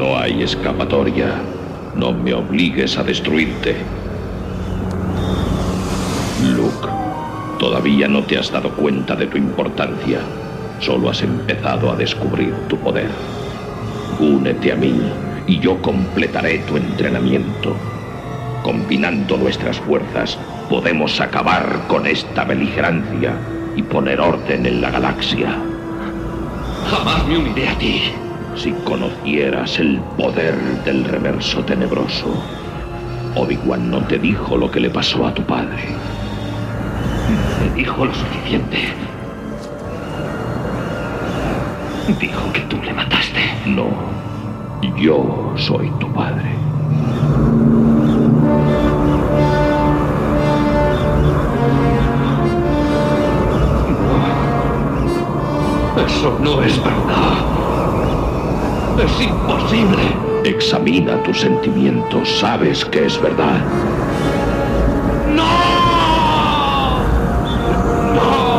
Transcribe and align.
No 0.00 0.18
hay 0.18 0.42
escapatoria. 0.42 1.42
No 1.94 2.10
me 2.14 2.32
obligues 2.32 2.96
a 2.96 3.02
destruirte. 3.02 3.76
Luke, 6.42 6.88
todavía 7.58 8.08
no 8.08 8.22
te 8.22 8.38
has 8.38 8.50
dado 8.50 8.70
cuenta 8.70 9.14
de 9.14 9.26
tu 9.26 9.36
importancia. 9.36 10.20
Solo 10.78 11.10
has 11.10 11.20
empezado 11.20 11.92
a 11.92 11.96
descubrir 11.96 12.54
tu 12.66 12.78
poder. 12.78 13.10
Únete 14.18 14.72
a 14.72 14.76
mí 14.76 15.02
y 15.46 15.58
yo 15.58 15.82
completaré 15.82 16.60
tu 16.60 16.78
entrenamiento. 16.78 17.76
Combinando 18.62 19.36
nuestras 19.36 19.78
fuerzas, 19.80 20.38
podemos 20.70 21.20
acabar 21.20 21.82
con 21.88 22.06
esta 22.06 22.44
beligerancia 22.44 23.34
y 23.76 23.82
poner 23.82 24.18
orden 24.18 24.64
en 24.64 24.80
la 24.80 24.92
galaxia. 24.92 25.58
Jamás 26.90 27.26
me 27.26 27.36
uniré 27.36 27.68
a 27.68 27.76
ti. 27.76 28.29
Si 28.56 28.72
conocieras 28.84 29.78
el 29.78 30.00
poder 30.16 30.54
del 30.84 31.04
reverso 31.04 31.64
tenebroso, 31.64 32.34
Obi-Wan 33.34 33.90
no 33.90 33.98
te 34.06 34.18
dijo 34.18 34.56
lo 34.56 34.70
que 34.70 34.80
le 34.80 34.90
pasó 34.90 35.26
a 35.26 35.32
tu 35.32 35.42
padre. 35.42 35.96
Me 37.60 37.74
dijo 37.74 38.04
lo 38.04 38.12
suficiente. 38.12 38.78
Dijo 42.20 42.52
que 42.52 42.60
tú 42.62 42.76
le 42.82 42.92
mataste. 42.92 43.40
No, 43.66 43.88
yo 44.96 45.54
soy 45.56 45.90
tu 46.00 46.12
padre. 46.12 46.50
Eso 56.06 56.38
no 56.42 56.62
es 56.62 56.82
verdad. 56.82 57.59
Es 58.98 59.20
imposible. 59.20 60.02
Examina 60.44 61.22
tus 61.22 61.40
sentimientos. 61.40 62.28
Sabes 62.38 62.84
que 62.84 63.06
es 63.06 63.20
verdad. 63.20 63.60
¡No! 65.34 65.48
¡No! 68.14 68.50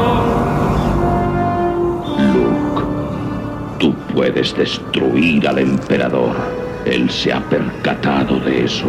Luke, 2.34 2.84
tú 3.80 3.94
puedes 4.14 4.56
destruir 4.56 5.48
al 5.48 5.60
emperador. 5.60 6.36
Él 6.86 7.10
se 7.10 7.34
ha 7.34 7.42
percatado 7.42 8.40
de 8.40 8.66
eso. 8.66 8.88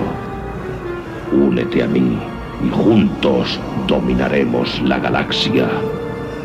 Únete 1.33 1.83
a 1.83 1.87
mí 1.87 2.19
y 2.65 2.71
juntos 2.71 3.59
dominaremos 3.87 4.81
la 4.83 4.99
galaxia 4.99 5.69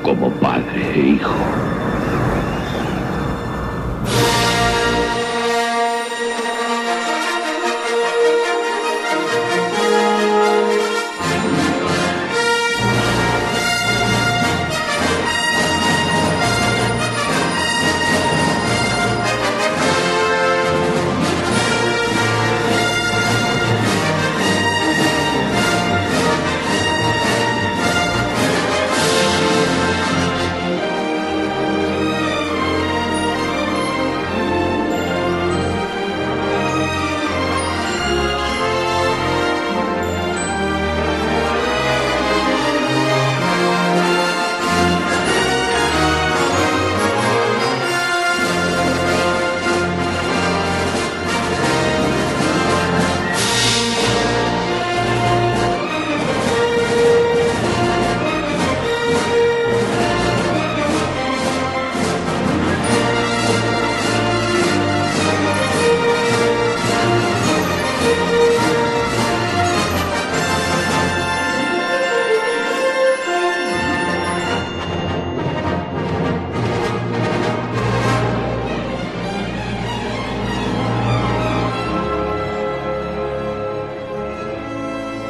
como 0.02 0.30
padre 0.32 0.92
e 0.96 1.00
hijo. 1.10 1.36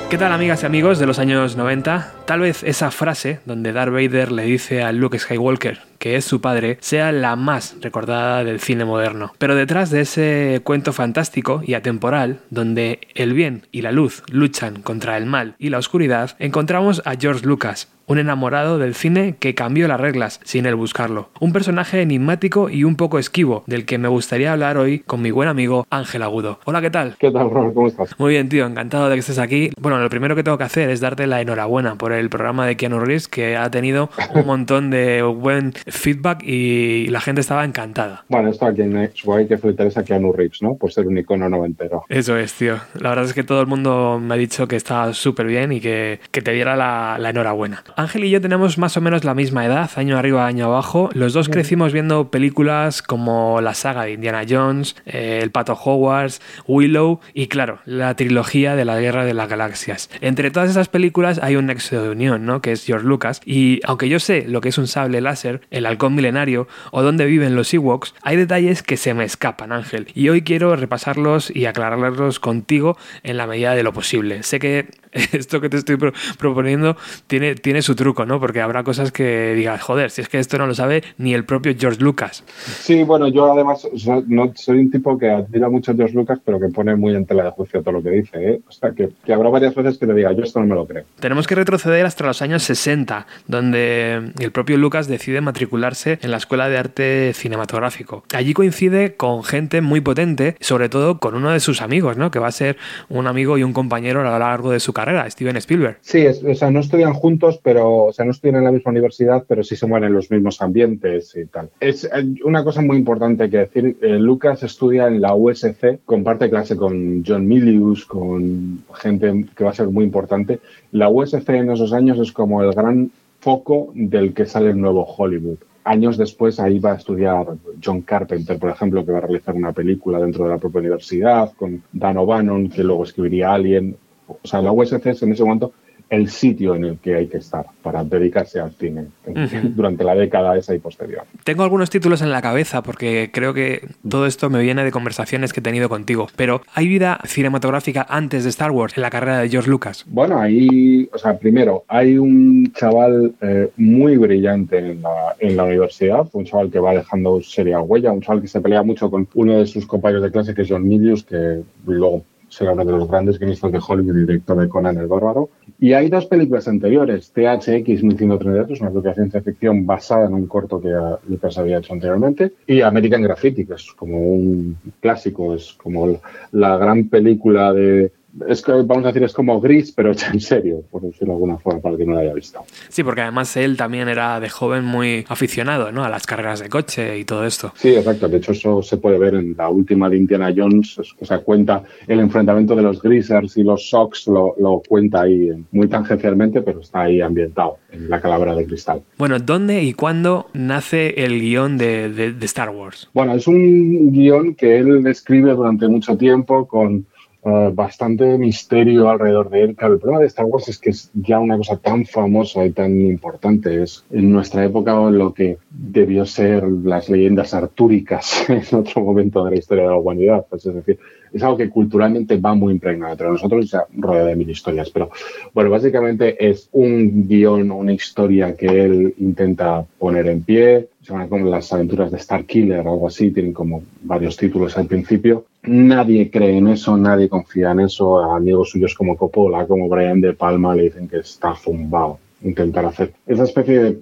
¿Qué 0.10 0.18
tal 0.18 0.32
amigas 0.32 0.64
y 0.64 0.66
amigos 0.66 1.00
de 1.00 1.06
los 1.06 1.20
años 1.20 1.58
90? 1.58 2.14
Tal 2.26 2.40
vez 2.40 2.64
esa 2.64 2.92
frase 2.92 3.42
donde 3.46 3.74
Darth 3.74 3.92
Vader 3.92 4.32
le 4.32 4.44
dice 4.44 4.82
a 4.82 4.94
Luke 4.94 5.20
Skywalker 5.20 5.82
que 5.98 6.16
es 6.16 6.26
su 6.26 6.42
padre 6.42 6.78
sea 6.80 7.12
la 7.12 7.36
más 7.36 7.76
recordada 7.82 8.44
del 8.44 8.60
cine 8.60 8.86
moderno. 8.86 9.34
Pero 9.38 9.56
detrás 9.56 9.90
de 9.90 10.02
ese 10.02 10.62
cuento 10.64 10.94
fantástico 10.94 11.62
y 11.66 11.74
atemporal, 11.74 12.40
donde 12.50 13.02
el 13.16 13.34
bien 13.34 13.68
y 13.72 13.82
la 13.82 13.92
luz 13.92 14.24
luchan 14.32 14.82
contra 14.82 15.18
el 15.18 15.26
mal 15.26 15.56
y 15.60 15.70
la 15.70 15.80
oscuridad, 15.80 16.36
encontramos 16.40 17.02
a 17.06 17.16
George 17.16 17.46
Lucas, 17.46 17.90
un 18.08 18.20
enamorado 18.20 18.80
del 18.80 18.96
cine 18.96 19.36
que 19.38 19.54
cambió 19.54 19.88
las 19.88 20.00
reglas 20.00 20.40
sin 20.44 20.66
él 20.66 20.76
buscarlo. 20.76 21.30
Un 21.40 21.52
personaje 21.52 22.02
enigmático 22.02 22.70
y 22.70 22.86
un 22.86 22.96
poco 22.96 23.20
esquivo, 23.20 23.64
del 23.68 23.86
que 23.86 23.98
me 23.98 24.08
gustaría 24.08 24.54
hablar 24.54 24.78
hoy 24.78 25.00
con 25.00 25.22
mi 25.22 25.30
buen 25.30 25.50
amigo 25.50 25.86
Ángel 25.90 26.24
Agudo. 26.24 26.60
Hola, 26.66 26.82
¿qué 26.82 26.90
tal? 26.90 27.16
¿Qué 27.20 27.30
tal, 27.30 27.52
Ron? 27.52 27.74
¿Cómo 27.74 27.88
estás? 27.88 28.18
Muy 28.18 28.32
bien, 28.32 28.48
tío, 28.48 28.66
encantado 28.66 29.10
de 29.10 29.16
que 29.16 29.20
estés 29.20 29.40
aquí. 29.40 29.72
Bueno, 29.80 30.00
lo 30.00 30.10
primero 30.10 30.36
que 30.36 30.44
tengo 30.44 30.58
que 30.58 30.64
hacer 30.64 30.90
es 30.90 31.02
darte 31.02 31.28
la 31.28 31.42
enhorabuena 31.42 31.96
por 31.96 32.14
el 32.14 32.30
programa 32.30 32.66
de 32.66 32.78
Keanu 32.78 33.00
Reeves, 33.00 33.28
que 33.28 33.58
ha 33.58 33.70
tenido 33.70 34.10
un 34.34 34.46
montón 34.48 34.90
de 34.90 35.22
buen 35.22 35.74
feedback 35.74 36.44
y 36.44 37.08
la 37.08 37.20
gente 37.20 37.42
estaba 37.42 37.66
encantada. 37.66 38.24
Bueno, 38.30 38.50
esto 38.50 38.66
a 38.66 38.74
quien 38.74 38.96
hay 38.96 39.10
que 39.48 39.58
felicitar 39.58 39.88
es 39.88 39.98
a 39.98 40.06
Keanu 40.06 40.32
Reeves, 40.32 40.62
¿no? 40.62 40.76
Por 40.76 40.94
ser 40.94 41.08
un 41.08 41.18
icono 41.18 41.50
noventero. 41.50 42.06
Eso 42.08 42.38
es, 42.38 42.54
tío. 42.54 42.78
La 43.00 43.10
verdad 43.10 43.26
es 43.26 43.34
que 43.34 43.44
todo 43.44 43.60
el 43.60 43.68
mundo 43.68 44.18
me 44.22 44.36
ha 44.36 44.38
dicho 44.38 44.66
que 44.66 44.78
está 44.78 45.14
súper 45.14 45.48
bien 45.48 45.74
y 45.74 45.82
que, 45.82 46.22
que, 46.32 46.42
te 46.42 46.52
diera 46.54 46.78
la, 46.78 47.18
la 47.20 47.32
enhorabuena. 47.32 47.84
Ángel 47.98 48.26
y 48.26 48.30
yo 48.30 48.40
tenemos 48.40 48.78
más 48.78 48.96
o 48.96 49.02
menos 49.02 49.24
la 49.24 49.34
misma 49.34 49.66
edad, 49.66 49.90
año 49.96 50.20
arriba, 50.20 50.46
año 50.46 50.66
abajo. 50.66 51.10
Los 51.14 51.34
dos 51.34 51.50
crecimos 51.50 51.94
viendo 51.94 52.30
películas 52.30 53.02
como 53.02 53.60
la 53.60 53.74
saga 53.74 54.04
de 54.04 54.12
Indiana 54.12 54.44
Jones, 54.48 54.96
eh, 55.08 55.40
El 55.42 55.50
Pato 55.50 55.74
Hogwarts, 55.74 56.40
Willow 56.68 57.22
y, 57.34 57.48
claro, 57.48 57.80
la 57.86 58.16
trilogía 58.16 58.76
de 58.76 58.86
la 58.86 59.00
Guerra 59.00 59.26
de 59.26 59.34
las 59.34 59.50
Galaxias. 59.50 60.12
Entre 60.22 60.52
todas 60.52 60.70
esas 60.70 60.90
películas 60.90 61.40
hay 61.42 61.56
un 61.56 61.66
nexo 61.66 62.00
de 62.00 62.10
unión, 62.10 62.46
¿no? 62.46 62.62
Que 62.62 62.72
es 62.72 62.86
George 62.86 63.08
Lucas. 63.08 63.42
Y 63.44 63.80
aunque 63.84 64.10
yo 64.10 64.20
sé 64.20 64.46
lo 64.48 64.62
que 64.62 64.70
es 64.70 64.78
un 64.78 64.86
sable 64.86 65.20
láser, 65.20 65.62
el 65.72 65.88
halcón 65.88 66.14
milenario 66.14 66.68
o 66.92 67.02
dónde 67.02 67.26
viven 67.26 67.56
los 67.56 67.74
Ewoks, 67.74 68.14
hay 68.22 68.38
detalles 68.38 68.84
que 68.84 68.98
se 68.98 69.16
me 69.16 69.24
escapan, 69.24 69.72
Ángel. 69.72 70.08
Y 70.14 70.30
hoy 70.30 70.44
quiero 70.44 70.76
repasarlos 70.76 71.50
y 71.50 71.66
aclararlos 71.66 72.40
contigo 72.40 72.96
en 73.24 73.38
la 73.38 73.48
medida 73.48 73.74
de 73.74 73.82
lo 73.82 73.92
posible. 73.92 74.44
Sé 74.44 74.60
que 74.60 74.86
esto 75.32 75.62
que 75.62 75.70
te 75.70 75.78
estoy 75.78 75.98
pro 75.98 76.14
proponiendo 76.38 76.96
tiene, 77.28 77.56
tiene 77.56 77.82
su 77.88 77.96
truco, 77.96 78.26
¿no? 78.26 78.40
Porque 78.40 78.60
habrá 78.60 78.84
cosas 78.84 79.14
que 79.14 79.54
digas, 79.56 79.82
joder, 79.82 80.12
si 80.12 80.22
es 80.22 80.28
que 80.28 80.40
esto 80.40 80.58
no 80.58 80.68
lo 80.68 80.76
sabe 80.76 81.04
ni 81.18 81.34
el 81.34 81.46
propio 81.46 81.74
George 81.78 82.02
Lucas. 82.02 82.44
Sí, 82.82 83.04
bueno, 83.04 83.30
yo 83.30 83.52
además 83.52 83.88
no, 84.28 84.52
soy 84.56 84.80
un 84.80 84.92
tipo 84.92 85.18
que 85.18 85.30
admira 85.30 85.70
mucho 85.70 85.94
a 85.94 85.96
George 85.96 86.14
Lucas, 86.14 86.40
pero 86.44 86.60
que 86.60 86.68
pone 86.68 86.98
muy 86.98 87.16
en 87.16 87.26
tela 87.26 87.46
de 87.46 87.52
juicio 87.52 87.82
todo 87.82 87.94
lo 87.94 88.04
que 88.04 88.10
dice, 88.10 88.38
¿eh? 88.38 88.60
O 88.68 88.72
sea, 88.74 88.92
que, 88.92 89.10
que 89.26 89.34
habrá 89.34 89.50
varias 89.50 89.74
veces 89.74 89.98
que 89.98 90.06
le 90.06 90.14
diga, 90.16 90.34
yo 90.34 90.44
esto 90.44 90.60
no 90.60 90.66
me 90.66 90.76
lo 90.76 90.86
creo. 90.86 91.06
Tenemos 91.20 91.48
que 91.48 91.56
retroceder 91.56 92.06
hasta 92.06 92.26
los 92.26 92.42
años 92.42 92.64
60, 92.64 93.26
donde 93.48 94.34
el 94.38 94.52
propio 94.52 94.78
Lucas 94.78 95.08
decide 95.08 95.40
matricularse 95.40 96.20
en 96.22 96.32
la 96.32 96.38
Escuela 96.38 96.68
de 96.68 96.78
Arte 96.78 97.32
Cinematográfico. 97.34 98.26
Allí 98.34 98.54
coincide 98.54 99.16
con 99.16 99.46
gente 99.46 99.80
muy 99.80 100.02
potente, 100.02 100.58
sobre 100.60 100.90
todo 100.90 101.20
con 101.20 101.36
uno 101.36 101.52
de 101.52 101.62
sus 101.62 101.82
amigos, 101.82 102.18
¿no? 102.18 102.32
Que 102.32 102.40
va 102.40 102.48
a 102.48 102.52
ser 102.52 102.76
un 103.08 103.28
amigo 103.28 103.58
y 103.58 103.64
un 103.64 103.72
compañero 103.72 104.20
a 104.20 104.24
lo 104.24 104.38
largo 104.38 104.72
de 104.72 104.82
su 104.82 104.92
carrera, 104.92 105.30
Steven 105.30 105.56
Spielberg. 105.56 106.00
Sí, 106.02 106.20
es, 106.20 106.44
o 106.44 106.54
sea, 106.54 106.70
no 106.70 106.82
estudian 106.82 107.14
juntos, 107.14 107.60
pero, 107.64 107.77
o 107.80 108.12
sea, 108.12 108.26
no 108.26 108.32
estudian 108.32 108.58
en 108.58 108.64
la 108.66 108.72
misma 108.72 108.92
universidad, 108.92 109.46
pero 109.48 109.64
sí 109.64 109.76
se 109.76 109.88
mueven 109.88 110.10
en 110.10 110.14
los 110.14 110.32
mismos 110.32 110.62
ambientes 110.62 111.36
y 111.36 111.46
tal. 111.46 111.70
Es 111.80 112.06
eh, 112.06 112.10
una 112.44 112.64
cosa 112.64 112.82
muy 112.82 112.98
importante 112.98 113.50
que 113.50 113.58
decir, 113.58 113.98
eh, 114.02 114.20
Lucas 114.20 114.64
estudia 114.64 115.08
en 115.08 115.22
la 115.22 115.36
USC, 115.36 116.00
comparte 116.06 116.50
clase 116.50 116.76
con 116.76 117.24
John 117.26 117.48
Milius, 117.48 118.06
con 118.06 118.84
gente 118.96 119.46
que 119.56 119.64
va 119.64 119.72
a 119.72 119.76
ser 119.76 119.88
muy 119.88 120.06
importante. 120.06 120.60
La 120.92 121.10
USC 121.10 121.50
en 121.50 121.72
esos 121.72 121.94
años 121.94 122.20
es 122.20 122.32
como 122.32 122.64
el 122.64 122.74
gran 122.74 123.12
foco 123.40 123.92
del 123.94 124.34
que 124.34 124.46
sale 124.46 124.72
el 124.72 124.80
nuevo 124.80 125.04
Hollywood 125.04 125.58
años 125.88 126.18
después 126.18 126.60
ahí 126.60 126.80
va 126.80 126.94
a 126.94 126.96
estudiar 126.96 127.48
John 127.84 128.02
Carpenter, 128.02 128.60
por 128.60 128.70
ejemplo, 128.70 129.06
que 129.06 129.12
va 129.12 129.20
a 129.20 129.22
realizar 129.22 129.56
una 129.56 129.72
película 129.72 130.20
dentro 130.20 130.44
de 130.44 130.52
la 130.52 130.58
propia 130.58 130.82
universidad, 130.82 131.54
con 131.54 131.82
Dan 131.94 132.18
O'Bannon, 132.18 132.70
que 132.70 132.84
luego 132.84 133.04
escribiría 133.04 133.54
Alien. 133.54 133.96
O 134.28 134.46
sea, 134.46 134.62
la 134.62 134.72
USC 134.72 135.06
en 135.06 135.32
ese 135.32 135.44
momento 135.44 135.72
el 136.10 136.30
sitio 136.30 136.76
en 136.76 136.86
el 136.86 136.98
que 137.00 137.16
hay 137.16 137.28
que 137.28 137.38
estar 137.38 137.66
para 137.82 138.04
dedicarse 138.04 138.60
al 138.60 138.72
cine 138.74 139.08
durante 139.76 140.04
la 140.04 140.16
década 140.16 140.58
esa 140.58 140.74
y 140.74 140.80
posterior. 140.80 141.24
Tengo 141.44 141.64
algunos 141.64 141.90
títulos 141.90 142.22
en 142.22 142.32
la 142.32 142.42
cabeza 142.42 142.82
porque 142.82 143.30
creo 143.34 143.54
que 143.54 143.88
todo 144.08 144.26
esto 144.26 144.50
me 144.50 144.62
viene 144.62 144.84
de 144.84 144.92
conversaciones 144.92 145.54
que 145.54 145.60
he 145.60 145.64
tenido 145.64 145.90
contigo, 145.90 146.28
pero 146.36 146.62
¿hay 146.74 146.88
vida 146.88 147.20
cinematográfica 147.26 148.06
antes 148.10 148.44
de 148.44 148.50
Star 148.50 148.72
Wars 148.72 148.98
en 148.98 149.04
la 149.04 149.10
carrera 149.10 149.40
de 149.40 149.50
George 149.50 149.70
Lucas? 149.70 150.06
Bueno, 150.08 150.40
ahí, 150.40 151.10
o 151.14 151.18
sea, 151.18 151.38
primero, 151.38 151.84
hay 151.88 152.18
un 152.18 152.72
chaval 152.74 153.34
eh, 153.42 153.70
muy 153.78 154.18
brillante 154.18 154.78
en 154.78 155.02
la, 155.02 155.36
en 155.40 155.58
la 155.58 155.64
universidad, 155.64 156.28
un 156.34 156.46
chaval 156.46 156.72
que 156.72 156.80
va 156.80 156.94
dejando 156.94 157.42
seria 157.42 157.80
huella, 157.82 158.12
un 158.12 158.22
chaval 158.22 158.42
que 158.42 158.48
se 158.48 158.62
pelea 158.62 158.84
mucho 158.84 159.10
con 159.10 159.28
uno 159.34 159.60
de 159.60 159.68
sus 159.68 159.86
compañeros 159.86 160.24
de 160.24 160.32
clase 160.32 160.54
que 160.54 160.62
es 160.62 160.70
John 160.70 160.88
Milius, 160.88 161.24
que 161.24 161.62
luego 161.86 162.24
será 162.50 162.74
uno 162.74 162.86
de 162.86 162.92
los 162.92 163.08
grandes 163.08 163.40
guionistas 163.40 163.72
de 163.72 163.80
Hollywood 163.86 164.16
director 164.16 164.58
de 164.60 164.70
Conan 164.70 164.98
el 164.98 165.08
Bárbaro. 165.08 165.50
Y 165.80 165.94
hay 165.94 166.10
dos 166.10 166.26
películas 166.26 166.68
anteriores, 166.68 167.32
THX 167.32 168.04
1138, 168.04 168.82
una 168.82 168.90
película 168.90 169.10
de 169.10 169.16
ciencia 169.16 169.42
ficción 169.42 169.86
basada 169.86 170.28
en 170.28 170.34
un 170.34 170.48
corto 170.48 170.82
que 170.82 170.94
Lucas 171.30 171.58
había 171.58 171.80
hecho 171.80 171.94
anteriormente, 171.94 172.54
y 172.66 172.82
American 172.82 173.22
Graffiti, 173.22 173.66
que 173.66 173.74
es 173.74 173.92
como 173.94 174.18
un 174.20 174.78
clásico, 175.00 175.54
es 175.54 175.74
como 175.74 176.20
la 176.52 176.78
gran 176.78 177.10
película 177.10 177.74
de, 177.74 178.12
es 178.48 178.62
que 178.62 178.72
vamos 178.72 179.04
a 179.06 179.08
decir, 179.08 179.24
es 179.24 179.34
como 179.34 179.60
gris, 179.60 179.92
pero 179.92 180.12
hecha 180.12 180.32
en 180.32 180.40
serio, 180.40 180.84
por 180.92 181.02
decirlo 181.02 181.28
de 181.28 181.34
alguna 181.34 181.58
forma, 181.58 181.80
para 181.80 181.98
que 181.98 182.06
no 182.06 182.14
lo 182.14 182.20
haya 182.20 182.34
visto. 182.34 182.64
Sí, 182.90 183.04
porque 183.04 183.22
además 183.22 183.56
él 183.58 183.78
también 183.78 184.08
era 184.08 184.40
de 184.40 184.50
joven 184.50 184.84
muy 184.84 185.26
aficionado 185.28 185.92
¿no? 185.92 186.04
a 186.04 186.10
las 186.10 186.26
carreras 186.26 186.60
de 186.60 186.70
coche 186.70 187.18
y 187.18 187.26
todo 187.26 187.46
esto. 187.46 187.74
Sí, 187.76 187.96
exacto. 187.96 188.28
De 188.28 188.38
hecho, 188.38 188.52
eso 188.52 188.82
se 188.82 188.98
puede 188.98 189.18
ver 189.18 189.36
en 189.36 189.56
la 189.58 189.70
última 189.70 190.10
de 190.10 190.18
Indiana 190.18 190.54
Jones. 190.56 191.00
O 191.20 191.26
sea, 191.26 191.40
cuenta 191.40 191.84
el 192.08 192.20
enfrentamiento 192.20 192.76
de 192.76 192.82
los 192.82 193.02
Greasers 193.02 193.58
y 193.58 193.64
los 193.64 193.90
Sox, 193.90 194.28
lo, 194.28 194.56
lo 194.60 194.82
cuenta 194.88 195.22
ahí 195.22 195.52
muy 195.72 195.88
tangencialmente, 195.88 196.62
pero 196.62 196.82
está 196.82 197.04
ahí 197.04 197.22
ambientado 197.22 197.78
en 197.92 198.10
la 198.10 198.22
calavera 198.22 198.56
de 198.56 198.66
cristal. 198.66 199.02
Bueno, 199.18 199.40
¿dónde 199.40 199.84
y 199.84 199.94
cuándo 199.94 200.48
nace 200.54 201.24
el 201.26 201.40
guion 201.40 201.78
de, 201.78 202.10
de, 202.12 202.34
de 202.34 202.46
Star 202.46 202.70
Wars? 202.70 203.10
Bueno, 203.14 203.34
es 203.34 203.48
un 203.48 204.12
guion 204.12 204.56
que 204.56 204.78
él 204.78 205.06
escribe 205.08 205.54
durante 205.54 205.88
mucho 205.88 206.18
tiempo 206.18 206.68
con 206.68 207.06
eh, 207.48 207.72
bastante 207.74 208.38
misterio 208.38 209.10
alrededor 209.10 209.50
de 209.50 209.64
él. 209.64 209.76
Claro, 209.76 209.94
el 209.94 210.00
problema 210.02 210.20
de 210.20 210.28
Star 210.28 210.46
Wars 210.46 210.68
es 210.68 210.78
que 210.78 210.90
es 210.90 211.10
ya 211.14 211.40
una 211.40 211.56
cosa 211.56 211.78
tan 211.78 212.06
famosa 212.06 212.66
y 212.66 212.72
tan 212.72 213.00
importante. 213.00 213.84
Es 213.84 214.04
en 214.12 214.34
nuestra 214.34 214.66
época 214.66 214.94
lo 215.10 215.34
que 215.34 215.58
debió 215.70 216.26
ser 216.26 216.64
las 216.68 217.08
leyendas 217.08 217.54
artúricas 217.54 218.44
en 218.50 218.64
otro 218.78 219.02
momento 219.02 219.46
de 219.46 219.52
la 219.52 219.58
historia 219.58 219.86
de 219.86 219.90
la 219.92 219.98
humanidad. 219.98 220.46
Pues 220.50 220.66
es 220.66 220.76
decir, 220.76 221.00
es 221.34 221.44
algo 221.44 221.58
que 221.58 221.70
culturalmente 221.70 222.38
va 222.38 222.54
muy 222.54 222.74
impregnado 222.74 223.14
entre 223.14 223.28
nosotros 223.28 223.66
y 223.66 223.68
se 223.68 223.78
rodea 223.96 224.26
de 224.26 224.36
mil 224.36 224.50
historias. 224.50 224.90
Pero 224.90 225.10
bueno, 225.54 225.70
básicamente 225.70 226.50
es 226.50 226.70
un 226.72 227.28
guion, 227.28 227.72
una 227.72 227.94
historia 227.94 228.56
que 228.56 228.68
él 228.68 229.14
intenta 229.20 229.86
poner 229.98 230.28
en 230.28 230.42
pie. 230.42 230.88
Se 231.02 231.14
llama 231.14 231.28
como 231.28 231.50
las 231.50 231.72
aventuras 231.72 232.12
de 232.12 232.18
Star 232.18 232.46
Killer 232.46 232.80
o 232.86 232.94
algo 232.94 233.08
así. 233.08 233.32
Tienen 233.32 233.54
como 233.54 233.84
varios 234.04 234.38
títulos 234.38 234.78
al 234.78 234.88
principio 234.88 235.46
nadie 235.68 236.32
cree 236.32 236.58
en 236.58 236.68
eso, 236.68 236.98
nadie 236.98 237.30
confía 237.30 237.72
en 237.72 237.82
eso. 237.82 238.20
amigos 238.20 238.70
suyos 238.70 238.96
como 238.96 239.16
Coppola, 239.16 239.68
como 239.68 239.90
Brian 239.90 240.22
De 240.22 240.34
Palma 240.34 240.76
le 240.76 240.84
dicen 240.84 241.08
que 241.08 241.18
está 241.18 241.56
zumbado 241.56 242.20
intentar 242.42 242.86
hacer 242.86 243.14
esa 243.26 243.44
especie 243.44 243.80
de 243.80 244.00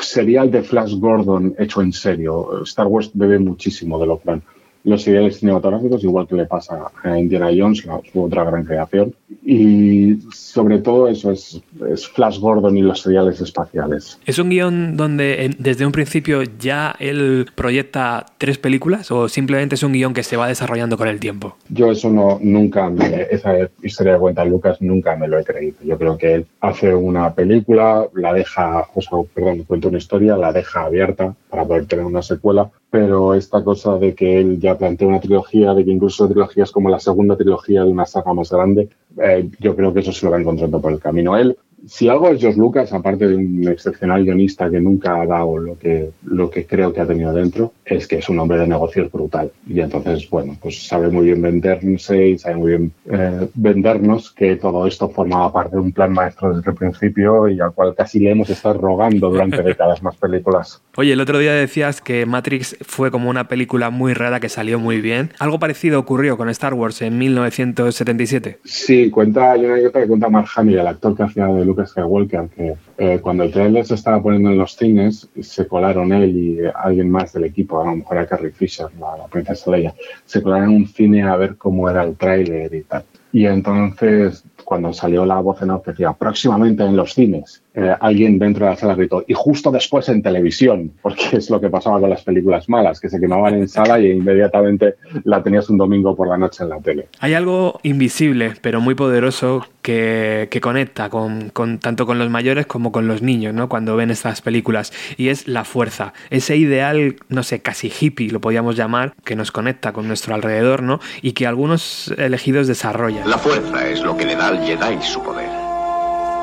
serial 0.00 0.50
de 0.50 0.62
Flash 0.62 0.94
Gordon 0.98 1.54
hecho 1.58 1.82
en 1.82 1.92
serio. 1.92 2.62
Star 2.62 2.86
Wars 2.86 3.10
bebe 3.12 3.38
muchísimo 3.38 3.98
de 3.98 4.06
lo 4.06 4.20
que 4.20 4.40
los 4.86 5.06
ideales 5.08 5.38
cinematográficos, 5.38 6.04
igual 6.04 6.28
que 6.28 6.36
le 6.36 6.46
pasa 6.46 6.92
a 7.02 7.18
Indiana 7.18 7.50
Jones, 7.56 7.84
su 8.12 8.22
otra 8.22 8.44
gran 8.44 8.64
creación. 8.64 9.12
Y 9.44 10.18
sobre 10.32 10.78
todo 10.78 11.08
eso 11.08 11.32
es, 11.32 11.60
es, 11.90 12.06
Flash 12.06 12.38
Gordon 12.38 12.76
y 12.76 12.82
los 12.82 13.00
seriales 13.00 13.40
espaciales. 13.40 14.18
¿Es 14.24 14.38
un 14.38 14.48
guion 14.48 14.96
donde 14.96 15.50
desde 15.58 15.86
un 15.86 15.90
principio 15.90 16.42
ya 16.60 16.94
él 17.00 17.46
proyecta 17.56 18.26
tres 18.38 18.58
películas 18.58 19.10
o 19.10 19.28
simplemente 19.28 19.74
es 19.74 19.82
un 19.82 19.92
guion 19.92 20.14
que 20.14 20.22
se 20.22 20.36
va 20.36 20.46
desarrollando 20.46 20.96
con 20.96 21.08
el 21.08 21.18
tiempo? 21.18 21.56
Yo 21.68 21.90
eso 21.90 22.08
no, 22.08 22.38
nunca, 22.40 22.88
me, 22.88 23.26
esa 23.30 23.68
historia 23.82 24.14
de 24.14 24.18
cuenta 24.20 24.44
Lucas 24.44 24.80
nunca 24.80 25.16
me 25.16 25.26
lo 25.26 25.38
he 25.38 25.44
creído. 25.44 25.78
Yo 25.84 25.98
creo 25.98 26.16
que 26.16 26.34
él 26.34 26.46
hace 26.60 26.94
una 26.94 27.34
película, 27.34 28.06
la 28.14 28.32
deja, 28.32 28.86
o 28.94 29.02
sea, 29.02 29.18
perdón, 29.34 29.64
cuenta 29.64 29.88
una 29.88 29.98
historia, 29.98 30.36
la 30.36 30.52
deja 30.52 30.84
abierta 30.84 31.34
para 31.50 31.64
poder 31.64 31.86
tener 31.86 32.04
una 32.04 32.22
secuela, 32.22 32.70
pero 32.96 33.34
esta 33.34 33.62
cosa 33.62 33.98
de 33.98 34.14
que 34.14 34.40
él 34.40 34.58
ya 34.58 34.78
plantea 34.78 35.06
una 35.06 35.20
trilogía, 35.20 35.74
de 35.74 35.84
que 35.84 35.90
incluso 35.90 36.26
trilogía 36.26 36.64
es 36.64 36.72
como 36.72 36.88
la 36.88 36.98
segunda 36.98 37.36
trilogía 37.36 37.84
de 37.84 37.90
una 37.90 38.06
saga 38.06 38.32
más 38.32 38.50
grande, 38.50 38.88
eh, 39.22 39.50
yo 39.60 39.76
creo 39.76 39.92
que 39.92 40.00
eso 40.00 40.12
se 40.12 40.24
lo 40.24 40.32
va 40.32 40.40
encontrando 40.40 40.80
por 40.80 40.92
el 40.92 40.98
camino. 40.98 41.36
Él 41.36 41.58
si 41.86 42.08
algo 42.08 42.28
es 42.28 42.40
George 42.40 42.58
Lucas, 42.58 42.92
aparte 42.92 43.28
de 43.28 43.36
un 43.36 43.68
excepcional 43.68 44.24
guionista 44.24 44.68
que 44.68 44.80
nunca 44.80 45.20
ha 45.20 45.26
dado 45.26 45.58
lo 45.58 45.78
que, 45.78 46.10
lo 46.24 46.50
que 46.50 46.66
creo 46.66 46.92
que 46.92 47.00
ha 47.00 47.06
tenido 47.06 47.32
dentro, 47.32 47.72
es 47.84 48.06
que 48.08 48.16
es 48.16 48.28
un 48.28 48.38
hombre 48.38 48.58
de 48.58 48.66
negocios 48.66 49.10
brutal. 49.10 49.50
Y 49.68 49.80
entonces, 49.80 50.28
bueno, 50.28 50.56
pues 50.60 50.86
sabe 50.86 51.08
muy 51.08 51.26
bien 51.26 51.42
venderse 51.42 52.28
y 52.28 52.38
sabe 52.38 52.56
muy 52.56 52.70
bien 52.70 52.92
eh, 53.10 53.48
vendernos 53.54 54.32
que 54.32 54.56
todo 54.56 54.86
esto 54.86 55.08
formaba 55.08 55.52
parte 55.52 55.76
de 55.76 55.82
un 55.82 55.92
plan 55.92 56.12
maestro 56.12 56.56
desde 56.56 56.70
el 56.70 56.76
principio 56.76 57.48
y 57.48 57.60
al 57.60 57.72
cual 57.72 57.94
casi 57.94 58.18
le 58.18 58.30
hemos 58.30 58.50
estado 58.50 58.78
rogando 58.80 59.30
durante 59.30 59.62
décadas 59.62 60.02
más 60.02 60.16
películas. 60.16 60.82
Oye, 60.96 61.12
el 61.12 61.20
otro 61.20 61.38
día 61.38 61.52
decías 61.52 62.00
que 62.00 62.26
Matrix 62.26 62.76
fue 62.80 63.10
como 63.10 63.30
una 63.30 63.48
película 63.48 63.90
muy 63.90 64.14
rara 64.14 64.40
que 64.40 64.48
salió 64.48 64.78
muy 64.78 65.00
bien. 65.00 65.30
¿Algo 65.38 65.58
parecido 65.58 66.00
ocurrió 66.00 66.36
con 66.36 66.48
Star 66.48 66.74
Wars 66.74 67.02
en 67.02 67.18
1977? 67.18 68.58
Sí, 68.64 69.10
cuenta, 69.10 69.52
hay 69.52 69.64
una 69.64 69.74
anécdota 69.74 70.00
que 70.00 70.08
cuenta 70.08 70.28
Mark 70.28 70.48
Hamill, 70.56 70.78
el 70.78 70.86
actor 70.86 71.16
que 71.16 71.22
hacía 71.22 71.46
de 71.46 71.64
Luke 71.64 71.75
Skywalker, 71.84 72.48
que 72.48 72.76
eh, 72.98 73.18
cuando 73.20 73.44
el 73.44 73.52
trailer 73.52 73.84
se 73.84 73.94
estaba 73.94 74.22
poniendo 74.22 74.50
en 74.50 74.58
los 74.58 74.76
cines, 74.76 75.28
se 75.40 75.66
colaron 75.66 76.12
él 76.12 76.36
y 76.36 76.58
alguien 76.74 77.10
más 77.10 77.32
del 77.32 77.44
equipo, 77.44 77.80
a 77.80 77.86
lo 77.86 77.96
mejor 77.96 78.18
a 78.18 78.26
Carrie 78.26 78.52
Fisher, 78.52 78.86
la, 79.00 79.16
la 79.16 79.26
princesa 79.26 79.70
Leia, 79.70 79.94
se 80.24 80.42
colaron 80.42 80.70
en 80.70 80.76
un 80.76 80.86
cine 80.86 81.22
a 81.22 81.36
ver 81.36 81.56
cómo 81.56 81.90
era 81.90 82.04
el 82.04 82.16
tráiler 82.16 82.72
y 82.74 82.82
tal. 82.82 83.04
Y 83.32 83.46
entonces, 83.46 84.44
cuando 84.66 84.92
salió 84.92 85.24
la 85.24 85.38
voz 85.38 85.62
en 85.62 85.70
off, 85.70 85.86
decía, 85.86 86.12
próximamente 86.12 86.82
en 86.82 86.96
los 86.96 87.14
cines, 87.14 87.62
eh, 87.72 87.94
alguien 88.00 88.36
dentro 88.36 88.66
de 88.66 88.72
la 88.72 88.76
sala 88.76 88.96
gritó, 88.96 89.24
y 89.28 89.32
justo 89.32 89.70
después 89.70 90.08
en 90.08 90.22
televisión, 90.22 90.90
porque 91.00 91.24
es 91.36 91.48
lo 91.50 91.60
que 91.60 91.70
pasaba 91.70 92.00
con 92.00 92.10
las 92.10 92.24
películas 92.24 92.68
malas, 92.68 93.00
que 93.00 93.08
se 93.08 93.20
quemaban 93.20 93.54
en 93.54 93.68
sala 93.68 94.00
y 94.00 94.10
inmediatamente 94.10 94.96
la 95.22 95.40
tenías 95.40 95.70
un 95.70 95.78
domingo 95.78 96.16
por 96.16 96.26
la 96.26 96.36
noche 96.36 96.64
en 96.64 96.70
la 96.70 96.80
tele. 96.80 97.06
Hay 97.20 97.34
algo 97.34 97.78
invisible, 97.84 98.54
pero 98.60 98.80
muy 98.80 98.96
poderoso, 98.96 99.64
que, 99.82 100.48
que 100.50 100.60
conecta 100.60 101.10
con, 101.10 101.50
con, 101.50 101.78
tanto 101.78 102.06
con 102.06 102.18
los 102.18 102.28
mayores 102.28 102.66
como 102.66 102.90
con 102.90 103.06
los 103.06 103.22
niños, 103.22 103.54
¿no? 103.54 103.68
Cuando 103.68 103.94
ven 103.94 104.10
estas 104.10 104.42
películas, 104.42 104.92
y 105.16 105.28
es 105.28 105.46
la 105.46 105.62
fuerza, 105.62 106.12
ese 106.30 106.56
ideal, 106.56 107.14
no 107.28 107.44
sé, 107.44 107.60
casi 107.60 107.92
hippie, 108.00 108.32
lo 108.32 108.40
podríamos 108.40 108.74
llamar, 108.74 109.14
que 109.24 109.36
nos 109.36 109.52
conecta 109.52 109.92
con 109.92 110.08
nuestro 110.08 110.34
alrededor, 110.34 110.82
¿no? 110.82 110.98
Y 111.22 111.32
que 111.32 111.46
algunos 111.46 112.12
elegidos 112.18 112.66
desarrollan. 112.66 113.30
La 113.30 113.38
fuerza 113.38 113.88
es 113.88 114.02
lo 114.02 114.16
que 114.16 114.24
le 114.24 114.34
da 114.34 114.55
al 114.56 114.64
Jedi 114.64 115.02
su 115.02 115.22
poder. 115.22 115.50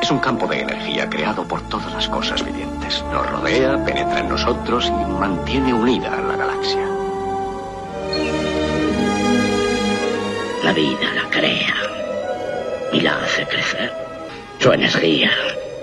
Es 0.02 0.12
un 0.12 0.20
campo 0.20 0.48
de 0.48 0.62
energía 0.62 1.10
creado 1.10 1.48
por 1.48 1.62
todas 1.70 1.92
las 1.94 2.08
cosas 2.10 2.44
vivientes. 2.44 3.04
Nos 3.12 3.30
rodea, 3.30 3.84
penetra 3.86 4.20
en 4.20 4.30
nosotros 4.30 4.88
y 4.88 5.12
mantiene 5.12 5.74
unida 5.74 6.14
a 6.14 6.22
la 6.22 6.36
galaxia. 6.36 6.88
La 10.64 10.74
vida 10.74 11.14
la 11.16 11.30
crea 11.30 11.76
y 12.92 13.02
la 13.02 13.18
hace 13.24 13.46
crecer. 13.46 13.94
Su 14.60 14.72
energía 14.72 15.32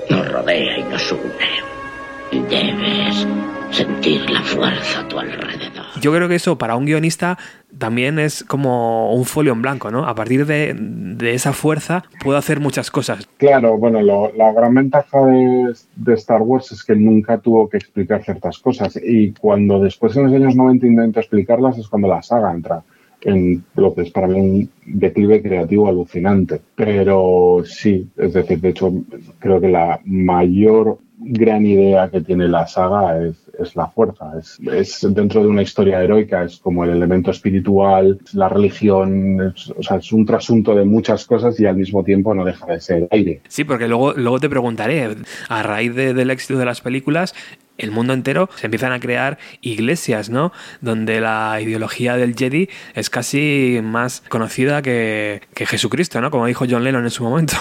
nos 0.09 0.29
rodea 0.31 0.79
y 0.79 0.83
nos 0.85 1.13
une. 1.13 2.49
Debes 2.49 3.27
sentir 3.71 4.29
la 4.31 4.43
fuerza 4.43 5.01
a 5.01 5.09
tu 5.09 5.19
alrededor. 5.19 5.87
Yo 6.01 6.13
creo 6.13 6.29
que 6.29 6.37
eso 6.37 6.57
para 6.57 6.77
un 6.77 6.87
guionista 6.87 7.39
también 7.81 8.21
es 8.21 8.45
como 8.45 9.13
un 9.13 9.25
folio 9.25 9.53
en 9.53 9.63
blanco, 9.63 9.91
¿no? 9.91 10.07
A 10.07 10.15
partir 10.15 10.47
de, 10.47 10.77
de 10.79 11.35
esa 11.35 11.53
fuerza 11.53 12.05
puedo 12.23 12.39
hacer 12.39 12.61
muchas 12.61 12.93
cosas. 12.93 13.29
Claro, 13.39 13.77
bueno, 13.77 14.01
lo, 14.03 14.33
la 14.35 14.53
gran 14.53 14.75
ventaja 14.75 15.19
de, 15.25 15.75
Star 16.15 16.43
Wars 16.43 16.71
es 16.71 16.85
que 16.85 16.95
nunca 16.95 17.39
tuvo 17.39 17.69
que 17.69 17.79
explicar 17.79 18.23
ciertas 18.23 18.59
cosas 18.59 18.99
y 19.03 19.33
cuando 19.33 19.81
después 19.81 20.17
en 20.17 20.25
los 20.25 20.33
años 20.33 20.55
90 20.55 20.87
intenta 20.87 21.21
explicarlas 21.21 21.79
es 21.79 21.89
cuando 21.89 22.09
la 22.09 22.23
saga 22.23 22.53
entra 22.53 22.83
en 23.23 23.65
lo 23.77 23.95
que 23.95 24.03
es 24.03 24.11
para 24.11 24.27
mí 24.27 24.41
un 24.41 24.71
declive 24.87 25.43
creativo 25.43 25.89
alucinante. 25.89 26.61
Pero 26.75 27.63
sí, 27.65 28.09
es 28.17 28.33
decir, 28.33 28.61
de 28.61 28.71
hecho, 28.71 28.93
creo 29.39 29.61
que 29.61 29.69
la 29.69 30.01
mayor 30.05 30.99
gran 31.23 31.67
idea 31.67 32.09
que 32.09 32.23
tiene 32.23 32.49
la 32.49 32.67
saga 32.67 33.23
es, 33.23 33.37
es 33.59 33.77
la 33.77 33.89
fuerza. 33.89 34.33
Es, 34.39 34.59
es, 34.73 35.07
dentro 35.15 35.43
de 35.43 35.49
una 35.49 35.63
historia 35.63 36.03
heroica, 36.03 36.45
es 36.45 36.59
como 36.59 36.85
el 36.85 36.91
elemento 36.91 37.31
espiritual, 37.31 38.19
la 38.33 38.49
religión, 38.49 39.53
es, 39.55 39.71
o 39.77 39.83
sea, 39.83 39.99
es 39.99 40.13
un 40.13 40.25
trasunto 40.25 40.75
de 40.75 40.85
muchas 40.85 41.27
cosas 41.27 41.59
y 41.61 41.67
al 41.67 41.77
mismo 41.77 42.03
tiempo 42.03 42.35
no 42.35 42.45
deja 42.45 42.67
de 42.67 42.81
ser 42.81 43.09
aire. 43.11 43.43
Sí, 43.49 43.65
porque 43.65 43.87
luego, 43.87 44.15
luego 44.15 44.41
te 44.41 44.49
preguntaré, 44.49 45.17
a 45.49 45.63
raíz 45.63 45.95
de, 45.95 46.15
del 46.15 46.31
éxito 46.31 46.59
de 46.59 46.65
las 46.65 46.81
películas, 46.81 47.35
el 47.81 47.91
mundo 47.91 48.13
entero 48.13 48.49
se 48.57 48.67
empiezan 48.67 48.93
a 48.93 49.01
crear 49.01 49.39
iglesias, 49.61 50.31
¿no? 50.31 50.53
Donde 50.81 51.21
la 51.21 51.61
ideología 51.61 52.17
del 52.17 52.35
Jedi 52.35 52.69
es 52.95 53.11
casi 53.11 53.81
más 53.83 54.23
conocida 54.29 54.83
que, 54.83 55.43
que 55.55 55.67
Jesucristo, 55.67 56.21
¿no? 56.21 56.31
Como 56.31 56.47
dijo 56.47 56.65
John 56.69 56.85
Lennon 56.85 57.05
en 57.05 57.11
su 57.11 57.25
momento. 57.25 57.55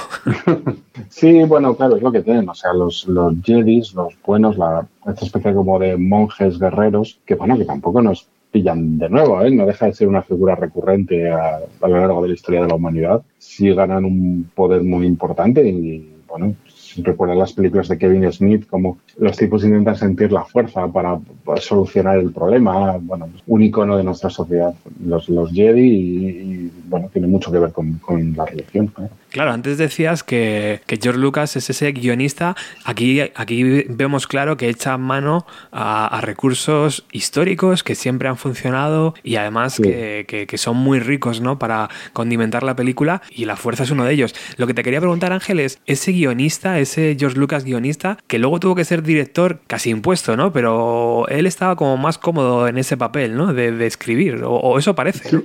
sí, 1.10 1.44
bueno, 1.44 1.76
claro, 1.76 1.96
es 1.96 2.02
lo 2.02 2.12
que 2.12 2.22
tienen. 2.22 2.48
O 2.50 2.54
sea, 2.54 2.74
los, 2.74 3.08
los 3.08 3.34
Jedis, 3.44 3.94
los 3.94 4.14
buenos, 4.26 4.58
la, 4.58 4.88
esta 5.08 5.26
especie 5.26 5.54
como 5.54 5.80
de 5.80 5.98
monjes 5.98 6.60
guerreros, 6.60 7.20
que 7.26 7.36
bueno, 7.36 7.58
que 7.58 7.66
tampoco 7.66 8.02
nos 8.02 8.28
pillan 8.52 8.98
de 8.98 9.10
nuevo, 9.10 9.42
¿eh? 9.44 9.52
no 9.52 9.66
deja 9.66 9.86
de 9.86 9.94
ser 9.94 10.08
una 10.08 10.24
figura 10.24 10.56
recurrente 10.56 11.30
a, 11.30 11.60
a, 11.82 11.88
lo 11.88 12.00
largo 12.00 12.22
de 12.24 12.30
la 12.30 12.34
historia 12.34 12.62
de 12.62 12.68
la 12.68 12.76
humanidad. 12.76 13.22
Sí 13.38 13.72
ganan 13.74 14.06
un 14.06 14.50
poder 14.56 14.84
muy 14.84 15.06
importante 15.06 15.68
y, 15.68 16.16
bueno, 16.28 16.56
recuerda 16.98 17.36
las 17.36 17.54
películas 17.54 17.88
de 17.88 17.98
Kevin 17.98 18.32
Smith, 18.32 18.68
como 18.68 18.98
los 19.18 19.38
tipos 19.38 19.64
intentan 19.64 19.96
sentir 19.96 20.32
la 20.32 20.44
fuerza 20.44 20.88
para, 20.88 21.20
solucionar 21.60 22.18
el 22.18 22.32
problema. 22.32 22.98
Bueno, 23.00 23.30
un 23.48 23.62
icono 23.62 23.98
de 23.98 24.04
nuestra 24.04 24.30
sociedad, 24.30 24.74
los, 25.04 25.30
los 25.30 25.52
Jedi, 25.52 25.82
y, 25.82 26.72
bueno, 26.88 27.10
tiene 27.12 27.28
mucho 27.28 27.52
que 27.52 27.60
ver 27.60 27.72
con, 27.72 27.94
con 28.00 28.34
la 28.36 28.46
religión. 28.46 28.92
Claro, 29.30 29.52
antes 29.52 29.78
decías 29.78 30.24
que, 30.24 30.82
que, 30.88 30.98
George 31.02 31.20
Lucas 31.20 31.56
es 31.56 31.70
ese 31.70 31.92
guionista. 31.92 32.56
Aquí, 32.84 33.22
aquí 33.22 33.86
vemos 33.88 34.28
claro 34.28 34.58
que 34.58 34.70
echa 34.70 34.98
mano 34.98 35.46
a, 35.72 36.08
a 36.08 36.22
recursos 36.22 37.06
históricos 37.12 37.84
que 37.84 37.96
siempre 37.96 38.28
han 38.28 38.38
funcionado 38.38 39.14
y 39.24 39.36
además 39.36 39.76
sí. 39.76 39.84
que, 39.84 40.26
que, 40.28 40.48
que, 40.48 40.58
son 40.58 40.78
muy 40.78 41.00
ricos 41.00 41.42
¿no? 41.42 41.60
para 41.60 41.90
condimentar 42.14 42.64
la 42.64 42.76
película 42.76 43.22
y 43.30 43.46
la 43.46 43.56
fuerza 43.56 43.84
es 43.84 43.92
uno 43.92 44.06
de 44.06 44.14
ellos. 44.14 44.34
Lo 44.58 44.68
que 44.68 44.74
te 44.74 44.84
quería 44.84 45.00
preguntar, 45.00 45.32
Ángel, 45.32 45.60
es 45.60 45.80
ese 45.86 46.12
guionista, 46.12 46.80
ese 46.80 47.16
George 47.20 47.38
Lucas 47.38 47.64
guionista, 47.64 48.18
que 48.28 48.40
luego 48.40 48.60
tuvo 48.60 48.76
que 48.76 48.86
ser 48.86 49.04
director 49.04 49.60
casi 49.68 49.92
impuesto, 49.92 50.36
¿no? 50.36 50.52
Pero 50.52 51.28
él 51.30 51.46
estaba 51.46 51.76
como 51.76 51.98
más 51.98 52.18
cómodo 52.18 52.68
en 52.68 52.78
ese 52.78 52.98
papel, 52.98 53.36
¿no? 53.36 53.54
De, 53.54 53.72
de 53.72 53.86
escribir, 53.86 54.44
o, 54.44 54.54
o, 54.54 54.80
eso 54.80 54.96
parece. 54.96 55.36
¿no? 55.36 55.44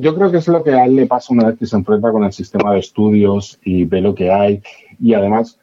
Yo 0.00 0.14
creo 0.14 0.30
que 0.30 0.38
es 0.38 0.48
lo 0.48 0.62
que 0.62 0.72
a 0.72 0.84
él 0.84 0.96
le 0.96 1.06
pasa 1.06 1.32
una 1.32 1.46
vez 1.46 1.58
que 1.58 1.66
se 1.66 1.76
enfrenta 1.76 2.10
con 2.10 2.24
el 2.24 2.32
sistema 2.32 2.72
de 2.74 2.80
estudios 2.98 3.60
y 3.64 3.84
ve 3.84 4.00
lo 4.00 4.14
que 4.14 4.30
hay. 4.30 4.60
Y 5.00 5.14
además 5.14 5.58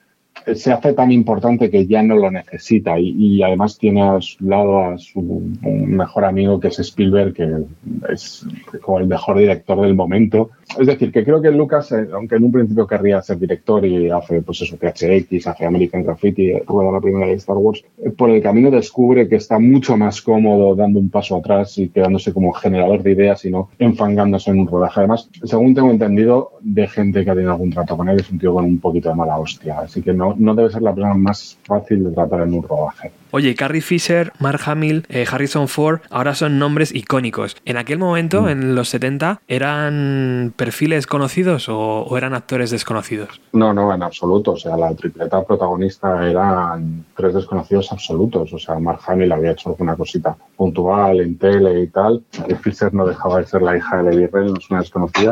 se 0.53 0.71
hace 0.71 0.93
tan 0.93 1.11
importante 1.11 1.69
que 1.69 1.87
ya 1.87 2.03
no 2.03 2.15
lo 2.15 2.29
necesita 2.29 2.99
y, 2.99 3.15
y, 3.17 3.43
además 3.43 3.77
tiene 3.77 4.01
a 4.01 4.21
su 4.21 4.45
lado 4.45 4.79
a 4.79 4.97
su 4.97 5.21
mejor 5.61 6.25
amigo 6.25 6.59
que 6.59 6.67
es 6.67 6.79
Spielberg, 6.79 7.33
que 7.33 7.63
es 8.11 8.45
como 8.81 8.99
el 8.99 9.07
mejor 9.07 9.37
director 9.37 9.81
del 9.81 9.95
momento. 9.95 10.51
Es 10.79 10.87
decir, 10.87 11.11
que 11.11 11.23
creo 11.23 11.41
que 11.41 11.51
Lucas, 11.51 11.91
eh, 11.91 12.07
aunque 12.13 12.35
en 12.35 12.43
un 12.43 12.51
principio 12.51 12.87
querría 12.87 13.21
ser 13.21 13.37
director 13.39 13.85
y 13.85 14.09
hace 14.09 14.41
pues 14.41 14.61
eso, 14.61 14.77
THX, 14.77 15.47
hace 15.47 15.65
American 15.65 16.03
Graffiti, 16.03 16.53
recuerdo 16.53 16.91
la 16.91 17.01
primera 17.01 17.27
de 17.27 17.33
Star 17.33 17.57
Wars, 17.57 17.83
eh, 18.03 18.09
por 18.09 18.29
el 18.29 18.41
camino 18.41 18.71
descubre 18.71 19.27
que 19.27 19.35
está 19.35 19.59
mucho 19.59 19.95
más 19.97 20.21
cómodo 20.21 20.75
dando 20.75 20.99
un 20.99 21.09
paso 21.09 21.37
atrás 21.37 21.77
y 21.77 21.89
quedándose 21.89 22.33
como 22.33 22.51
generador 22.53 23.03
de 23.03 23.11
ideas 23.11 23.45
y 23.45 23.51
no 23.51 23.69
enfangándose 23.79 24.51
en 24.51 24.59
un 24.59 24.67
rodaje. 24.67 24.99
Además, 25.01 25.29
según 25.43 25.73
tengo 25.73 25.91
entendido, 25.91 26.51
de 26.61 26.87
gente 26.87 27.23
que 27.23 27.29
ha 27.29 27.33
tenido 27.33 27.51
algún 27.51 27.69
trato 27.69 27.95
con 27.95 28.09
él, 28.09 28.19
es 28.19 28.29
un 28.31 28.39
tío 28.39 28.53
con 28.53 28.65
un 28.65 28.79
poquito 28.79 29.09
de 29.09 29.15
mala 29.15 29.37
hostia. 29.37 29.79
Así 29.79 30.01
que 30.01 30.13
no, 30.13 30.34
no 30.37 30.55
debe 30.55 30.69
ser 30.69 30.81
la 30.81 30.93
persona 30.93 31.13
más 31.15 31.57
fácil 31.65 32.03
de 32.03 32.11
tratar 32.11 32.41
en 32.41 32.53
un 32.53 32.63
rodaje. 32.63 33.11
Oye, 33.31 33.53
Carrie 33.53 33.81
Fisher, 33.81 34.31
Mark 34.39 34.61
Hamill, 34.65 35.05
eh, 35.09 35.25
Harrison 35.29 35.67
Ford, 35.67 35.99
ahora 36.09 36.35
son 36.35 36.57
nombres 36.57 36.95
icónicos. 36.95 37.57
En 37.65 37.75
aquel 37.75 37.99
momento, 37.99 38.43
mm. 38.43 38.47
en 38.49 38.75
los 38.75 38.87
70, 38.89 39.41
¿eran 39.49 40.53
perfiles 40.55 41.05
conocidos 41.05 41.67
o, 41.67 42.03
o, 42.03 42.17
eran 42.17 42.33
actores 42.33 42.71
desconocidos? 42.71 43.41
No, 43.51 43.73
no, 43.73 43.93
en 43.93 44.03
absoluto. 44.03 44.51
O 44.51 44.57
sea, 44.57 44.77
la 44.77 44.95
tripleta 44.95 45.43
protagonista 45.43 46.29
eran 46.29 47.03
tres 47.15 47.33
desconocidos 47.33 47.91
absolutos. 47.91 48.53
O 48.53 48.57
sea, 48.57 48.79
Mark 48.79 49.01
Hamill 49.05 49.33
había 49.33 49.51
hecho 49.51 49.69
alguna 49.69 49.97
cosita 49.97 50.37
puntual 50.55 51.19
en 51.19 51.37
tele 51.37 51.81
y 51.81 51.87
tal. 51.87 52.23
Carrie 52.31 52.55
Fisher 52.55 52.93
no 52.93 53.05
dejaba 53.05 53.39
de 53.39 53.47
ser 53.47 53.61
la 53.61 53.75
hija 53.75 53.97
de 53.97 54.03
Lady 54.03 54.27
Reynolds, 54.27 54.69
una 54.69 54.79
desconocida. 54.79 55.31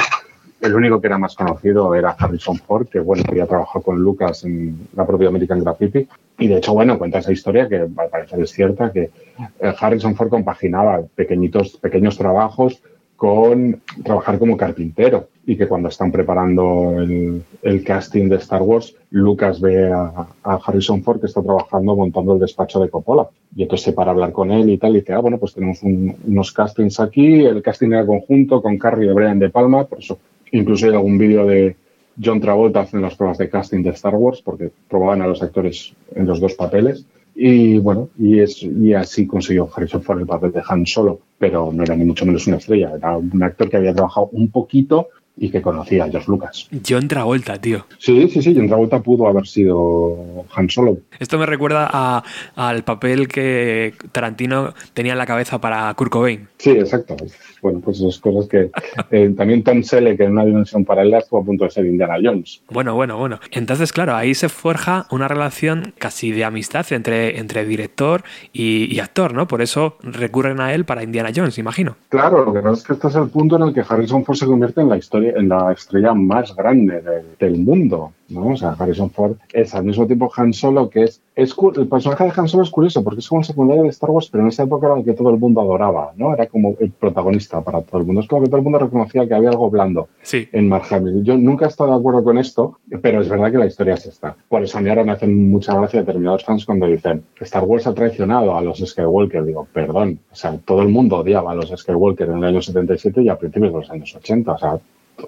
El 0.63 0.75
único 0.75 1.01
que 1.01 1.07
era 1.07 1.17
más 1.17 1.35
conocido 1.35 1.93
era 1.93 2.11
Harrison 2.11 2.55
Ford, 2.55 2.87
que 2.87 3.01
bueno, 3.01 3.21
había 3.27 3.45
con 3.45 3.99
Lucas 3.99 4.45
en 4.45 4.87
la 4.95 5.05
propia 5.05 5.27
American 5.27 5.61
Graffiti. 5.61 6.07
Y 6.39 6.47
de 6.47 6.55
hecho, 6.55 6.73
bueno, 6.73 6.97
cuenta 6.97 7.19
esa 7.19 7.33
historia 7.33 7.67
que 7.67 7.75
al 7.75 8.09
parecer 8.09 8.39
es 8.39 8.51
cierta, 8.51 8.89
que 8.89 9.11
eh, 9.59 9.73
Harrison 9.77 10.15
Ford 10.15 10.29
compaginaba 10.29 11.01
pequeñitos, 11.15 11.75
pequeños 11.75 12.17
trabajos 12.17 12.81
con 13.17 13.81
trabajar 14.05 14.39
como 14.39 14.55
carpintero 14.55 15.27
y 15.45 15.57
que 15.57 15.67
cuando 15.67 15.89
están 15.89 16.13
preparando 16.13 16.95
el, 16.97 17.83
casting 17.83 18.29
de 18.29 18.37
Star 18.37 18.61
Wars, 18.61 18.95
Lucas 19.11 19.59
ve 19.59 19.91
a, 19.91 20.27
Harrison 20.43 21.03
Ford 21.03 21.19
que 21.19 21.27
está 21.27 21.41
trabajando 21.41 21.93
montando 21.93 22.35
el 22.35 22.39
despacho 22.39 22.79
de 22.79 22.89
Coppola 22.89 23.27
y 23.53 23.63
entonces 23.63 23.93
para 23.93 24.11
hablar 24.11 24.31
con 24.31 24.49
él 24.51 24.69
y 24.69 24.77
tal 24.77 24.95
y 24.95 25.01
dice, 25.01 25.11
ah, 25.11 25.19
bueno, 25.19 25.37
pues 25.37 25.53
tenemos 25.53 25.83
un, 25.83 26.15
unos 26.25 26.53
castings 26.53 27.01
aquí, 27.01 27.43
el 27.43 27.61
casting 27.61 27.89
era 27.89 28.05
conjunto 28.05 28.61
con 28.61 28.77
Carrie 28.77 29.11
y 29.11 29.13
Brian 29.13 29.39
De 29.39 29.49
Palma, 29.49 29.83
por 29.83 29.99
eso 29.99 30.17
Incluso 30.53 30.85
hay 30.85 30.93
algún 30.93 31.17
vídeo 31.17 31.45
de 31.47 31.75
John 32.23 32.39
Travolta 32.39 32.81
haciendo 32.81 33.07
las 33.07 33.17
pruebas 33.17 33.39
de 33.39 33.49
casting 33.49 33.81
de 33.81 33.89
Star 33.89 34.13
Wars, 34.15 34.41
porque 34.43 34.71
probaban 34.87 35.23
a 35.23 35.27
los 35.27 35.41
actores 35.41 35.93
en 36.15 36.27
los 36.27 36.39
dos 36.39 36.53
papeles. 36.53 37.05
Y 37.35 37.79
bueno, 37.79 38.09
y, 38.19 38.39
es, 38.39 38.61
y 38.61 38.93
así 38.93 39.25
consiguió 39.25 39.67
Harrison 39.75 40.03
Ford 40.03 40.19
el 40.19 40.27
papel 40.27 40.51
de 40.51 40.61
Han 40.67 40.85
Solo, 40.85 41.19
pero 41.39 41.71
no 41.73 41.83
era 41.83 41.95
ni 41.95 42.05
mucho 42.05 42.27
menos 42.27 42.45
una 42.45 42.57
estrella, 42.57 42.93
era 42.95 43.17
un 43.17 43.41
actor 43.41 43.67
que 43.67 43.77
había 43.77 43.95
trabajado 43.95 44.29
un 44.31 44.51
poquito 44.51 45.07
y 45.35 45.49
que 45.49 45.61
conocía 45.61 46.05
a 46.05 46.09
George 46.09 46.29
Lucas. 46.29 46.69
John 46.87 47.07
Travolta, 47.07 47.59
tío. 47.59 47.85
Sí, 47.97 48.29
sí, 48.29 48.41
sí, 48.41 48.53
John 48.55 48.67
Travolta 48.67 49.01
pudo 49.01 49.27
haber 49.27 49.47
sido 49.47 50.45
Han 50.55 50.69
Solo. 50.69 50.97
Esto 51.19 51.37
me 51.37 51.45
recuerda 51.45 51.89
a, 51.91 52.23
al 52.55 52.83
papel 52.83 53.27
que 53.27 53.93
Tarantino 54.11 54.73
tenía 54.93 55.13
en 55.13 55.17
la 55.17 55.25
cabeza 55.25 55.59
para 55.59 55.93
Kurt 55.95 56.11
Cobain. 56.11 56.47
Sí, 56.57 56.71
exacto. 56.71 57.15
Bueno, 57.61 57.79
pues 57.79 57.99
esas 57.99 58.19
cosas 58.19 58.47
que 58.47 58.69
eh, 59.11 59.33
también 59.35 59.63
Tom 59.63 59.83
Selleck 59.83 60.19
en 60.19 60.33
una 60.33 60.45
dimensión 60.45 60.85
paralela 60.85 61.19
estuvo 61.19 61.39
a 61.39 61.43
punto 61.43 61.63
de 61.63 61.71
ser 61.71 61.85
Indiana 61.85 62.15
Jones. 62.21 62.61
Bueno, 62.69 62.93
bueno, 62.93 63.17
bueno. 63.17 63.39
Entonces, 63.51 63.91
claro, 63.93 64.15
ahí 64.15 64.35
se 64.35 64.49
forja 64.49 65.07
una 65.11 65.27
relación 65.27 65.93
casi 65.97 66.31
de 66.31 66.43
amistad 66.43 66.85
entre, 66.91 67.39
entre 67.39 67.65
director 67.65 68.23
y, 68.51 68.93
y 68.93 68.99
actor, 68.99 69.33
¿no? 69.33 69.47
Por 69.47 69.61
eso 69.61 69.97
recurren 70.01 70.59
a 70.59 70.73
él 70.73 70.85
para 70.85 71.03
Indiana 71.03 71.31
Jones, 71.33 71.57
imagino. 71.57 71.95
Claro, 72.09 72.43
lo 72.43 72.53
que 72.53 72.59
pasa 72.59 72.73
es 72.75 72.83
que 72.83 72.93
este 72.93 73.07
es 73.07 73.15
el 73.15 73.29
punto 73.29 73.55
en 73.55 73.63
el 73.63 73.73
que 73.73 73.83
Harrison 73.87 74.25
Ford 74.25 74.37
se 74.37 74.45
convierte 74.45 74.81
en 74.81 74.89
la 74.89 74.97
historia 74.97 75.22
la 75.31 75.71
estrella 75.71 76.13
más 76.13 76.55
grande 76.55 77.01
de, 77.01 77.23
del 77.39 77.57
mundo. 77.59 78.11
¿no? 78.29 78.47
O 78.47 78.57
sea, 78.57 78.75
Harrison 78.77 79.09
Ford 79.09 79.35
es 79.51 79.73
al 79.75 79.85
mismo 79.85 80.05
tiempo 80.05 80.31
Han 80.35 80.53
Solo, 80.53 80.89
que 80.89 81.03
es, 81.03 81.21
es 81.35 81.55
el 81.75 81.87
personaje 81.87 82.25
de 82.25 82.33
Han 82.35 82.47
Solo 82.47 82.63
es 82.63 82.69
curioso 82.69 83.03
porque 83.03 83.19
es 83.19 83.27
como 83.27 83.41
el 83.41 83.45
secundario 83.45 83.83
de 83.83 83.89
Star 83.89 84.09
Wars, 84.09 84.29
pero 84.29 84.43
en 84.43 84.49
esa 84.49 84.63
época 84.63 84.87
era 84.87 84.97
el 84.97 85.05
que 85.05 85.13
todo 85.13 85.29
el 85.29 85.37
mundo 85.37 85.61
adoraba, 85.61 86.11
¿no? 86.15 86.33
Era 86.33 86.47
como 86.47 86.75
el 86.79 86.91
protagonista 86.91 87.61
para 87.61 87.81
todo 87.81 88.01
el 88.01 88.07
mundo. 88.07 88.21
Es 88.21 88.27
como 88.27 88.41
que 88.41 88.47
todo 88.47 88.57
el 88.57 88.63
mundo 88.63 88.79
reconocía 88.79 89.27
que 89.27 89.33
había 89.33 89.49
algo 89.49 89.69
blando 89.69 90.09
sí. 90.21 90.47
en 90.51 90.67
Mark 90.67 90.85
Hamill. 90.89 91.23
Yo 91.23 91.37
nunca 91.37 91.65
he 91.65 91.69
estado 91.69 91.91
de 91.91 91.97
acuerdo 91.97 92.23
con 92.23 92.37
esto, 92.37 92.79
pero 93.01 93.21
es 93.21 93.29
verdad 93.29 93.51
que 93.51 93.57
la 93.57 93.67
historia 93.67 93.95
es 93.95 94.05
esta. 94.05 94.35
Por 94.49 94.63
eso 94.63 94.77
a 94.77 94.81
mí 94.81 94.89
ahora 94.89 95.03
me 95.03 95.11
hacen 95.11 95.49
mucha 95.49 95.75
gracia 95.75 96.01
determinados 96.01 96.43
fans 96.43 96.65
cuando 96.65 96.87
dicen 96.87 97.23
Star 97.41 97.63
Wars 97.63 97.87
ha 97.87 97.93
traicionado 97.93 98.55
a 98.55 98.61
los 98.61 98.79
Skywalker. 98.79 99.43
Digo, 99.45 99.67
perdón, 99.71 100.19
o 100.31 100.35
sea, 100.35 100.57
todo 100.57 100.81
el 100.81 100.89
mundo 100.89 101.17
odiaba 101.17 101.51
a 101.51 101.55
los 101.55 101.69
Skywalker 101.69 102.29
en 102.29 102.37
el 102.37 102.43
año 102.43 102.61
77 102.61 103.21
y 103.21 103.29
a 103.29 103.37
principios 103.37 103.73
de 103.73 103.79
los 103.79 103.89
años 103.89 104.15
80. 104.15 104.51
O 104.51 104.57
sea, 104.57 104.79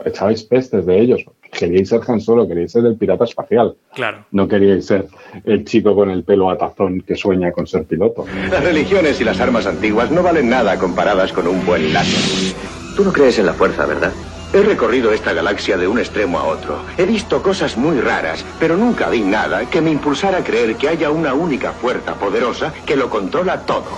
echabais 0.05 0.43
pestes 0.43 0.85
de 0.85 0.99
ellos. 0.99 1.25
Queríais 1.51 1.87
ser 1.87 2.01
Han 2.07 2.19
Solo, 2.19 2.47
queríais 2.47 2.71
ser 2.71 2.85
el 2.85 2.95
pirata 2.95 3.23
espacial. 3.23 3.75
Claro. 3.93 4.25
No 4.31 4.47
queríais 4.47 4.85
ser 4.85 5.07
el 5.45 5.63
chico 5.65 5.95
con 5.95 6.09
el 6.09 6.23
pelo 6.23 6.49
atazón 6.49 7.01
que 7.01 7.15
sueña 7.15 7.51
con 7.51 7.65
ser 7.65 7.85
piloto. 7.85 8.25
Las 8.49 8.63
religiones 8.63 9.21
y 9.21 9.23
las 9.23 9.39
armas 9.39 9.65
antiguas 9.65 10.11
no 10.11 10.21
valen 10.21 10.49
nada 10.49 10.77
comparadas 10.77 11.31
con 11.31 11.47
un 11.47 11.65
buen 11.65 11.93
láser. 11.93 12.55
Tú 12.95 13.03
no 13.03 13.13
crees 13.13 13.39
en 13.39 13.45
la 13.45 13.53
fuerza, 13.53 13.85
¿verdad? 13.85 14.11
He 14.53 14.61
recorrido 14.61 15.11
esta 15.11 15.33
galaxia 15.33 15.75
de 15.77 15.87
un 15.87 15.99
extremo 15.99 16.39
a 16.39 16.45
otro. 16.45 16.79
He 16.97 17.05
visto 17.05 17.41
cosas 17.43 17.75
muy 17.75 17.99
raras, 17.99 18.45
pero 18.57 18.77
nunca 18.77 19.09
vi 19.09 19.21
nada 19.21 19.69
que 19.69 19.81
me 19.81 19.91
impulsara 19.91 20.37
a 20.37 20.43
creer 20.43 20.75
que 20.75 20.87
haya 20.87 21.11
una 21.11 21.33
única 21.33 21.73
fuerza 21.73 22.15
poderosa 22.15 22.73
que 22.85 22.95
lo 22.95 23.09
controla 23.09 23.65
todo. 23.65 23.91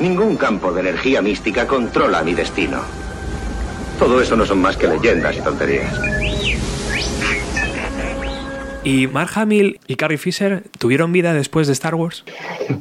Ningún 0.00 0.36
campo 0.36 0.72
de 0.72 0.80
energía 0.80 1.22
mística 1.22 1.66
controla 1.66 2.22
mi 2.22 2.34
destino. 2.34 2.80
Todo 4.02 4.20
eso 4.20 4.34
no 4.34 4.44
son 4.44 4.60
más 4.60 4.76
que 4.76 4.88
leyendas 4.88 5.38
y 5.38 5.40
tonterías. 5.42 5.96
¿Y 8.82 9.06
Mark 9.06 9.30
Hamill 9.36 9.78
y 9.86 9.94
Carrie 9.94 10.18
Fisher 10.18 10.64
tuvieron 10.80 11.12
vida 11.12 11.32
después 11.32 11.68
de 11.68 11.72
Star 11.72 11.94
Wars? 11.94 12.24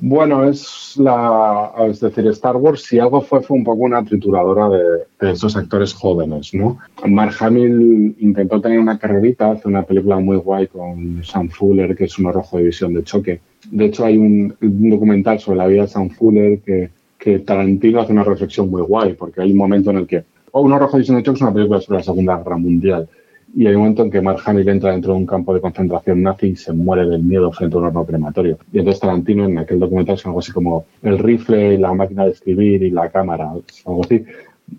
Bueno, 0.02 0.44
es 0.50 0.96
la. 0.98 1.74
Es 1.88 2.00
decir, 2.00 2.26
Star 2.30 2.56
Wars, 2.58 2.82
si 2.82 2.98
algo 2.98 3.22
fue, 3.22 3.44
fue 3.44 3.56
un 3.56 3.64
poco 3.64 3.84
una 3.84 4.04
trituradora 4.04 4.68
de, 4.70 4.84
de 5.20 5.32
estos 5.32 5.56
actores 5.56 5.94
jóvenes, 5.94 6.56
¿no? 6.56 6.80
Mark 7.06 7.36
Hamill 7.40 8.16
intentó 8.18 8.60
tener 8.60 8.80
una 8.80 8.98
carrerita, 8.98 9.52
hace 9.52 9.68
una 9.68 9.84
película 9.84 10.18
muy 10.18 10.38
guay 10.38 10.66
con 10.66 11.24
Sam 11.24 11.50
Fuller, 11.50 11.96
que 11.96 12.06
es 12.06 12.18
un 12.18 12.34
rojo 12.34 12.58
de 12.58 12.64
visión 12.64 12.96
de 12.96 13.04
choque. 13.04 13.42
De 13.70 13.86
hecho, 13.86 14.06
hay 14.06 14.18
un, 14.18 14.56
un 14.60 14.90
documental 14.90 15.40
sobre 15.40 15.60
la 15.60 15.68
vida 15.68 15.84
de 15.84 15.88
Sam 15.88 16.10
Fuller 16.10 16.62
que, 16.62 16.90
que 17.20 17.38
Tarantino 17.38 18.02
hace 18.02 18.12
una 18.12 18.24
reflexión 18.24 18.72
muy 18.72 18.82
guay, 18.82 19.14
porque 19.14 19.40
hay 19.42 19.52
un 19.52 19.58
momento 19.58 19.92
en 19.92 19.98
el 19.98 20.08
que. 20.08 20.24
Oh, 20.52 20.62
un 20.62 20.78
rojo 20.78 20.98
de 20.98 21.04
choque 21.04 21.32
es 21.32 21.42
una 21.42 21.54
película 21.54 21.80
sobre 21.80 22.00
la 22.00 22.04
Segunda 22.04 22.38
Guerra 22.38 22.58
Mundial. 22.58 23.08
Y 23.56 23.68
hay 23.68 23.74
un 23.74 23.82
momento 23.82 24.04
en 24.04 24.12
que 24.12 24.22
Mark 24.22 24.42
Hamill 24.46 24.68
entra 24.70 24.92
dentro 24.92 25.14
de 25.14 25.20
un 25.20 25.26
campo 25.26 25.54
de 25.54 25.62
concentración 25.62 26.22
nazi 26.22 26.48
y 26.48 26.56
se 26.56 26.74
muere 26.74 27.06
del 27.06 27.24
miedo 27.24 27.52
frente 27.52 27.76
a 27.76 27.80
un 27.80 27.86
horno 27.86 28.06
crematorio. 28.06 28.58
Y 28.72 28.80
entonces 28.80 29.02
Tarantino 29.02 29.46
en 29.46 29.58
aquel 29.58 29.80
documental 29.80 30.16
es 30.16 30.26
algo 30.26 30.40
así 30.40 30.52
como 30.52 30.86
el 31.04 31.20
rifle, 31.20 31.78
la 31.78 31.94
máquina 31.94 32.26
de 32.26 32.32
escribir 32.32 32.84
y 32.84 32.92
la 32.92 33.10
cámara, 33.10 33.52
algo 33.86 34.02
así. 34.04 34.24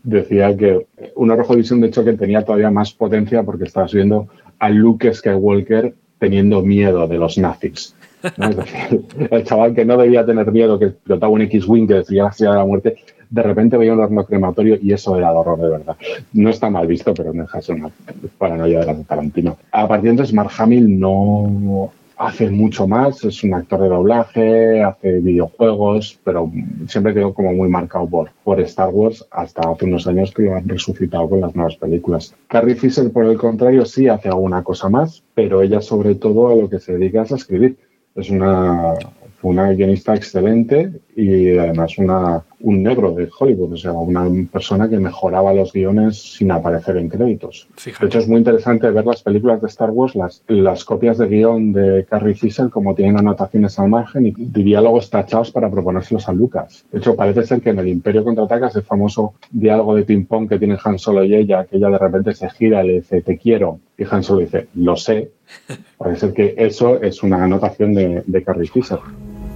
Decía 0.03 0.57
que 0.57 0.87
un 1.17 1.31
rojo 1.31 1.55
visión 1.55 1.81
de 1.81 1.91
choque 1.91 2.15
tenía 2.15 2.45
todavía 2.45 2.71
más 2.71 2.93
potencia 2.93 3.43
porque 3.43 3.65
estabas 3.65 3.93
viendo 3.93 4.29
a 4.59 4.71
Luke 4.71 5.13
Skywalker 5.13 5.95
teniendo 6.19 6.63
miedo 6.63 7.07
de 7.09 7.19
los 7.19 7.37
nazis. 7.37 7.95
Es 8.39 8.57
decir, 8.57 9.05
el 9.31 9.45
chaval 9.45 9.75
que 9.75 9.85
no 9.85 9.97
debía 9.97 10.25
tener 10.25 10.51
miedo, 10.53 10.79
que 10.79 10.89
pilotaba 10.89 11.33
un 11.33 11.43
X-Wing 11.43 11.89
que 11.89 11.95
decía 11.95 12.25
la 12.25 12.33
ciudad 12.33 12.53
de 12.53 12.59
la 12.59 12.65
muerte, 12.65 12.97
de 13.33 13.43
repente 13.43 13.79
veía 13.79 13.95
un 13.95 14.01
horno 14.01 14.27
crematorio 14.27 14.79
y 14.81 14.93
eso 14.93 15.17
era 15.17 15.31
el 15.31 15.37
horror 15.37 15.59
de 15.59 15.69
verdad. 15.71 15.97
No 16.35 16.51
está 16.51 16.69
mal 16.69 16.87
visto, 16.87 17.15
pero 17.15 17.33
no 17.33 17.47
ser 17.49 17.77
una 17.77 17.91
paranoia 18.37 18.81
de 18.81 18.87
la 18.87 18.95
de 18.95 19.05
Tarantino. 19.05 19.57
A 19.73 19.89
partir 19.89 20.05
de 20.05 20.11
entonces, 20.11 20.35
Mark 20.35 20.51
Hamill 20.59 21.01
no 21.01 21.91
hace 22.19 22.51
mucho 22.51 22.87
más, 22.87 23.25
es 23.25 23.43
un 23.43 23.55
actor 23.55 23.81
de 23.81 23.89
doblaje, 23.89 24.83
hace 24.83 25.21
videojuegos, 25.21 26.21
pero 26.23 26.53
siempre 26.87 27.15
quedó 27.15 27.35
como 27.35 27.53
muy 27.53 27.69
marcado 27.69 28.07
por, 28.07 28.31
por 28.45 28.61
Star 28.61 28.91
Wars 28.91 29.27
hasta 29.31 29.69
hace 29.69 29.87
unos 29.87 30.07
años 30.07 30.31
que 30.33 30.43
lo 30.43 30.55
han 30.55 30.69
resucitado 30.69 31.29
con 31.29 31.41
las 31.41 31.57
nuevas 31.57 31.77
películas. 31.77 32.35
Carrie 32.49 32.77
Fisher, 32.77 33.11
por 33.11 33.25
el 33.25 33.39
contrario, 33.39 33.85
sí 33.87 34.09
hace 34.09 34.29
alguna 34.29 34.63
cosa 34.63 34.89
más, 34.89 35.25
pero 35.35 35.63
ella 35.63 35.81
sobre 35.81 36.15
todo 36.15 36.49
a 36.49 36.55
lo 36.55 36.69
que 36.69 36.79
se 36.79 36.93
dedica 36.93 37.23
es 37.23 37.33
a 37.33 37.37
escribir. 37.37 37.77
Es 38.15 38.31
una, 38.31 38.95
una 39.43 39.73
guionista 39.73 40.15
excelente 40.15 41.01
y 41.17 41.57
además 41.57 41.97
una, 41.99 42.45
un 42.63 42.83
negro 42.83 43.13
de 43.13 43.29
Hollywood, 43.39 43.73
o 43.73 43.77
sea, 43.77 43.93
una 43.93 44.29
persona 44.51 44.89
que 44.89 44.99
mejoraba 44.99 45.53
los 45.53 45.73
guiones 45.73 46.37
sin 46.37 46.51
aparecer 46.51 46.97
en 46.97 47.09
créditos. 47.09 47.69
Fíjate. 47.77 48.05
De 48.05 48.09
hecho, 48.09 48.19
es 48.21 48.29
muy 48.29 48.39
interesante 48.39 48.91
ver 48.91 49.05
las 49.05 49.23
películas 49.23 49.61
de 49.61 49.69
Star 49.69 49.91
Wars, 49.91 50.15
las, 50.15 50.43
las 50.47 50.85
copias 50.85 51.19
de 51.19 51.27
guion 51.27 51.73
de 51.73 52.07
Carrie 52.09 52.35
Fisher, 52.35 52.71
como 52.71 52.95
tienen 52.95 53.19
anotaciones 53.19 53.79
al 53.79 53.89
margen 53.89 54.27
y 54.27 54.33
diálogos 54.37 55.11
tachados 55.11 55.51
para 55.51 55.71
proponérselos 55.71 56.29
a 56.29 56.33
Lucas. 56.33 56.85
De 56.91 56.99
hecho, 56.99 57.17
parece 57.17 57.45
ser 57.45 57.61
que 57.61 57.71
en 57.71 57.79
el 57.79 57.89
Imperio 57.89 58.25
contraataca 58.25 58.69
ese 58.69 58.83
famoso 58.83 59.35
diálogo 59.51 59.95
de 59.95 60.05
ping-pong 60.05 60.49
que 60.49 60.59
tienen 60.59 60.79
Han 60.83 60.99
Solo 60.99 61.25
y 61.25 61.35
ella, 61.35 61.65
que 61.65 61.77
ella 61.77 61.91
de 61.91 61.99
repente 61.99 62.35
se 62.35 62.49
gira 62.51 62.85
y 62.85 62.87
le 62.87 62.95
dice, 62.95 63.23
te 63.23 63.37
quiero. 63.37 63.81
Y 63.99 64.05
Han 64.11 64.23
Solo 64.23 64.41
dice, 64.41 64.69
lo 64.75 64.97
sé. 64.97 65.31
Parece 65.99 66.21
ser 66.21 66.33
que 66.33 66.55
eso 66.57 67.03
es 67.03 67.23
una 67.23 67.43
anotación 67.43 67.95
de, 67.95 68.23
de 68.27 68.43
Carrie 68.43 68.69
Fisher. 68.69 68.99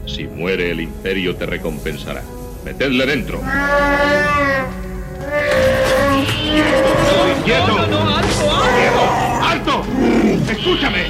Si 0.06 0.24
muere 0.24 0.70
el 0.70 0.80
imperio 0.80 1.34
te 1.34 1.46
recompensará. 1.46 2.22
Metedle 2.66 3.06
dentro. 3.06 3.40
¡Quieto! 7.44 7.66
¡No, 7.68 7.86
no, 7.86 8.16
alto, 8.16 8.50
alto! 8.50 9.02
¡Alto! 9.40 9.84
¡Escúchame! 10.50 11.04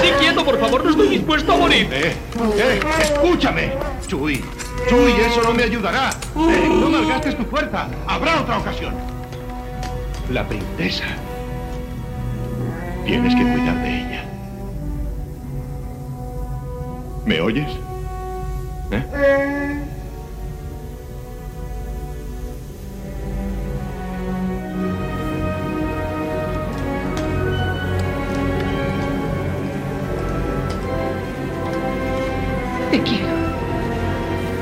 Sí, 0.00 0.10
quieto, 0.18 0.42
por 0.42 0.58
favor, 0.58 0.82
no 0.82 0.90
estoy 0.92 1.08
dispuesto 1.08 1.52
a 1.52 1.56
morir. 1.58 1.90
¡Eh! 1.92 2.14
¡Eh! 2.56 2.80
¡Escúchame! 3.02 3.72
Chuy, 4.06 4.42
Chuy, 4.88 5.12
eso 5.30 5.42
no 5.42 5.52
me 5.52 5.64
ayudará. 5.64 6.08
Eh, 6.08 6.68
no 6.70 6.88
malgastes 6.88 7.36
tu 7.36 7.44
fuerza. 7.44 7.88
Habrá 8.06 8.40
otra 8.40 8.56
ocasión. 8.56 8.94
La 10.30 10.48
princesa. 10.48 11.04
Tienes 13.04 13.34
que 13.34 13.42
cuidar 13.42 13.82
de 13.82 14.00
ella. 14.00 14.24
¿Me 17.26 17.42
oyes? 17.42 17.68
¿Eh? 18.90 19.76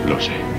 Lo 0.09 0.21
sé. 0.21 0.54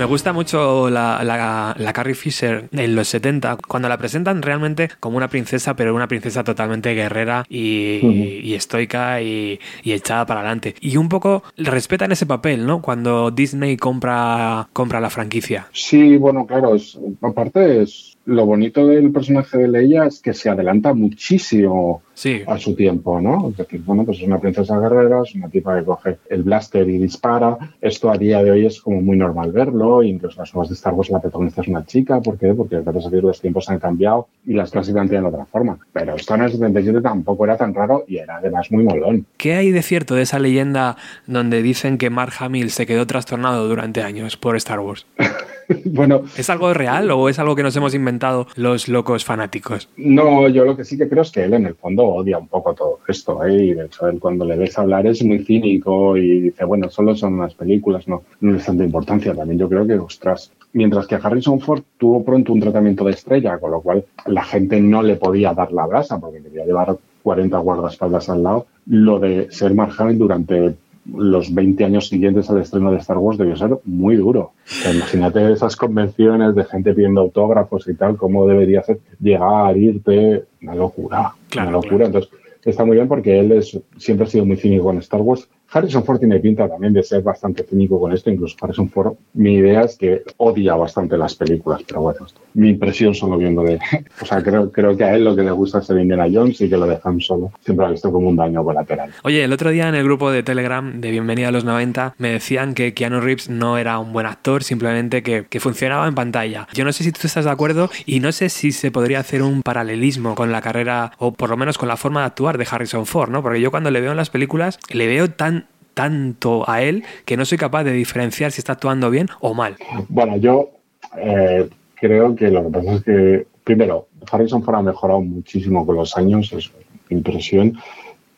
Me 0.00 0.06
gusta 0.06 0.32
mucho 0.32 0.88
la, 0.88 1.22
la, 1.22 1.74
la 1.76 1.92
Carrie 1.92 2.14
Fisher 2.14 2.70
en 2.72 2.96
los 2.96 3.06
70, 3.08 3.58
cuando 3.68 3.86
la 3.86 3.98
presentan 3.98 4.40
realmente 4.40 4.88
como 4.98 5.18
una 5.18 5.28
princesa, 5.28 5.76
pero 5.76 5.94
una 5.94 6.08
princesa 6.08 6.42
totalmente 6.42 6.94
guerrera 6.94 7.44
y 7.50 8.54
estoica 8.54 9.20
y, 9.20 9.60
y 9.82 9.92
echada 9.92 10.24
para 10.24 10.40
adelante. 10.40 10.74
Y 10.80 10.96
un 10.96 11.10
poco 11.10 11.42
respetan 11.58 12.12
ese 12.12 12.24
papel, 12.24 12.66
¿no? 12.66 12.80
Cuando 12.80 13.30
Disney 13.30 13.76
compra, 13.76 14.70
compra 14.72 15.00
la 15.00 15.10
franquicia. 15.10 15.66
Sí, 15.74 16.16
bueno, 16.16 16.46
claro, 16.46 16.74
es, 16.74 16.98
aparte 17.20 17.82
es 17.82 18.09
lo 18.30 18.46
bonito 18.46 18.86
del 18.86 19.10
personaje 19.10 19.58
de 19.58 19.66
Leia 19.66 20.06
es 20.06 20.20
que 20.20 20.32
se 20.34 20.48
adelanta 20.48 20.94
muchísimo 20.94 22.02
Sí, 22.14 22.42
a 22.46 22.58
su 22.58 22.74
tiempo, 22.74 23.18
¿no? 23.18 23.48
Es 23.48 23.56
decir, 23.56 23.82
bueno, 23.82 24.04
pues 24.04 24.18
es 24.18 24.26
una 24.26 24.38
princesa 24.38 24.78
guerrera, 24.78 25.22
es 25.24 25.34
una 25.34 25.48
tipa 25.48 25.78
que 25.78 25.84
coge 25.86 26.18
el 26.28 26.42
blaster 26.42 26.86
y 26.86 26.98
dispara. 26.98 27.56
Esto 27.80 28.10
a 28.10 28.18
día 28.18 28.42
de 28.44 28.50
hoy 28.50 28.66
es 28.66 28.80
como 28.82 29.00
muy 29.00 29.16
normal 29.16 29.52
verlo, 29.52 30.02
incluso 30.02 30.38
las 30.38 30.54
nuevas 30.54 30.68
de 30.68 30.74
Star 30.74 30.92
Wars 30.92 31.08
la 31.08 31.20
protagonista 31.20 31.62
es 31.62 31.68
una 31.68 31.86
chica, 31.86 32.20
¿por 32.20 32.36
qué? 32.36 32.52
Porque 32.52 32.76
a 32.76 32.82
Dios 32.82 33.10
los 33.10 33.40
tiempos 33.40 33.70
han 33.70 33.78
cambiado 33.78 34.28
y 34.46 34.52
las 34.52 34.70
clásicas 34.70 35.08
tienen 35.08 35.24
otra 35.24 35.46
forma. 35.46 35.78
Pero 35.94 36.14
esto 36.14 36.34
en 36.34 36.42
el 36.42 36.52
77 36.52 37.00
tampoco 37.00 37.44
era 37.46 37.56
tan 37.56 37.72
raro 37.72 38.04
y 38.06 38.18
era 38.18 38.36
además 38.36 38.70
muy 38.70 38.84
molón. 38.84 39.24
¿Qué 39.38 39.54
hay 39.54 39.70
de 39.70 39.82
cierto 39.82 40.14
de 40.14 40.22
esa 40.22 40.38
leyenda 40.38 40.96
donde 41.26 41.62
dicen 41.62 41.96
que 41.96 42.10
Mark 42.10 42.34
Hamill 42.38 42.70
se 42.70 42.84
quedó 42.84 43.06
trastornado 43.06 43.66
durante 43.66 44.02
años 44.02 44.36
por 44.36 44.56
Star 44.56 44.80
Wars? 44.80 45.06
bueno, 45.84 46.22
¿Es 46.36 46.50
algo 46.50 46.72
real 46.74 47.10
o 47.10 47.28
es 47.28 47.38
algo 47.38 47.54
que 47.54 47.62
nos 47.62 47.76
hemos 47.76 47.94
inventado 47.94 48.46
los 48.56 48.88
locos 48.88 49.24
fanáticos? 49.24 49.88
No, 49.96 50.48
yo 50.48 50.64
lo 50.64 50.76
que 50.76 50.84
sí 50.84 50.96
que 50.96 51.08
creo 51.08 51.22
es 51.22 51.30
que 51.30 51.44
él 51.44 51.54
en 51.54 51.66
el 51.66 51.74
fondo 51.74 52.04
odia 52.04 52.38
un 52.38 52.48
poco 52.48 52.74
todo 52.74 52.98
esto, 53.08 53.44
¿eh? 53.44 53.64
y 53.64 53.74
de 53.74 53.86
hecho 53.86 54.08
él 54.08 54.18
cuando 54.18 54.44
le 54.44 54.56
ves 54.56 54.78
hablar 54.78 55.06
es 55.06 55.22
muy 55.22 55.44
cínico 55.44 56.16
y 56.16 56.40
dice, 56.40 56.64
bueno, 56.64 56.90
solo 56.90 57.14
son 57.14 57.34
unas 57.34 57.54
películas, 57.54 58.08
no, 58.08 58.22
no 58.40 58.56
es 58.56 58.64
tanta 58.64 58.84
importancia. 58.84 59.34
También 59.34 59.58
yo 59.58 59.68
creo 59.68 59.86
que, 59.86 59.94
ostras, 59.94 60.52
mientras 60.72 61.06
que 61.06 61.16
Harrison 61.16 61.60
Ford 61.60 61.82
tuvo 61.98 62.24
pronto 62.24 62.52
un 62.52 62.60
tratamiento 62.60 63.04
de 63.04 63.12
estrella, 63.12 63.58
con 63.58 63.70
lo 63.70 63.80
cual 63.80 64.04
la 64.26 64.44
gente 64.44 64.80
no 64.80 65.02
le 65.02 65.16
podía 65.16 65.54
dar 65.54 65.72
la 65.72 65.86
brasa 65.86 66.18
porque 66.18 66.42
quería 66.42 66.64
llevar 66.64 66.96
40 67.22 67.58
guardaespaldas 67.58 68.28
al 68.28 68.42
lado, 68.42 68.66
lo 68.86 69.18
de 69.18 69.50
ser 69.50 69.74
Mark 69.74 69.92
Hamill 69.98 70.18
durante 70.18 70.74
los 71.06 71.52
20 71.54 71.84
años 71.84 72.08
siguientes 72.08 72.50
al 72.50 72.60
estreno 72.60 72.90
de 72.92 72.98
Star 72.98 73.18
Wars 73.18 73.38
debió 73.38 73.56
ser 73.56 73.78
muy 73.84 74.16
duro. 74.16 74.40
O 74.40 74.52
sea, 74.66 74.92
imagínate 74.92 75.52
esas 75.52 75.76
convenciones 75.76 76.54
de 76.54 76.64
gente 76.64 76.94
pidiendo 76.94 77.20
autógrafos 77.22 77.88
y 77.88 77.94
tal, 77.94 78.16
cómo 78.16 78.46
debería 78.46 78.82
ser 78.82 79.00
llegar, 79.20 79.76
irte, 79.76 80.44
una 80.62 80.74
locura, 80.74 81.32
Claro, 81.48 81.68
una 81.68 81.76
locura. 81.78 81.96
claro. 81.96 82.06
Entonces, 82.06 82.30
está 82.64 82.84
muy 82.84 82.96
bien 82.96 83.08
porque 83.08 83.38
él 83.40 83.52
es, 83.52 83.78
siempre 83.96 84.26
ha 84.26 84.30
sido 84.30 84.44
muy 84.44 84.56
cínico 84.56 84.84
con 84.84 84.98
Star 84.98 85.20
Wars. 85.22 85.48
Harrison 85.72 86.04
Ford 86.04 86.18
tiene 86.18 86.40
pinta 86.40 86.68
también 86.68 86.92
de 86.92 87.02
ser 87.02 87.22
bastante 87.22 87.62
cínico 87.62 88.00
con 88.00 88.12
esto, 88.12 88.30
incluso 88.30 88.56
Harrison 88.60 88.88
Ford, 88.88 89.14
mi 89.34 89.54
idea 89.54 89.82
es 89.82 89.96
que 89.96 90.22
odia 90.36 90.74
bastante 90.74 91.16
las 91.16 91.34
películas, 91.36 91.82
pero 91.86 92.00
bueno, 92.02 92.26
mi 92.54 92.70
impresión 92.70 93.14
solo 93.14 93.36
viendo 93.36 93.62
de... 93.62 93.78
O 94.20 94.26
sea, 94.26 94.42
creo, 94.42 94.70
creo 94.70 94.96
que 94.96 95.04
a 95.04 95.14
él 95.14 95.24
lo 95.24 95.34
que 95.34 95.42
le 95.42 95.50
gusta 95.50 95.78
es 95.78 95.86
ser 95.86 95.98
Indiana 95.98 96.26
Jones 96.30 96.60
y 96.60 96.68
que 96.68 96.76
lo 96.76 96.86
dejan 96.86 97.20
solo. 97.20 97.52
Siempre 97.64 97.86
ha 97.86 97.90
visto 97.90 98.12
como 98.12 98.28
un 98.28 98.36
daño 98.36 98.62
colateral. 98.62 99.10
Oye, 99.22 99.44
el 99.44 99.52
otro 99.52 99.70
día 99.70 99.88
en 99.88 99.94
el 99.94 100.04
grupo 100.04 100.30
de 100.30 100.42
Telegram 100.42 101.00
de 101.00 101.10
Bienvenida 101.10 101.48
a 101.48 101.52
los 101.52 101.64
90 101.64 102.14
me 102.18 102.32
decían 102.32 102.74
que 102.74 102.92
Keanu 102.92 103.20
Reeves 103.20 103.48
no 103.48 103.78
era 103.78 103.98
un 103.98 104.12
buen 104.12 104.26
actor, 104.26 104.62
simplemente 104.62 105.22
que, 105.22 105.46
que 105.48 105.60
funcionaba 105.60 106.06
en 106.06 106.14
pantalla. 106.14 106.68
Yo 106.74 106.84
no 106.84 106.92
sé 106.92 107.04
si 107.04 107.12
tú 107.12 107.20
estás 107.24 107.44
de 107.44 107.50
acuerdo 107.50 107.90
y 108.04 108.20
no 108.20 108.32
sé 108.32 108.50
si 108.50 108.72
se 108.72 108.90
podría 108.90 109.20
hacer 109.20 109.42
un 109.42 109.62
paralelismo 109.62 110.34
con 110.34 110.52
la 110.52 110.60
carrera 110.60 111.12
o 111.18 111.32
por 111.32 111.48
lo 111.48 111.56
menos 111.56 111.78
con 111.78 111.88
la 111.88 111.96
forma 111.96 112.20
de 112.20 112.26
actuar 112.26 112.58
de 112.58 112.66
Harrison 112.70 113.06
Ford, 113.06 113.30
¿no? 113.30 113.42
Porque 113.42 113.60
yo 113.60 113.70
cuando 113.70 113.90
le 113.90 114.00
veo 114.00 114.10
en 114.10 114.16
las 114.16 114.30
películas 114.30 114.78
le 114.92 115.06
veo 115.06 115.30
tan 115.30 115.59
tanto 116.00 116.64
a 116.66 116.80
él 116.80 117.04
que 117.26 117.36
no 117.36 117.44
soy 117.44 117.58
capaz 117.58 117.84
de 117.84 117.92
diferenciar 117.92 118.52
si 118.52 118.62
está 118.62 118.72
actuando 118.72 119.10
bien 119.10 119.28
o 119.40 119.52
mal. 119.52 119.76
Bueno, 120.08 120.38
yo 120.38 120.70
eh, 121.18 121.68
creo 121.94 122.34
que 122.34 122.50
lo 122.50 122.64
que 122.64 122.70
pasa 122.70 122.94
es 122.94 123.04
que, 123.04 123.46
primero, 123.64 124.06
Harrison 124.32 124.62
Ford 124.62 124.76
ha 124.76 124.82
mejorado 124.82 125.20
muchísimo 125.20 125.84
con 125.84 125.96
los 125.96 126.16
años, 126.16 126.54
es 126.54 126.70
mi 127.10 127.18
impresión, 127.18 127.76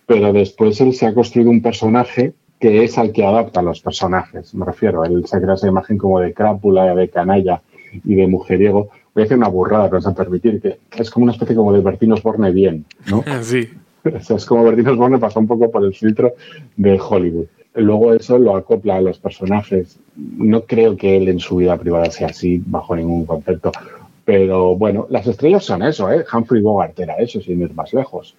pero 0.06 0.32
después 0.32 0.80
él 0.80 0.92
se 0.92 1.06
ha 1.06 1.14
construido 1.14 1.50
un 1.50 1.62
personaje 1.62 2.32
que 2.58 2.82
es 2.82 2.98
al 2.98 3.12
que 3.12 3.24
adaptan 3.24 3.64
los 3.64 3.80
personajes. 3.80 4.52
Me 4.56 4.66
refiero, 4.66 5.04
él 5.04 5.24
se 5.24 5.40
crea 5.40 5.54
esa 5.54 5.68
imagen 5.68 5.98
como 5.98 6.18
de 6.18 6.34
crápula, 6.34 6.96
de 6.96 7.08
canalla 7.10 7.62
y 8.04 8.16
de 8.16 8.26
mujeriego. 8.26 8.88
Voy 9.14 9.22
a 9.22 9.24
decir 9.24 9.36
una 9.36 9.46
burrada, 9.46 9.88
pero 9.88 10.08
a 10.08 10.14
permitir, 10.14 10.60
que 10.60 10.78
es 10.96 11.10
como 11.10 11.24
una 11.24 11.32
especie 11.32 11.54
como 11.54 11.72
de 11.72 11.80
Bertín 11.80 12.10
Osborne 12.10 12.50
bien, 12.50 12.86
¿no? 13.06 13.22
Sí. 13.42 13.70
es 14.36 14.46
como 14.46 14.64
Bertín 14.64 14.88
Osborne 14.88 15.18
pasó 15.18 15.40
un 15.40 15.46
poco 15.46 15.70
por 15.70 15.84
el 15.84 15.94
filtro 15.94 16.34
de 16.76 17.00
Hollywood. 17.00 17.46
Luego 17.74 18.12
eso 18.12 18.38
lo 18.38 18.54
acopla 18.54 18.96
a 18.96 19.00
los 19.00 19.18
personajes. 19.18 19.98
No 20.16 20.62
creo 20.62 20.96
que 20.96 21.16
él 21.16 21.28
en 21.28 21.40
su 21.40 21.56
vida 21.56 21.76
privada 21.78 22.10
sea 22.10 22.28
así, 22.28 22.62
bajo 22.64 22.94
ningún 22.94 23.24
concepto. 23.24 23.72
Pero 24.24 24.76
bueno, 24.76 25.06
las 25.10 25.26
estrellas 25.26 25.64
son 25.64 25.82
eso, 25.82 26.12
¿eh? 26.12 26.24
Humphrey 26.32 26.62
Bogart 26.62 26.98
era 27.00 27.16
eso, 27.16 27.40
sin 27.40 27.60
ir 27.60 27.74
más 27.74 27.92
lejos. 27.92 28.36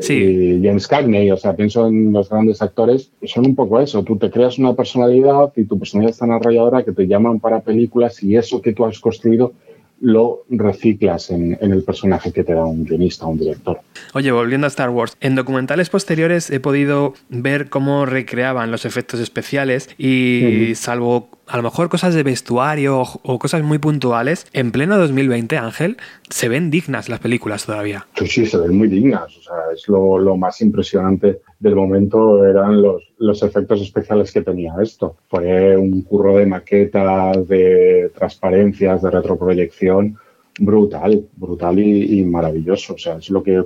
Sí. 0.00 0.14
Y 0.14 0.66
James 0.66 0.88
Cagney, 0.88 1.30
o 1.30 1.36
sea, 1.36 1.54
pienso 1.54 1.86
en 1.86 2.12
los 2.12 2.30
grandes 2.30 2.60
actores, 2.62 3.12
son 3.24 3.46
un 3.46 3.54
poco 3.54 3.78
eso. 3.80 4.02
Tú 4.02 4.16
te 4.16 4.30
creas 4.30 4.58
una 4.58 4.74
personalidad 4.74 5.52
y 5.54 5.64
tu 5.64 5.78
personalidad 5.78 6.14
es 6.14 6.18
tan 6.18 6.32
arrolladora 6.32 6.82
que 6.82 6.92
te 6.92 7.06
llaman 7.06 7.38
para 7.38 7.60
películas 7.60 8.22
y 8.24 8.34
eso 8.34 8.60
que 8.60 8.72
tú 8.72 8.84
has 8.84 8.98
construido 8.98 9.52
lo 10.00 10.44
reciclas 10.48 11.30
en, 11.30 11.58
el 11.60 11.82
personaje 11.82 12.32
que 12.32 12.42
te 12.42 12.54
da 12.54 12.64
un 12.64 12.84
guionista 12.84 13.26
un 13.26 13.38
director. 13.38 13.80
Oye, 14.14 14.32
volviendo 14.32 14.66
a 14.66 14.68
Star 14.68 14.90
Wars, 14.90 15.16
en 15.20 15.34
documentales 15.34 15.90
posteriores 15.90 16.50
he 16.50 16.58
podido 16.58 17.14
ver 17.28 17.68
cómo 17.68 18.06
recreaban 18.06 18.70
los 18.70 18.84
efectos 18.84 19.20
especiales 19.20 19.90
y 19.98 20.72
salvo 20.74 21.28
a 21.50 21.56
lo 21.56 21.64
mejor 21.64 21.88
cosas 21.88 22.14
de 22.14 22.22
vestuario 22.22 23.00
o 23.00 23.38
cosas 23.40 23.62
muy 23.64 23.78
puntuales, 23.78 24.46
en 24.52 24.70
pleno 24.70 24.96
2020, 24.98 25.56
Ángel, 25.56 25.96
se 26.28 26.48
ven 26.48 26.70
dignas 26.70 27.08
las 27.08 27.18
películas 27.18 27.66
todavía. 27.66 28.06
Sí, 28.24 28.46
se 28.46 28.56
ven 28.56 28.78
muy 28.78 28.86
dignas. 28.86 29.36
O 29.36 29.42
sea, 29.42 29.56
es 29.74 29.88
lo, 29.88 30.36
más 30.36 30.60
impresionante 30.60 31.40
del 31.58 31.74
momento 31.74 32.46
eran 32.46 32.80
los, 32.80 33.42
efectos 33.42 33.80
especiales 33.82 34.32
que 34.32 34.42
tenía 34.42 34.74
esto. 34.80 35.16
Fue 35.28 35.76
un 35.76 36.02
curro 36.02 36.36
de 36.36 36.46
maquetas, 36.46 37.48
de 37.48 38.12
transparencias, 38.14 39.02
de 39.02 39.10
retroproyección 39.10 40.16
brutal, 40.60 41.26
brutal 41.36 41.80
y, 41.80 42.22
maravilloso. 42.24 42.94
O 42.94 42.98
sea, 42.98 43.16
es 43.16 43.28
lo 43.28 43.42
que 43.42 43.64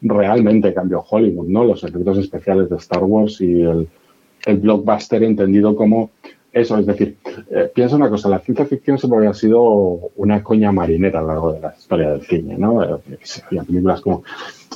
realmente 0.00 0.72
cambió 0.72 1.04
Hollywood, 1.06 1.48
¿no? 1.48 1.64
Los 1.64 1.84
efectos 1.84 2.16
especiales 2.16 2.70
de 2.70 2.76
Star 2.76 3.04
Wars 3.04 3.42
y 3.42 3.60
el 3.60 4.58
blockbuster 4.58 5.22
entendido 5.22 5.76
como 5.76 6.10
eso, 6.56 6.78
es 6.78 6.86
decir, 6.86 7.18
eh, 7.50 7.70
piensa 7.74 7.96
una 7.96 8.08
cosa, 8.08 8.30
la 8.30 8.38
ciencia 8.38 8.64
ficción 8.64 8.96
siempre 8.96 9.18
había 9.18 9.34
sido 9.34 9.60
una 10.16 10.42
coña 10.42 10.72
marinera 10.72 11.18
a 11.18 11.22
lo 11.22 11.28
largo 11.28 11.52
de 11.52 11.60
la 11.60 11.74
historia 11.76 12.12
del 12.12 12.22
cine, 12.22 12.56
¿no? 12.56 12.82
Eh, 12.82 13.18
había 13.46 13.62
películas 13.62 14.00
como 14.00 14.24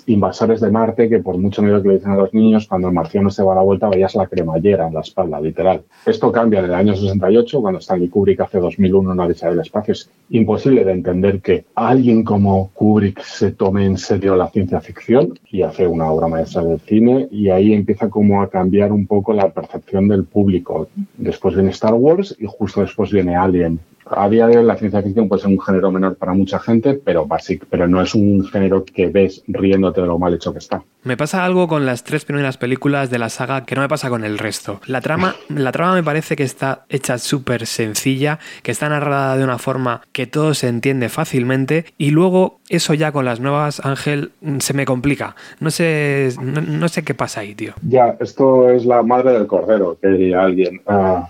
Invasores 0.06 0.60
de 0.60 0.70
Marte, 0.70 1.08
que 1.08 1.20
por 1.20 1.38
mucho 1.38 1.62
miedo 1.62 1.82
que 1.82 1.88
le 1.88 1.94
dicen 1.94 2.12
a 2.12 2.16
los 2.16 2.34
niños, 2.34 2.66
cuando 2.66 2.88
el 2.88 2.94
marciano 2.94 3.30
se 3.30 3.42
va 3.42 3.52
a 3.52 3.56
la 3.56 3.62
vuelta, 3.62 3.88
veías 3.88 4.14
la 4.14 4.26
cremallera 4.26 4.88
en 4.88 4.94
la 4.94 5.00
espalda, 5.00 5.40
literal. 5.40 5.82
Esto 6.06 6.32
cambia 6.32 6.60
en 6.60 6.66
el 6.66 6.74
año 6.74 6.94
68, 6.94 7.60
cuando 7.60 7.80
Stanley 7.80 8.08
Kubrick 8.08 8.40
hace 8.40 8.58
2001 8.58 9.10
una 9.10 9.28
dicha 9.28 9.48
del 9.48 9.60
espacio. 9.60 9.92
Es 9.92 10.10
imposible 10.30 10.84
de 10.84 10.92
entender 10.92 11.40
que 11.40 11.64
alguien 11.74 12.24
como 12.24 12.70
Kubrick 12.74 13.20
se 13.22 13.52
tome 13.52 13.84
en 13.84 13.98
serio 13.98 14.36
la 14.36 14.48
ciencia 14.48 14.80
ficción 14.80 15.38
y 15.50 15.62
hace 15.62 15.86
una 15.86 16.10
obra 16.10 16.28
maestra 16.28 16.62
del 16.64 16.80
cine, 16.80 17.28
y 17.30 17.50
ahí 17.50 17.72
empieza 17.72 18.08
como 18.08 18.42
a 18.42 18.48
cambiar 18.48 18.92
un 18.92 19.06
poco 19.06 19.32
la 19.32 19.50
percepción 19.50 20.08
del 20.08 20.24
público. 20.24 20.88
Después 21.16 21.54
viene 21.54 21.70
Star 21.70 21.94
Wars 21.94 22.36
y 22.38 22.46
justo 22.46 22.80
después 22.80 23.10
viene 23.12 23.36
Alien 23.36 23.80
a 24.06 24.28
día 24.28 24.46
de 24.46 24.58
hoy 24.58 24.64
la 24.64 24.76
ciencia 24.76 25.02
ficción 25.02 25.28
puede 25.28 25.42
ser 25.42 25.50
un 25.50 25.60
género 25.60 25.90
menor 25.90 26.16
para 26.16 26.32
mucha 26.32 26.58
gente, 26.58 26.94
pero 26.94 27.26
basic, 27.26 27.66
pero 27.68 27.86
no 27.86 28.02
es 28.02 28.14
un 28.14 28.44
género 28.44 28.84
que 28.84 29.08
ves 29.08 29.42
riéndote 29.46 30.00
de 30.00 30.06
lo 30.06 30.18
mal 30.18 30.34
hecho 30.34 30.52
que 30.52 30.58
está. 30.58 30.82
Me 31.02 31.16
pasa 31.16 31.44
algo 31.44 31.66
con 31.66 31.86
las 31.86 32.04
tres 32.04 32.24
primeras 32.24 32.58
películas 32.58 33.10
de 33.10 33.18
la 33.18 33.30
saga 33.30 33.64
que 33.64 33.74
no 33.74 33.80
me 33.80 33.88
pasa 33.88 34.10
con 34.10 34.24
el 34.24 34.38
resto. 34.38 34.80
La 34.86 35.00
trama, 35.00 35.34
la 35.48 35.72
trama 35.72 35.94
me 35.94 36.02
parece 36.02 36.36
que 36.36 36.42
está 36.42 36.84
hecha 36.88 37.18
súper 37.18 37.66
sencilla, 37.66 38.38
que 38.62 38.70
está 38.70 38.88
narrada 38.88 39.36
de 39.36 39.44
una 39.44 39.58
forma 39.58 40.02
que 40.12 40.26
todo 40.26 40.54
se 40.54 40.68
entiende 40.68 41.08
fácilmente 41.08 41.86
y 41.96 42.10
luego 42.10 42.60
eso 42.68 42.94
ya 42.94 43.12
con 43.12 43.24
las 43.24 43.40
nuevas 43.40 43.80
Ángel 43.84 44.32
se 44.58 44.74
me 44.74 44.84
complica. 44.84 45.36
No 45.58 45.70
sé, 45.70 46.30
no, 46.40 46.88
sé 46.88 47.02
qué 47.02 47.14
pasa 47.14 47.40
ahí, 47.40 47.54
tío. 47.54 47.74
Ya, 47.82 48.16
esto 48.20 48.70
es 48.70 48.84
la 48.84 49.02
madre 49.02 49.32
del 49.32 49.46
cordero, 49.46 49.98
que 50.00 50.08
diría 50.08 50.42
alguien. 50.42 50.80
Ah, 50.86 51.28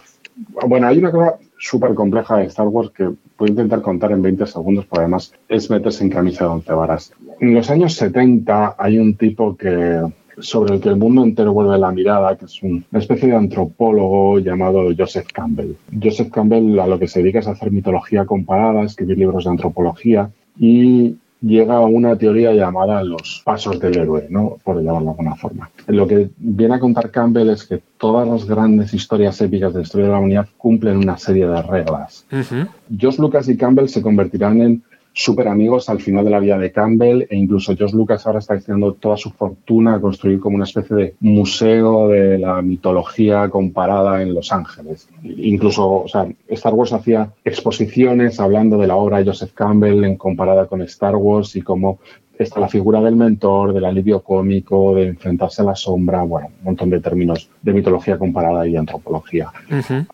bueno, 0.67 0.87
hay 0.87 0.99
una 0.99 1.11
cosa 1.11 1.39
súper 1.59 1.95
compleja 1.95 2.39
de 2.39 2.45
Star 2.45 2.69
Wars 2.69 2.91
que 2.91 3.05
voy 3.05 3.49
a 3.49 3.51
intentar 3.51 3.83
contar 3.83 4.13
en 4.13 4.23
20 4.23 4.47
segundos, 4.47 4.87
porque 4.87 5.03
además 5.03 5.33
es 5.49 5.71
meterse 5.71 6.05
en 6.05 6.11
camisa 6.11 6.45
de 6.45 6.51
once 6.51 6.73
varas. 6.73 7.13
En 7.41 7.55
los 7.55 7.71
años 7.71 7.95
70 7.95 8.77
hay 8.79 8.99
un 8.99 9.17
tipo 9.17 9.57
que 9.57 10.03
sobre 10.39 10.75
el 10.75 10.81
que 10.81 10.89
el 10.89 10.97
mundo 10.97 11.23
entero 11.23 11.53
vuelve 11.53 11.79
la 11.79 11.93
mirada, 11.93 12.37
que 12.37 12.47
es 12.47 12.63
una 12.63 12.83
especie 12.93 13.29
de 13.29 13.37
antropólogo 13.37 14.39
llamado 14.39 14.89
Joseph 14.97 15.29
Campbell. 15.33 15.77
Joseph 16.03 16.31
Campbell 16.31 16.79
a 16.79 16.87
lo 16.87 16.99
que 16.99 17.09
se 17.09 17.21
dedica 17.21 17.41
es 17.41 17.47
a 17.47 17.53
hacer 17.53 17.71
mitología 17.71 18.25
comparada, 18.25 18.83
escribir 18.83 19.19
libros 19.19 19.45
de 19.45 19.51
antropología 19.51 20.31
y 20.59 21.17
llega 21.41 21.77
a 21.77 21.81
una 21.81 22.17
teoría 22.17 22.53
llamada 22.53 23.03
los 23.03 23.43
pasos 23.45 23.81
del 23.81 23.97
héroe, 23.97 24.27
¿no? 24.29 24.59
por 24.63 24.77
llamarlo 24.77 25.07
de 25.07 25.11
alguna 25.11 25.37
forma. 25.37 25.71
Lo 25.87 26.07
que 26.07 26.31
viene 26.37 26.75
a 26.75 26.81
contar 26.81 27.11
Campbell 27.11 27.51
es 27.51 27.65
que 27.65 27.83
todas 27.99 28.29
las 28.29 28.45
grandes 28.45 28.93
historias 28.95 29.41
épicas 29.41 29.73
de 29.73 29.81
la 29.81 29.83
historia 29.85 30.07
de 30.07 30.13
la 30.13 30.19
humanidad 30.19 30.49
cumplen 30.57 30.99
una 30.99 31.17
serie 31.19 31.47
de 31.47 31.63
reglas. 31.63 32.27
George 32.97 33.21
Lucas 33.21 33.49
y 33.49 33.57
Campbell 33.57 33.89
se 33.89 34.03
convertirán 34.03 34.61
en 34.61 34.83
súper 35.13 35.49
amigos 35.49 35.89
al 35.89 36.01
final 36.01 36.25
de 36.25 36.31
la 36.31 36.41
vida 36.41 36.59
de 36.59 36.73
Campbell 36.73 37.27
e 37.29 37.37
incluso 37.37 37.77
George 37.77 37.97
Lucas 37.97 38.27
ahora 38.27 38.39
está 38.39 38.55
destinando 38.55 38.95
toda 38.95 39.17
su 39.17 39.31
fortuna 39.31 39.95
a 39.95 40.01
construir 40.01 40.41
como 40.41 40.57
una 40.57 40.65
especie 40.65 40.97
de 40.97 41.15
museo 41.21 42.09
de 42.09 42.39
la 42.39 42.63
mitología 42.63 43.49
comparada 43.49 44.23
en 44.23 44.35
Los 44.35 44.53
Ángeles. 44.53 45.09
Incluso, 45.23 46.03
o 46.03 46.09
sea, 46.09 46.27
Star 46.49 46.75
Wars 46.75 46.93
hacía 46.93 47.33
exposiciones 47.45 48.41
hablando 48.41 48.79
de 48.79 48.87
la 48.87 48.97
obra 48.97 49.19
de 49.19 49.25
Joseph 49.25 49.53
Campbell 49.53 50.05
en 50.05 50.17
comparada 50.17 50.67
con 50.67 50.83
Star 50.83 51.17
Wars 51.17 51.57
y 51.57 51.63
cómo 51.63 51.99
está 52.45 52.61
la 52.61 52.69
figura 52.69 53.01
del 53.01 53.17
mentor, 53.17 53.73
del 53.73 53.85
alivio 53.85 54.21
cómico, 54.21 54.95
de 54.95 55.09
enfrentarse 55.09 55.63
a 55.63 55.67
la 55.67 55.75
sombra, 55.75 56.23
bueno, 56.23 56.49
un 56.61 56.65
montón 56.65 56.91
de 56.91 57.01
términos 57.01 57.51
de 57.63 57.73
mitología 57.73 58.19
comparada 58.19 58.67
y 58.67 58.77
antropología. 58.77 59.53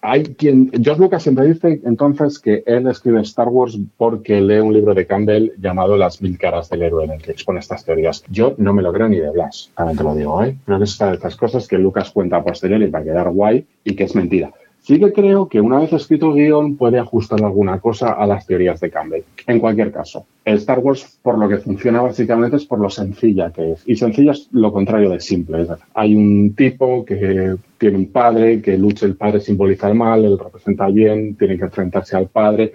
Hay 0.00 0.22
quien, 0.22 0.70
George 0.82 1.00
Lucas 1.00 1.22
siempre 1.22 1.46
dice 1.46 1.80
entonces 1.84 2.38
que 2.38 2.62
él 2.66 2.86
escribe 2.88 3.20
Star 3.22 3.48
Wars 3.48 3.78
porque 3.96 4.40
lee 4.40 4.58
un 4.58 4.72
libro 4.72 4.94
de 4.94 5.06
Campbell 5.06 5.52
llamado 5.58 5.96
Las 5.96 6.20
mil 6.22 6.38
caras 6.38 6.68
del 6.68 6.82
héroe 6.82 7.04
en 7.04 7.12
el 7.12 7.22
que 7.22 7.32
expone 7.32 7.60
estas 7.60 7.84
teorías. 7.84 8.24
Yo 8.28 8.54
no 8.58 8.72
me 8.72 8.82
lo 8.82 8.92
creo 8.92 9.08
ni 9.08 9.18
de 9.18 9.30
Blas, 9.30 9.70
también 9.76 9.98
te 9.98 10.04
lo 10.04 10.14
digo, 10.14 10.42
¿eh? 10.42 10.56
Creo 10.64 10.78
que 10.78 10.84
es 10.84 11.00
una 11.00 11.10
de 11.10 11.16
estas 11.16 11.36
cosas 11.36 11.66
que 11.68 11.78
Lucas 11.78 12.10
cuenta 12.10 12.36
a 12.36 12.44
posteriori 12.44 12.88
para 12.88 13.04
quedar 13.04 13.30
guay 13.30 13.66
y 13.84 13.94
que 13.94 14.04
es 14.04 14.14
mentira. 14.14 14.52
Sí 14.86 15.00
que 15.00 15.12
creo 15.12 15.48
que 15.48 15.60
una 15.60 15.80
vez 15.80 15.92
escrito 15.92 16.28
el 16.28 16.36
guion 16.36 16.76
puede 16.76 17.00
ajustar 17.00 17.42
alguna 17.42 17.80
cosa 17.80 18.12
a 18.12 18.24
las 18.24 18.46
teorías 18.46 18.78
de 18.78 18.88
Campbell. 18.88 19.24
En 19.44 19.58
cualquier 19.58 19.90
caso, 19.90 20.26
el 20.44 20.58
Star 20.58 20.78
Wars 20.78 21.18
por 21.22 21.38
lo 21.38 21.48
que 21.48 21.56
funciona 21.56 22.00
básicamente 22.00 22.58
es 22.58 22.66
por 22.66 22.78
lo 22.78 22.88
sencilla 22.88 23.50
que 23.50 23.72
es. 23.72 23.82
Y 23.84 23.96
sencilla 23.96 24.30
es 24.30 24.46
lo 24.52 24.72
contrario 24.72 25.10
de 25.10 25.18
simple. 25.18 25.66
hay 25.92 26.14
un 26.14 26.54
tipo 26.54 27.04
que 27.04 27.56
tiene 27.78 27.96
un 27.96 28.12
padre, 28.12 28.62
que 28.62 28.78
lucha 28.78 29.06
el 29.06 29.16
padre 29.16 29.40
simboliza 29.40 29.88
el 29.88 29.96
mal, 29.96 30.24
él 30.24 30.38
representa 30.38 30.86
bien, 30.86 31.34
tiene 31.34 31.58
que 31.58 31.64
enfrentarse 31.64 32.16
al 32.16 32.28
padre 32.28 32.72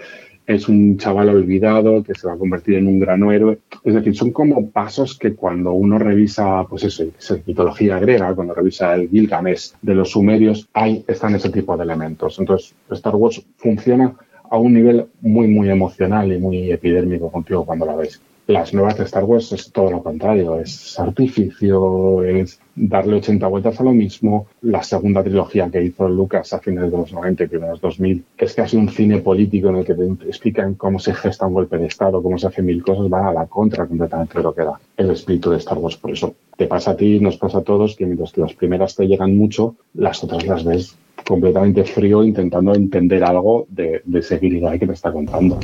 es 0.53 0.67
un 0.67 0.97
chaval 0.97 1.29
olvidado 1.29 2.03
que 2.03 2.13
se 2.13 2.27
va 2.27 2.33
a 2.33 2.37
convertir 2.37 2.75
en 2.75 2.87
un 2.87 2.99
gran 2.99 3.23
héroe. 3.31 3.59
Es 3.83 3.93
decir, 3.93 4.15
son 4.15 4.31
como 4.31 4.69
pasos 4.69 5.17
que 5.17 5.33
cuando 5.33 5.73
uno 5.73 5.97
revisa, 5.97 6.65
pues 6.69 6.83
eso, 6.83 7.03
mitología 7.45 7.99
griega, 7.99 8.33
cuando 8.35 8.53
revisa 8.53 8.93
el 8.95 9.09
Gilgamesh 9.09 9.73
de 9.81 9.95
los 9.95 10.11
sumerios, 10.11 10.67
ahí 10.73 11.03
están 11.07 11.35
ese 11.35 11.49
tipo 11.49 11.75
de 11.77 11.83
elementos. 11.83 12.39
Entonces, 12.39 12.75
Star 12.89 13.15
Wars 13.15 13.45
funciona 13.57 14.15
a 14.49 14.57
un 14.57 14.73
nivel 14.73 15.05
muy, 15.21 15.47
muy 15.47 15.69
emocional 15.69 16.31
y 16.31 16.37
muy 16.37 16.71
epidérmico 16.71 17.31
contigo 17.31 17.65
cuando 17.65 17.85
la 17.85 17.95
ves. 17.95 18.21
Las 18.47 18.73
nuevas 18.73 18.97
de 18.97 19.03
Star 19.03 19.23
Wars 19.23 19.51
es 19.51 19.71
todo 19.71 19.91
lo 19.91 20.03
contrario, 20.03 20.59
es 20.59 20.99
artificio, 20.99 22.23
es 22.23 22.59
darle 22.75 23.15
80 23.15 23.47
vueltas 23.47 23.79
a 23.79 23.83
lo 23.83 23.91
mismo. 23.91 24.47
La 24.61 24.83
segunda 24.83 25.23
trilogía 25.23 25.69
que 25.69 25.83
hizo 25.83 26.09
Lucas 26.09 26.51
a 26.53 26.59
finales 26.59 26.91
de 26.91 26.97
los 26.97 27.13
90 27.13 27.43
y 27.43 27.47
primeros 27.47 27.79
2000 27.79 28.23
es 28.37 28.53
casi 28.53 28.77
un 28.77 28.89
cine 28.89 29.19
político 29.19 29.69
en 29.69 29.77
el 29.77 29.85
que 29.85 29.93
te 29.93 30.05
explican 30.27 30.73
cómo 30.73 30.99
se 30.99 31.13
gesta 31.13 31.45
un 31.45 31.53
golpe 31.53 31.77
de 31.77 31.85
Estado, 31.85 32.21
cómo 32.21 32.37
se 32.37 32.47
hacen 32.47 32.65
mil 32.65 32.83
cosas, 32.83 33.09
van 33.09 33.25
a 33.25 33.33
la 33.33 33.45
contra 33.45 33.85
completamente 33.85 34.37
de 34.37 34.43
lo 34.43 34.53
que 34.53 34.63
da 34.63 34.79
el 34.97 35.11
espíritu 35.11 35.51
de 35.51 35.57
Star 35.57 35.77
Wars. 35.77 35.97
Por 35.97 36.11
eso 36.11 36.33
te 36.57 36.67
pasa 36.67 36.91
a 36.91 36.97
ti, 36.97 37.19
nos 37.19 37.37
pasa 37.37 37.59
a 37.59 37.63
todos, 37.63 37.95
que 37.95 38.05
mientras 38.05 38.31
que 38.31 38.41
las 38.41 38.53
primeras 38.53 38.95
te 38.95 39.07
llegan 39.07 39.37
mucho, 39.37 39.75
las 39.93 40.23
otras 40.23 40.45
las 40.45 40.63
ves 40.63 40.95
completamente 41.25 41.83
frío 41.83 42.23
intentando 42.23 42.73
entender 42.73 43.23
algo 43.23 43.65
de, 43.69 44.01
de 44.03 44.19
ese 44.19 44.39
que 44.39 44.87
te 44.87 44.93
está 44.93 45.11
contando. 45.11 45.57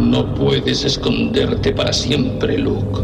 No 0.00 0.34
puedes 0.34 0.84
esconderte 0.84 1.72
para 1.72 1.92
siempre, 1.92 2.56
Luke. 2.56 3.00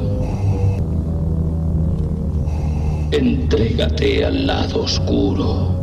Entrégate 3.13 4.25
al 4.25 4.47
lado 4.47 4.83
oscuro. 4.83 5.77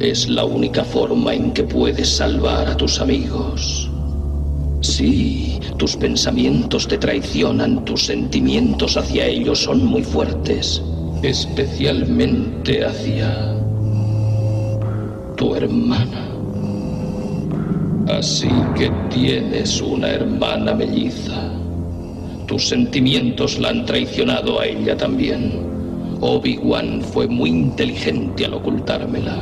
Es 0.00 0.28
la 0.28 0.44
única 0.44 0.84
forma 0.84 1.34
en 1.34 1.52
que 1.52 1.64
puedes 1.64 2.08
salvar 2.08 2.68
a 2.68 2.76
tus 2.76 3.00
amigos. 3.00 3.90
Sí, 4.82 5.58
tus 5.78 5.96
pensamientos 5.96 6.86
te 6.86 6.98
traicionan, 6.98 7.84
tus 7.86 8.04
sentimientos 8.04 8.98
hacia 8.98 9.26
ellos 9.26 9.62
son 9.64 9.84
muy 9.84 10.02
fuertes, 10.02 10.82
especialmente 11.22 12.84
hacia 12.84 13.56
tu 15.36 15.54
hermana. 15.56 16.37
Así 18.08 18.48
que 18.74 18.90
tienes 19.10 19.82
una 19.82 20.08
hermana 20.08 20.74
melliza. 20.74 21.52
Tus 22.46 22.68
sentimientos 22.68 23.58
la 23.58 23.68
han 23.68 23.84
traicionado 23.84 24.60
a 24.60 24.66
ella 24.66 24.96
también. 24.96 25.52
Obi-Wan 26.20 27.02
fue 27.02 27.28
muy 27.28 27.50
inteligente 27.50 28.46
al 28.46 28.54
ocultármela. 28.54 29.36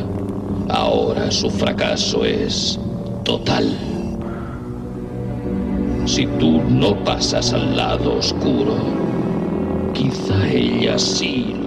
Ahora 0.69 1.31
su 1.31 1.49
fracaso 1.49 2.25
es 2.25 2.79
total. 3.25 3.73
Si 6.05 6.27
tú 6.39 6.61
no 6.69 7.03
pasas 7.05 7.53
al 7.53 7.77
lado 7.77 8.17
oscuro, 8.17 8.77
quizá 9.95 10.49
ella 10.51 10.99
sí 10.99 11.55
lo. 11.63 11.66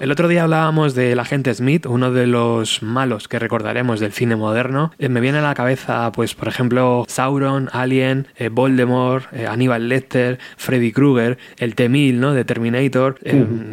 El 0.00 0.10
otro 0.10 0.28
día 0.28 0.44
hablábamos 0.44 0.94
del 0.94 1.18
agente 1.18 1.52
Smith, 1.52 1.84
uno 1.84 2.10
de 2.10 2.26
los 2.26 2.82
malos 2.82 3.28
que 3.28 3.38
recordaremos 3.38 4.00
del 4.00 4.12
cine 4.12 4.34
moderno. 4.34 4.92
Eh, 4.98 5.10
me 5.10 5.20
viene 5.20 5.40
a 5.40 5.42
la 5.42 5.52
cabeza, 5.52 6.10
pues, 6.12 6.34
por 6.34 6.48
ejemplo, 6.48 7.04
Sauron, 7.06 7.68
Alien, 7.70 8.26
eh, 8.36 8.48
Voldemort, 8.48 9.26
eh, 9.34 9.46
Aníbal 9.46 9.90
Lecter, 9.90 10.38
Freddy 10.56 10.90
Krueger, 10.92 11.36
el 11.58 11.74
T-1000, 11.74 12.14
¿no? 12.14 12.32
De 12.32 12.46
Terminator, 12.46 13.18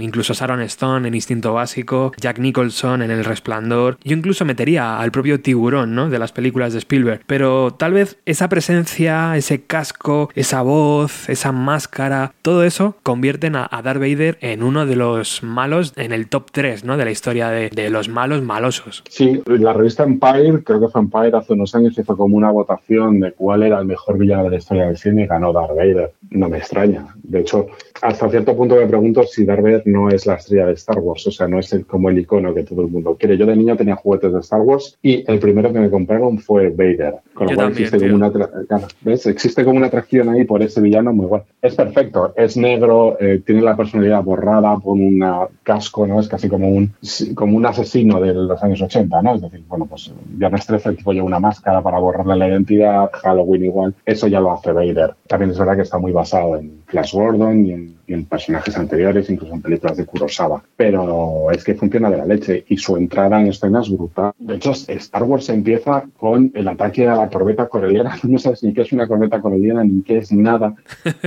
incluso 0.01 0.33
Sharon 0.33 0.59
Stone 0.63 1.07
en 1.07 1.15
Instinto 1.15 1.53
Básico, 1.53 2.11
Jack 2.17 2.39
Nicholson 2.39 3.03
en 3.03 3.11
El 3.11 3.23
Resplandor. 3.23 3.97
Yo 4.03 4.13
incluso 4.13 4.43
metería 4.43 4.99
al 4.99 5.13
propio 5.13 5.39
tiburón, 5.39 5.95
¿no? 5.95 6.09
De 6.09 6.19
las 6.19 6.33
películas 6.33 6.73
de 6.73 6.79
Spielberg. 6.79 7.21
Pero 7.25 7.71
tal 7.71 7.93
vez 7.93 8.17
esa 8.25 8.49
presencia, 8.49 9.37
ese 9.37 9.63
casco, 9.63 10.29
esa 10.35 10.61
voz, 10.61 11.29
esa 11.29 11.53
máscara, 11.53 12.33
todo 12.41 12.65
eso 12.65 12.97
convierten 13.03 13.55
a, 13.55 13.65
a 13.71 13.81
Darth 13.81 14.01
Vader 14.01 14.37
en 14.41 14.61
uno 14.61 14.85
de 14.85 14.97
los 14.97 15.41
malos 15.41 15.93
en 15.95 16.16
el 16.16 16.16
top 16.25 16.49
3 16.51 16.83
¿no? 16.83 16.97
de 16.97 17.05
la 17.05 17.11
historia 17.11 17.49
de, 17.49 17.69
de 17.69 17.91
los 17.91 18.09
malos 18.09 18.41
malosos. 18.41 19.03
Sí, 19.07 19.43
la 19.45 19.73
revista 19.73 20.03
Empire, 20.03 20.63
creo 20.63 20.79
que 20.79 20.87
fue 20.87 21.01
Empire 21.01 21.37
hace 21.37 21.53
unos 21.53 21.75
años, 21.75 21.97
hizo 21.97 22.17
como 22.17 22.35
una 22.35 22.49
votación 22.49 23.19
de 23.19 23.31
cuál 23.33 23.63
era 23.63 23.79
el 23.79 23.85
mejor 23.85 24.17
villano 24.17 24.45
de 24.45 24.49
la 24.49 24.57
historia 24.57 24.87
del 24.87 24.97
cine 24.97 25.23
y 25.23 25.27
ganó 25.27 25.53
Darth 25.53 25.75
Vader. 25.75 26.11
No 26.31 26.49
me 26.49 26.57
extraña. 26.57 27.07
De 27.23 27.41
hecho, 27.41 27.67
hasta 28.01 28.29
cierto 28.29 28.55
punto 28.55 28.75
me 28.75 28.87
pregunto 28.87 29.23
si 29.23 29.45
Darth 29.45 29.61
Vader 29.61 29.83
no 29.85 30.09
es 30.09 30.25
la 30.25 30.35
estrella 30.35 30.67
de 30.67 30.73
Star 30.73 30.99
Wars, 30.99 31.27
o 31.27 31.31
sea, 31.31 31.47
no 31.47 31.59
es 31.59 31.71
el, 31.73 31.85
como 31.85 32.09
el 32.09 32.19
icono 32.19 32.53
que 32.53 32.63
todo 32.63 32.81
el 32.81 32.87
mundo 32.87 33.15
quiere. 33.19 33.37
Yo 33.37 33.45
de 33.45 33.55
niño 33.55 33.77
tenía 33.77 33.95
juguetes 33.95 34.33
de 34.33 34.39
Star 34.39 34.61
Wars 34.61 34.97
y 35.01 35.29
el 35.29 35.39
primero 35.39 35.71
que 35.71 35.79
me 35.79 35.89
compraron 35.89 36.39
fue 36.39 36.69
Vader. 36.69 37.15
Con 37.33 37.45
lo 37.45 37.51
Yo 37.51 37.55
cual 37.55 37.67
también, 37.67 37.85
existe 37.85 38.09
como, 38.09 38.15
una 38.15 38.87
¿ves? 39.01 39.25
existe 39.25 39.63
como 39.63 39.77
una 39.77 39.87
atracción 39.87 40.29
ahí 40.29 40.43
por 40.43 40.61
ese 40.61 40.81
villano 40.81 41.13
muy 41.13 41.27
guay. 41.27 41.41
Es 41.61 41.75
perfecto, 41.75 42.33
es 42.35 42.57
negro, 42.57 43.17
eh, 43.19 43.41
tiene 43.45 43.61
la 43.61 43.75
personalidad 43.75 44.23
borrada 44.23 44.77
por 44.77 44.93
un 44.93 45.23
casco, 45.63 46.06
¿no? 46.07 46.19
Es 46.19 46.27
casi 46.27 46.49
como 46.49 46.69
un, 46.69 46.93
como 47.35 47.57
un 47.57 47.65
asesino 47.65 48.19
de 48.19 48.33
los 48.33 48.61
años 48.63 48.81
80, 48.81 49.21
¿no? 49.21 49.35
Es 49.35 49.41
decir, 49.41 49.63
bueno, 49.67 49.85
pues 49.85 50.11
Viernes 50.25 50.65
13 50.65 50.89
el 50.89 50.97
tipo 50.97 51.13
lleva 51.13 51.25
una 51.25 51.39
máscara 51.39 51.81
para 51.81 51.99
borrarle 51.99 52.35
la 52.35 52.47
identidad, 52.47 53.09
Halloween 53.13 53.65
igual, 53.65 53.95
eso 54.05 54.27
ya 54.27 54.39
lo 54.39 54.51
hace 54.51 54.71
Vader. 54.71 55.15
También 55.27 55.51
es 55.51 55.59
verdad 55.59 55.75
que 55.75 55.81
está 55.83 55.97
muy 55.97 56.11
basado 56.11 56.57
en 56.57 56.81
Flash 56.87 57.13
Gordon 57.13 57.65
y 57.65 57.73
en, 57.73 57.97
y 58.07 58.13
en 58.13 58.25
personajes 58.25 58.77
anteriores, 58.77 59.29
incluso 59.29 59.53
en 59.53 59.61
películas 59.61 59.97
de 59.97 60.05
Kurosawa. 60.05 60.63
Pero 60.75 61.51
es 61.51 61.63
que 61.63 61.75
funciona 61.75 62.09
de 62.09 62.17
la 62.17 62.25
leche 62.25 62.65
y 62.67 62.77
su 62.77 62.95
entrada 62.95 63.39
en 63.39 63.47
escena 63.47 63.81
es 63.81 63.89
brutal. 63.89 64.31
De 64.39 64.55
hecho, 64.55 64.71
Star 64.71 65.23
Wars 65.23 65.49
empieza 65.49 66.05
con 66.17 66.51
el 66.55 66.67
ataque 66.67 67.07
a 67.07 67.15
la 67.15 67.29
corbeta 67.29 67.67
coreliana. 67.67 68.17
No 68.27 68.39
sabes 68.39 68.61
ni 68.61 68.73
qué 68.73 68.81
es 68.81 68.91
una 68.91 69.07
corbeta 69.07 69.41
coreliana 69.41 69.83
ni 69.83 70.01
qué 70.01 70.17
es 70.17 70.31
nada. 70.31 70.75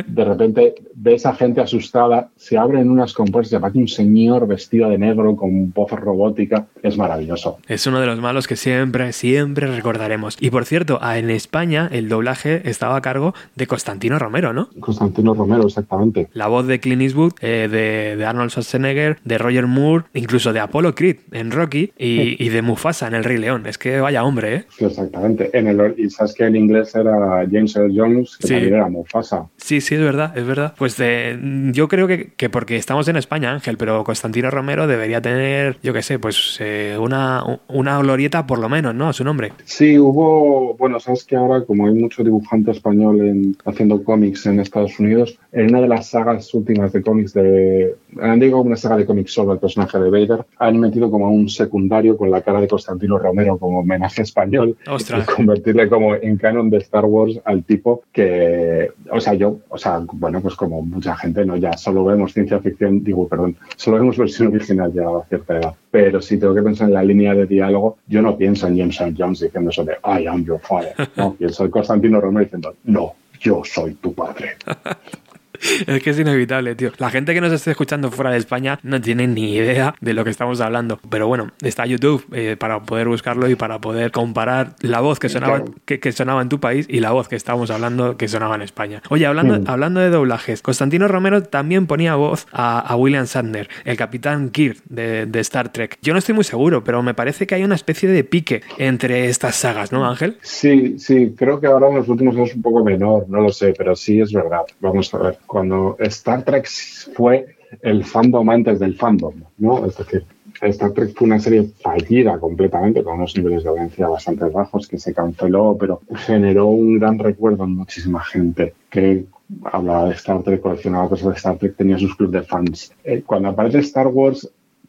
De 0.07 0.25
repente 0.25 0.75
ves 0.95 1.25
a 1.25 1.35
gente 1.35 1.61
asustada, 1.61 2.29
se 2.37 2.59
abren 2.59 2.91
unas 2.91 3.15
compuertas 3.15 3.53
y 3.53 3.57
aparece 3.57 3.79
un 3.79 3.89
señor 3.89 4.47
vestido 4.47 4.89
de 4.91 4.99
negro 4.99 5.35
con 5.35 5.73
voz 5.73 5.91
robótica. 5.91 6.67
Es 6.83 6.97
maravilloso. 6.97 7.59
Es 7.69 7.87
uno 7.87 8.01
de 8.01 8.07
los 8.07 8.21
malos 8.21 8.47
que 8.47 8.57
siempre, 8.57 9.13
siempre 9.13 9.67
recordaremos. 9.75 10.37
Y 10.41 10.51
por 10.51 10.67
cierto, 10.67 11.01
en 11.03 11.31
España 11.31 11.89
el 11.91 12.09
doblaje 12.09 12.69
estaba 12.69 12.97
a 12.97 13.01
cargo 13.01 13.35
de 13.57 13.67
Constantino 13.67 14.19
Romero, 14.19 14.53
¿no? 14.53 14.69
Constantino 14.79 15.35
Romero, 15.35 15.50
exactamente. 15.59 16.29
La 16.33 16.47
voz 16.49 16.67
de 16.67 16.81
Clint 16.81 17.03
Eastwood, 17.03 17.33
eh, 17.41 17.69
de, 17.71 18.17
de 18.17 18.25
Arnold 18.25 18.51
Schwarzenegger, 18.51 19.19
de 19.25 19.39
Roger 19.39 19.67
Moore, 19.67 20.05
incluso 20.15 20.53
de 20.53 20.61
Apollo 20.61 20.95
Creed 20.95 21.17
en 21.33 21.51
Rocky 21.51 21.93
y, 21.99 22.43
y 22.45 22.49
de 22.49 22.63
Mufasa 22.63 23.07
en 23.09 23.15
El 23.15 23.25
Rey 23.25 23.39
León. 23.39 23.67
Es 23.67 23.79
que 23.79 24.01
vaya 24.01 24.25
hombre, 24.25 24.55
¿eh? 24.55 24.65
Sí, 24.77 24.85
exactamente. 24.85 25.51
En 25.57 25.67
el, 25.69 25.95
y 25.99 26.11
sabes 26.11 26.35
que 26.35 26.45
en 26.45 26.57
inglés 26.57 26.95
era 26.95 27.45
James 27.51 27.75
Earl 27.77 27.93
Jones, 27.97 28.37
que 28.39 28.47
Sí. 28.47 28.55
también 28.55 28.75
era 28.75 28.89
Mufasa. 28.89 29.47
Sí, 29.57 29.81
sí, 29.81 29.95
es 29.95 30.01
verdad, 30.01 30.37
es 30.37 30.47
verdad. 30.47 30.75
Pues 30.77 30.97
eh, 31.01 31.39
yo 31.73 31.89
creo 31.89 32.07
que, 32.07 32.33
que 32.37 32.49
porque 32.51 32.77
estamos 32.77 33.09
en 33.09 33.17
España, 33.17 33.53
Ángel, 33.53 33.77
pero 33.77 34.05
Constantino 34.05 34.51
Romero 34.51 34.87
debería 34.87 35.21
tener, 35.21 35.77
yo 35.83 35.93
qué 35.93 36.03
sé, 36.03 36.19
pues 36.19 36.57
eh, 36.61 36.97
una, 37.01 37.43
una 37.69 37.99
glorieta 37.99 38.47
por 38.47 38.59
lo 38.59 38.69
menos, 38.69 38.95
¿no? 38.95 39.09
A 39.09 39.13
su 39.13 39.25
nombre. 39.25 39.53
Sí, 39.65 39.99
hubo, 39.99 40.75
bueno, 40.77 41.01
sabes 41.01 41.25
que 41.25 41.37
ahora 41.37 41.65
como 41.65 41.87
hay 41.87 41.95
mucho 41.95 42.23
dibujante 42.23 42.71
español 42.71 43.21
en- 43.21 43.57
haciendo 43.65 44.03
cómics 44.05 44.47
en 44.47 44.61
Estados 44.61 44.99
Unidos, 44.99 45.39
en 45.53 45.69
una 45.69 45.81
de 45.81 45.89
las 45.89 46.09
sagas 46.09 46.53
últimas 46.55 46.93
de 46.93 47.03
cómics 47.03 47.35
de, 47.35 47.97
han 48.21 48.39
digo 48.39 48.61
una 48.61 48.77
saga 48.77 48.97
de 48.97 49.07
cómics 49.07 49.33
sobre 49.33 49.55
el 49.55 49.59
personaje 49.59 49.99
de 49.99 50.11
Vader, 50.11 50.45
han 50.59 50.79
metido 50.79 51.11
como 51.11 51.27
a 51.27 51.31
un 51.31 51.49
secundario 51.49 52.17
con 52.17 52.31
la 52.31 52.43
cara 52.43 52.61
de 52.61 52.69
Constantino 52.69 53.19
Romero 53.19 53.59
como 53.59 53.81
homenaje 53.81 54.23
español 54.23 54.77
Ostras. 54.89 55.27
y 55.29 55.33
convertirle 55.33 55.89
como 55.89 56.15
en 56.15 56.37
canon 56.37 56.71
de 56.71 56.79
Star 56.79 57.05
Wars 57.05 57.41
al 57.45 57.65
tipo 57.65 58.03
que, 58.13 58.91
o 59.11 59.21
sea, 59.21 59.35
yo, 59.35 59.59
o 59.69 59.79
sea, 59.79 60.03
bueno, 60.13 60.41
pues 60.41 60.55
como 60.55 60.83
mucha 60.83 61.17
gente, 61.17 61.45
¿no? 61.45 61.57
Ya 61.57 61.73
solo 61.77 62.05
vemos 62.05 62.33
ciencia 62.33 62.61
ficción, 62.61 63.03
digo, 63.03 63.27
perdón, 63.29 63.57
solo 63.77 63.99
vemos 63.99 64.17
versión 64.17 64.55
original 64.55 64.93
ya 64.93 65.05
a 65.05 65.25
cierta 65.29 65.59
edad. 65.59 65.75
Pero 65.91 66.21
si 66.21 66.39
tengo 66.39 66.55
que 66.55 66.63
pensar 66.63 66.89
en 66.89 66.95
la 66.95 67.03
línea 67.03 67.35
de 67.35 67.47
diálogo, 67.47 67.99
yo 68.07 68.23
no 68.23 68.37
pienso 68.37 68.69
en 68.69 68.79
James 68.79 69.01
Earl 69.01 69.15
Jones 69.19 69.41
diciendo 69.41 69.71
eso 69.71 69.85
de 69.85 69.95
I 70.05 70.27
am 70.27 70.45
your 70.45 70.61
father. 70.61 70.93
No, 71.17 71.35
pienso 71.39 71.65
en 71.65 71.71
Constantino 71.71 72.21
Romero 72.21 72.45
diciendo, 72.45 72.75
no, 72.85 73.15
yo 73.41 73.63
soy 73.65 73.95
tu 73.95 74.15
padre. 74.15 74.57
Es 75.87 76.03
que 76.03 76.11
es 76.11 76.19
inevitable, 76.19 76.75
tío. 76.75 76.93
La 76.99 77.11
gente 77.11 77.35
que 77.35 77.41
nos 77.41 77.53
esté 77.53 77.71
escuchando 77.71 78.11
fuera 78.11 78.31
de 78.31 78.39
España 78.39 78.79
no 78.83 79.01
tiene 79.01 79.27
ni 79.27 79.55
idea 79.55 79.95
de 80.01 80.15
lo 80.15 80.25
que 80.25 80.31
estamos 80.31 80.61
hablando. 80.61 80.99
Pero 81.11 81.27
bueno, 81.29 81.53
está 81.63 81.87
YouTube 81.87 82.25
eh, 82.33 82.57
para 82.59 82.81
poder 82.83 83.09
buscarlo 83.09 83.49
y 83.49 83.55
para 83.57 83.79
poder 83.81 84.11
comparar 84.11 84.75
la 84.81 85.01
voz 85.01 85.19
que 85.19 85.29
sonaba, 85.29 85.63
que, 85.85 86.01
que 86.01 86.13
sonaba 86.13 86.43
en 86.43 86.49
tu 86.49 86.61
país 86.61 86.87
y 86.89 87.01
la 87.01 87.11
voz 87.13 87.29
que 87.29 87.37
estábamos 87.37 87.71
hablando 87.71 88.17
que 88.17 88.29
sonaba 88.29 88.55
en 88.55 88.63
España. 88.63 89.03
Oye, 89.11 89.27
hablando, 89.27 89.59
Mm. 89.61 89.65
hablando 89.69 90.01
de 90.01 90.11
doblajes, 90.11 90.63
Constantino 90.63 91.09
Romero 91.09 91.43
también 91.43 91.87
ponía 91.87 92.15
voz 92.15 92.47
a, 92.53 92.79
a 92.81 92.97
William 92.97 93.25
Shatner, 93.27 93.69
el 93.85 93.97
capitán 93.97 94.51
Kirk 94.51 94.79
de, 94.89 95.27
de 95.27 95.41
Star 95.41 95.71
Trek. 95.73 95.99
Yo 96.03 96.13
no 96.13 96.19
estoy 96.19 96.35
muy 96.35 96.45
seguro, 96.45 96.85
pero 96.85 97.03
me 97.03 97.15
parece 97.15 97.47
que 97.47 97.55
hay 97.55 97.65
una 97.65 97.75
especie 97.75 98.09
de 98.09 98.23
pique 98.25 98.63
entre 98.79 99.27
estas 99.29 99.57
sagas, 99.57 99.93
¿no, 99.93 100.09
Ángel? 100.09 100.37
Sí, 100.43 100.99
sí, 100.99 101.35
creo 101.37 101.61
que 101.61 101.67
ahora 101.67 101.89
en 101.89 101.97
los 101.97 102.09
últimos 102.09 102.37
años 102.37 102.51
es 102.51 102.57
un 102.57 102.63
poco 102.63 102.85
menor, 102.85 103.27
no 103.29 103.41
lo 103.41 103.51
sé, 103.51 103.75
pero 103.77 103.97
sí 103.97 104.21
es 104.21 104.33
verdad. 104.33 104.63
Vamos 104.81 105.13
a 105.15 105.19
ver, 105.19 105.39
cuando 105.51 105.97
Star 105.99 106.45
Trek 106.45 106.69
fue 107.13 107.57
el 107.83 108.05
fandom 108.05 108.49
antes 108.51 108.79
del 108.79 108.95
fandom, 108.95 109.35
¿no? 109.59 109.85
Es 109.85 109.97
decir, 109.97 110.25
Star 110.63 110.93
Trek 110.93 111.13
fue 111.17 111.27
una 111.27 111.41
serie 111.41 111.65
fallida 111.83 112.39
completamente, 112.39 113.03
con 113.03 113.15
unos 113.15 113.37
niveles 113.37 113.65
de 113.65 113.71
audiencia 113.71 114.07
bastante 114.07 114.45
bajos, 114.45 114.87
que 114.87 114.97
se 114.99 115.13
canceló, 115.13 115.77
pero 115.79 116.03
generó 116.15 116.67
un 116.67 117.01
gran 117.01 117.19
recuerdo 117.19 117.65
en 117.65 117.75
muchísima 117.75 118.23
gente 118.23 118.75
que 118.91 119.25
hablaba 119.65 120.05
de 120.11 120.15
Star 120.15 120.41
Trek, 120.45 120.61
coleccionaba 120.61 121.09
cosas 121.09 121.31
de 121.31 121.35
Star 121.35 121.59
Trek, 121.59 121.75
tenía 121.77 121.99
sus 121.99 122.15
clubes 122.15 122.33
de 122.43 122.43
fans. 122.47 122.93
Eh, 123.03 123.23
cuando 123.27 123.49
aparece 123.49 123.79
Star 123.81 124.07
Wars, 124.07 124.49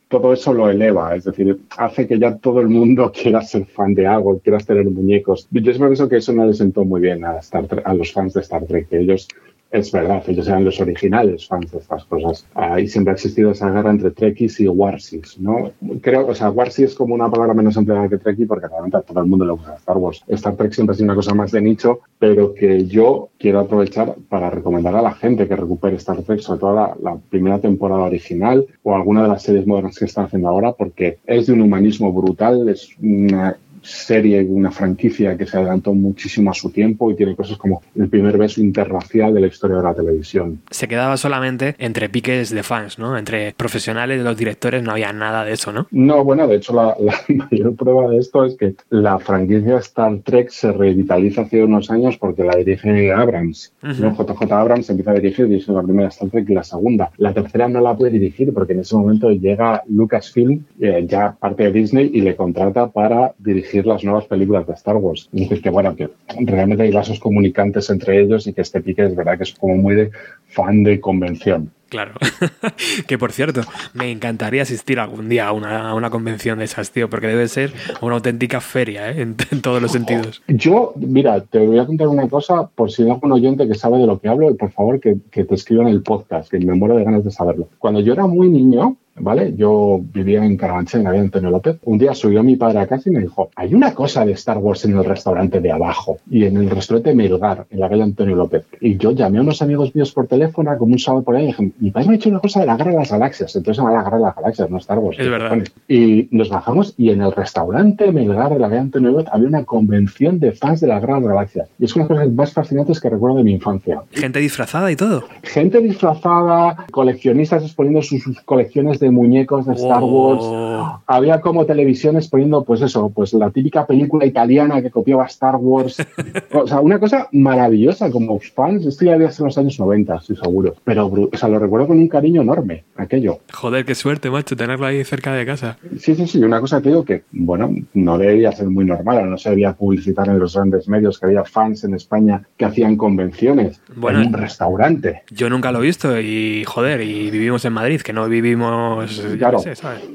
todo 0.09 0.31
eso 0.33 0.53
lo 0.53 0.69
eleva, 0.69 1.15
es 1.15 1.23
decir, 1.23 1.59
hace 1.77 2.05
que 2.05 2.19
ya 2.19 2.35
todo 2.37 2.59
el 2.61 2.67
mundo 2.67 3.11
quiera 3.19 3.41
ser 3.41 3.65
fan 3.65 3.95
de 3.95 4.05
algo, 4.05 4.37
quiera 4.39 4.59
tener 4.59 4.85
muñecos. 4.85 5.47
Yo 5.49 5.61
siempre 5.63 5.87
pienso 5.87 6.07
que 6.07 6.17
eso 6.17 6.33
no 6.33 6.45
le 6.45 6.53
sentó 6.53 6.85
muy 6.85 7.01
bien 7.01 7.25
a, 7.25 7.37
Star 7.39 7.65
Trek- 7.65 7.83
a 7.85 7.93
los 7.95 8.11
fans 8.11 8.33
de 8.33 8.41
Star 8.41 8.63
Trek, 8.65 8.89
que 8.89 8.99
ellos, 8.99 9.27
es 9.71 9.91
verdad, 9.91 10.23
ellos 10.27 10.47
eran 10.47 10.65
los 10.65 10.79
originales 10.81 11.47
fans 11.47 11.71
de 11.71 11.77
estas 11.77 12.03
cosas. 12.05 12.45
Ahí 12.53 12.87
siempre 12.87 13.11
ha 13.11 13.15
existido 13.15 13.51
esa 13.51 13.71
guerra 13.71 13.91
entre 13.91 14.11
Trekkies 14.11 14.59
y 14.59 14.67
Warsis, 14.67 15.39
¿no? 15.39 15.71
Creo, 16.01 16.27
o 16.27 16.35
sea, 16.35 16.49
Warsis 16.49 16.89
es 16.89 16.95
como 16.95 17.15
una 17.15 17.29
palabra 17.29 17.53
menos 17.53 17.77
empleada 17.77 18.09
que 18.09 18.17
Trekkie 18.17 18.45
porque 18.45 18.67
realmente 18.67 18.97
a 18.97 19.01
todo 19.01 19.21
el 19.21 19.27
mundo 19.27 19.45
le 19.45 19.53
gusta 19.53 19.75
Star 19.75 19.97
Wars. 19.97 20.23
Star 20.27 20.55
Trek 20.55 20.73
siempre 20.73 20.93
ha 20.93 20.97
sido 20.97 21.05
una 21.05 21.15
cosa 21.15 21.33
más 21.33 21.51
de 21.51 21.61
nicho, 21.61 22.01
pero 22.19 22.53
que 22.53 22.85
yo 22.85 23.29
quiero 23.39 23.61
aprovechar 23.61 24.15
para 24.27 24.49
recomendar 24.49 24.95
a 24.95 25.01
la 25.01 25.13
gente 25.13 25.47
que 25.47 25.55
recupere 25.55 25.95
Star 25.95 26.21
Trek, 26.23 26.41
sobre 26.41 26.59
todo 26.59 26.75
la, 26.75 26.95
la 27.01 27.17
primera 27.29 27.59
temporada 27.59 28.03
original 28.03 28.65
o 28.83 28.93
alguna 28.93 29.23
de 29.23 29.29
las 29.29 29.43
series 29.43 29.65
modernas 29.65 29.97
que 29.97 30.05
están 30.05 30.25
haciendo 30.25 30.49
ahora, 30.49 30.73
porque 30.73 31.19
es 31.25 31.47
de 31.47 31.53
un 31.53 31.61
humanismo 31.61 32.11
brutal, 32.11 32.67
es 32.67 32.89
una 33.01 33.55
serie, 33.81 34.43
una 34.43 34.71
franquicia 34.71 35.37
que 35.37 35.45
se 35.45 35.57
adelantó 35.57 35.93
muchísimo 35.93 36.51
a 36.51 36.53
su 36.53 36.71
tiempo 36.71 37.11
y 37.11 37.15
tiene 37.15 37.35
cosas 37.35 37.57
como 37.57 37.81
el 37.95 38.09
primer 38.09 38.37
beso 38.37 38.61
interracial 38.61 39.33
de 39.33 39.41
la 39.41 39.47
historia 39.47 39.77
de 39.77 39.83
la 39.83 39.93
televisión. 39.93 40.61
Se 40.69 40.87
quedaba 40.87 41.17
solamente 41.17 41.75
entre 41.79 42.09
piques 42.09 42.49
de 42.51 42.63
fans, 42.63 42.99
¿no? 42.99 43.17
Entre 43.17 43.53
profesionales 43.53 44.19
de 44.19 44.23
los 44.23 44.37
directores 44.37 44.83
no 44.83 44.91
había 44.91 45.13
nada 45.13 45.43
de 45.43 45.53
eso, 45.53 45.71
¿no? 45.71 45.87
No, 45.91 46.23
bueno, 46.23 46.47
de 46.47 46.55
hecho 46.55 46.73
la, 46.73 46.95
la 46.99 47.15
mayor 47.27 47.75
prueba 47.75 48.09
de 48.09 48.17
esto 48.17 48.45
es 48.45 48.55
que 48.55 48.75
la 48.89 49.19
franquicia 49.19 49.77
Star 49.77 50.19
Trek 50.23 50.49
se 50.49 50.71
revitaliza 50.71 51.41
hace 51.41 51.63
unos 51.63 51.89
años 51.89 52.17
porque 52.17 52.43
la 52.43 52.55
dirige 52.55 53.11
Abrams. 53.11 53.73
Ujú. 53.83 54.01
¿no? 54.01 54.15
JJ 54.15 54.51
Abrams 54.51 54.89
empieza 54.89 55.11
a 55.11 55.15
dirigir, 55.15 55.47
dirige 55.47 55.71
la 55.71 55.83
primera 55.83 56.09
Star 56.09 56.29
Trek 56.29 56.49
y 56.49 56.53
la 56.53 56.63
segunda. 56.63 57.11
La 57.17 57.33
tercera 57.33 57.67
no 57.67 57.81
la 57.81 57.95
puede 57.95 58.11
dirigir 58.11 58.53
porque 58.53 58.73
en 58.73 58.81
ese 58.81 58.95
momento 58.95 59.31
llega 59.31 59.83
Lucasfilm, 59.87 60.63
eh, 60.79 61.05
ya 61.07 61.35
parte 61.39 61.63
de 61.63 61.71
Disney, 61.71 62.11
y 62.13 62.21
le 62.21 62.35
contrata 62.35 62.87
para 62.87 63.33
dirigir 63.39 63.70
dirigir 63.71 63.85
las 63.85 64.03
nuevas 64.03 64.25
películas 64.25 64.67
de 64.67 64.73
Star 64.73 64.97
Wars. 64.97 65.29
Es 65.33 65.41
decir, 65.41 65.61
que 65.61 65.69
bueno, 65.69 65.95
que 65.95 66.09
realmente 66.45 66.83
hay 66.83 66.91
vasos 66.91 67.19
comunicantes 67.19 67.89
entre 67.89 68.21
ellos 68.21 68.47
y 68.47 68.53
que 68.53 68.61
este 68.61 68.81
pique 68.81 69.05
es 69.05 69.15
verdad 69.15 69.37
que 69.37 69.43
es 69.43 69.53
como 69.53 69.75
muy 69.75 69.95
de 69.95 70.11
fan 70.47 70.83
de 70.83 70.99
convención. 70.99 71.71
Claro. 71.89 72.13
que 73.07 73.17
por 73.17 73.33
cierto, 73.33 73.61
me 73.93 74.11
encantaría 74.11 74.61
asistir 74.61 74.97
algún 74.97 75.27
día 75.27 75.47
a 75.47 75.51
una, 75.51 76.09
convención 76.09 76.59
de 76.59 76.65
esas, 76.65 76.91
tío, 76.91 77.09
porque 77.09 77.27
debe 77.27 77.47
ser 77.49 77.73
una 78.01 78.15
auténtica 78.15 78.61
feria, 78.61 79.11
¿eh? 79.11 79.21
en, 79.21 79.35
todos 79.61 79.81
los 79.81 79.91
sentidos. 79.91 80.41
Yo, 80.47 80.93
mira, 80.95 81.41
te 81.41 81.59
voy 81.59 81.79
a 81.79 81.85
contar 81.85 82.07
una 82.07 82.29
cosa, 82.29 82.67
por 82.67 82.91
si 82.91 83.03
hay 83.03 83.09
algún 83.09 83.33
oyente 83.33 83.67
que 83.67 83.75
sabe 83.75 83.97
de 83.97 84.07
lo 84.07 84.19
que 84.19 84.29
hablo, 84.29 84.55
por 84.55 84.71
favor 84.71 85.01
que, 85.01 85.17
que 85.31 85.43
te 85.43 85.55
escriban 85.55 85.87
el 85.87 86.01
podcast, 86.01 86.49
que 86.49 86.59
me 86.59 86.75
muero 86.75 86.95
de 86.95 87.03
ganas 87.03 87.25
de 87.25 87.31
saberlo. 87.31 87.67
Cuando 87.77 87.99
yo 87.99 88.13
era 88.13 88.25
muy 88.25 88.47
niño, 88.47 88.95
¿vale? 89.21 89.53
Yo 89.55 89.99
vivía 90.13 90.43
en 90.43 90.57
Carabanchel, 90.57 91.01
en 91.01 91.03
la 91.05 91.19
Antonio 91.19 91.49
López. 91.49 91.77
Un 91.83 91.97
día 91.97 92.13
subió 92.13 92.43
mi 92.43 92.55
padre 92.55 92.79
a 92.79 92.87
casa 92.87 93.09
y 93.09 93.13
me 93.13 93.21
dijo, 93.21 93.49
hay 93.55 93.73
una 93.73 93.93
cosa 93.93 94.25
de 94.25 94.33
Star 94.33 94.57
Wars 94.57 94.85
en 94.85 94.97
el 94.97 95.05
restaurante 95.05 95.59
de 95.59 95.71
abajo 95.71 96.17
y 96.29 96.45
en 96.45 96.57
el 96.57 96.69
restaurante 96.69 97.13
Melgar, 97.13 97.65
en 97.69 97.79
la 97.79 97.89
calle 97.89 98.03
Antonio 98.03 98.35
López. 98.35 98.65
Y 98.79 98.97
yo 98.97 99.11
llamé 99.11 99.39
a 99.39 99.41
unos 99.41 99.61
amigos 99.61 99.95
míos 99.95 100.11
por 100.11 100.27
teléfono, 100.27 100.75
como 100.77 100.93
un 100.93 100.99
sábado 100.99 101.23
por 101.23 101.35
ahí, 101.35 101.43
y 101.43 101.47
dije, 101.47 101.71
mi 101.79 101.91
padre 101.91 102.07
me 102.07 102.13
ha 102.13 102.17
dicho 102.17 102.29
una 102.29 102.39
cosa 102.39 102.59
de 102.61 102.65
la 102.65 102.77
Guerra 102.77 102.91
de 102.91 102.97
las 102.97 103.11
Galaxias. 103.11 103.55
Entonces 103.55 103.77
se 103.77 103.81
llama 103.81 103.95
la 103.95 104.03
Guerra 104.03 104.17
de 104.17 104.23
las 104.23 104.35
Galaxias, 104.35 104.69
no 104.69 104.77
Star 104.77 104.99
Wars. 104.99 105.17
Es 105.19 105.29
verdad. 105.29 105.57
Y 105.87 106.27
nos 106.31 106.49
bajamos 106.49 106.93
y 106.97 107.09
en 107.09 107.21
el 107.21 107.31
restaurante 107.31 108.11
Melgar 108.11 108.53
de 108.53 108.59
la 108.59 108.69
calle 108.69 108.81
Antonio 108.81 109.11
López 109.11 109.27
había 109.31 109.47
una 109.47 109.63
convención 109.63 110.39
de 110.39 110.51
fans 110.51 110.81
de 110.81 110.87
la 110.87 110.99
Guerra 110.99 111.15
de 111.15 111.21
las 111.21 111.29
Galaxias. 111.29 111.69
Y 111.79 111.85
es 111.85 111.95
una 111.95 112.05
de 112.05 112.15
las 112.15 112.19
cosas 112.19 112.35
más 112.35 112.53
fascinantes 112.53 112.99
que 112.99 113.09
recuerdo 113.09 113.37
de 113.37 113.43
mi 113.43 113.53
infancia. 113.53 114.01
Gente 114.11 114.39
disfrazada 114.39 114.91
y 114.91 114.95
todo. 114.95 115.23
Gente 115.43 115.79
disfrazada, 115.79 116.85
coleccionistas 116.91 117.63
exponiendo 117.63 118.01
sus 118.01 118.41
colecciones 118.41 118.99
de 118.99 119.10
muñecos 119.11 119.65
de 119.65 119.73
Star 119.73 120.03
Wars. 120.03 120.43
Oh. 120.43 121.01
Había 121.07 121.41
como 121.41 121.65
televisiones 121.65 122.27
poniendo, 122.27 122.63
pues 122.63 122.81
eso, 122.81 123.09
pues 123.09 123.33
la 123.33 123.51
típica 123.51 123.85
película 123.85 124.25
italiana 124.25 124.81
que 124.81 124.89
copiaba 124.89 125.25
Star 125.25 125.55
Wars. 125.57 125.97
o 126.53 126.67
sea, 126.67 126.79
una 126.79 126.99
cosa 126.99 127.27
maravillosa 127.31 128.09
como 128.11 128.39
fans. 128.39 128.85
Esto 128.85 129.05
ya 129.05 129.13
había 129.13 129.31
sido 129.31 129.45
en 129.45 129.47
los 129.47 129.57
años 129.57 129.79
90, 129.79 130.15
estoy 130.15 130.35
seguro. 130.35 130.75
Pero, 130.83 131.07
o 131.07 131.37
sea, 131.37 131.49
lo 131.49 131.59
recuerdo 131.59 131.87
con 131.87 131.97
un 131.97 132.07
cariño 132.07 132.41
enorme, 132.41 132.83
aquello. 132.95 133.39
Joder, 133.51 133.85
qué 133.85 133.95
suerte, 133.95 134.29
macho, 134.29 134.55
tenerlo 134.55 134.85
ahí 134.85 135.03
cerca 135.03 135.33
de 135.33 135.45
casa. 135.45 135.77
Sí, 135.97 136.15
sí, 136.15 136.27
sí. 136.27 136.43
Una 136.43 136.59
cosa 136.59 136.81
que 136.81 136.89
digo 136.89 137.05
que, 137.05 137.23
bueno, 137.31 137.73
no 137.93 138.17
debería 138.17 138.51
ser 138.51 138.69
muy 138.69 138.85
normal. 138.85 139.29
No 139.29 139.37
se 139.37 139.49
debía 139.49 139.73
publicitar 139.73 140.27
en 140.29 140.39
los 140.39 140.55
grandes 140.55 140.87
medios 140.87 141.19
que 141.19 141.27
había 141.27 141.43
fans 141.43 141.83
en 141.83 141.93
España 141.93 142.43
que 142.57 142.65
hacían 142.65 142.97
convenciones 142.97 143.81
en 143.95 144.17
un 144.17 144.33
restaurante. 144.33 145.23
Yo 145.31 145.49
nunca 145.49 145.71
lo 145.71 145.79
he 145.79 145.85
visto 145.85 146.19
y, 146.19 146.63
joder, 146.65 147.01
y 147.01 147.29
vivimos 147.29 147.65
en 147.65 147.73
Madrid, 147.73 148.01
que 148.01 148.13
no 148.13 148.27
vivimos... 148.27 148.90
Claro, 149.37 149.59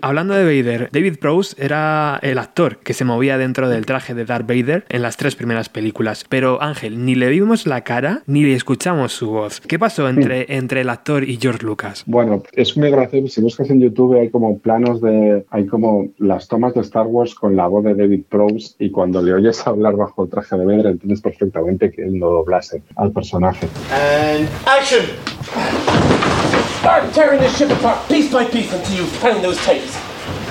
Hablando 0.03 0.35
de 0.35 0.45
Vader, 0.45 0.89
David 0.93 1.19
Prowse 1.19 1.57
era 1.59 2.19
el 2.23 2.39
actor 2.39 2.79
que 2.79 2.95
se 2.95 3.05
movía 3.05 3.39
dentro 3.39 3.69
del 3.69 3.87
traje 3.87 4.15
de 4.15 4.25
Darth 4.25 4.47
Vader 4.47 4.85
en 4.89 5.03
las 5.03 5.17
tres 5.17 5.37
primeras 5.37 5.69
películas. 5.69 6.25
Pero 6.29 6.63
Ángel, 6.63 7.05
ni 7.05 7.15
le 7.15 7.29
vimos 7.29 7.67
la 7.67 7.83
cara 7.83 8.23
ni 8.27 8.43
le 8.43 8.55
escuchamos 8.55 9.13
su 9.13 9.31
voz. 9.31 9.61
¿Qué 9.61 9.79
pasó 9.79 10.09
entre, 10.09 10.55
entre 10.57 10.83
el 10.83 10.91
actor 10.91 11.25
y 11.25 11.39
George 11.41 11.65
Lucas? 11.65 12.05
Bueno, 12.07 12.43
es 12.53 12.77
muy 12.77 12.91
gracioso. 12.91 13.29
Si 13.29 13.41
buscas 13.41 13.71
en 13.71 13.81
YouTube 13.81 14.19
hay 14.19 14.31
como 14.31 14.59
planos 14.59 15.01
de. 15.01 15.45
Hay 15.51 15.67
como 15.67 16.09
las 16.19 16.49
tomas 16.49 16.75
de 16.75 16.81
Star 16.81 17.07
Wars 17.07 17.35
con 17.35 17.57
la 17.57 17.67
voz 17.67 17.85
de 17.85 17.95
David 17.95 18.25
Prowse 18.29 18.75
y 18.79 18.91
cuando 18.91 19.23
le 19.23 19.33
oyes 19.35 19.67
hablar 19.67 19.97
bajo 19.97 20.25
el 20.25 20.31
traje 20.31 20.57
de 20.57 20.65
Vader 20.65 20.87
entiendes 20.87 21.21
perfectamente 21.21 21.91
que 21.91 22.03
él 22.03 22.19
no 22.19 22.29
doblase 22.29 22.83
al 22.97 23.13
personaje. 23.13 23.69
And 23.91 24.49
action! 24.67 26.46
Start 26.87 27.13
tearing 27.13 27.41
this 27.41 27.59
ship 27.59 27.69
apart 27.71 27.99
piece 28.07 28.33
by 28.33 28.45
piece 28.45 28.73
until 28.73 28.95
you 28.95 29.07
find 29.19 29.43
those 29.43 29.59
tapes. 29.67 29.97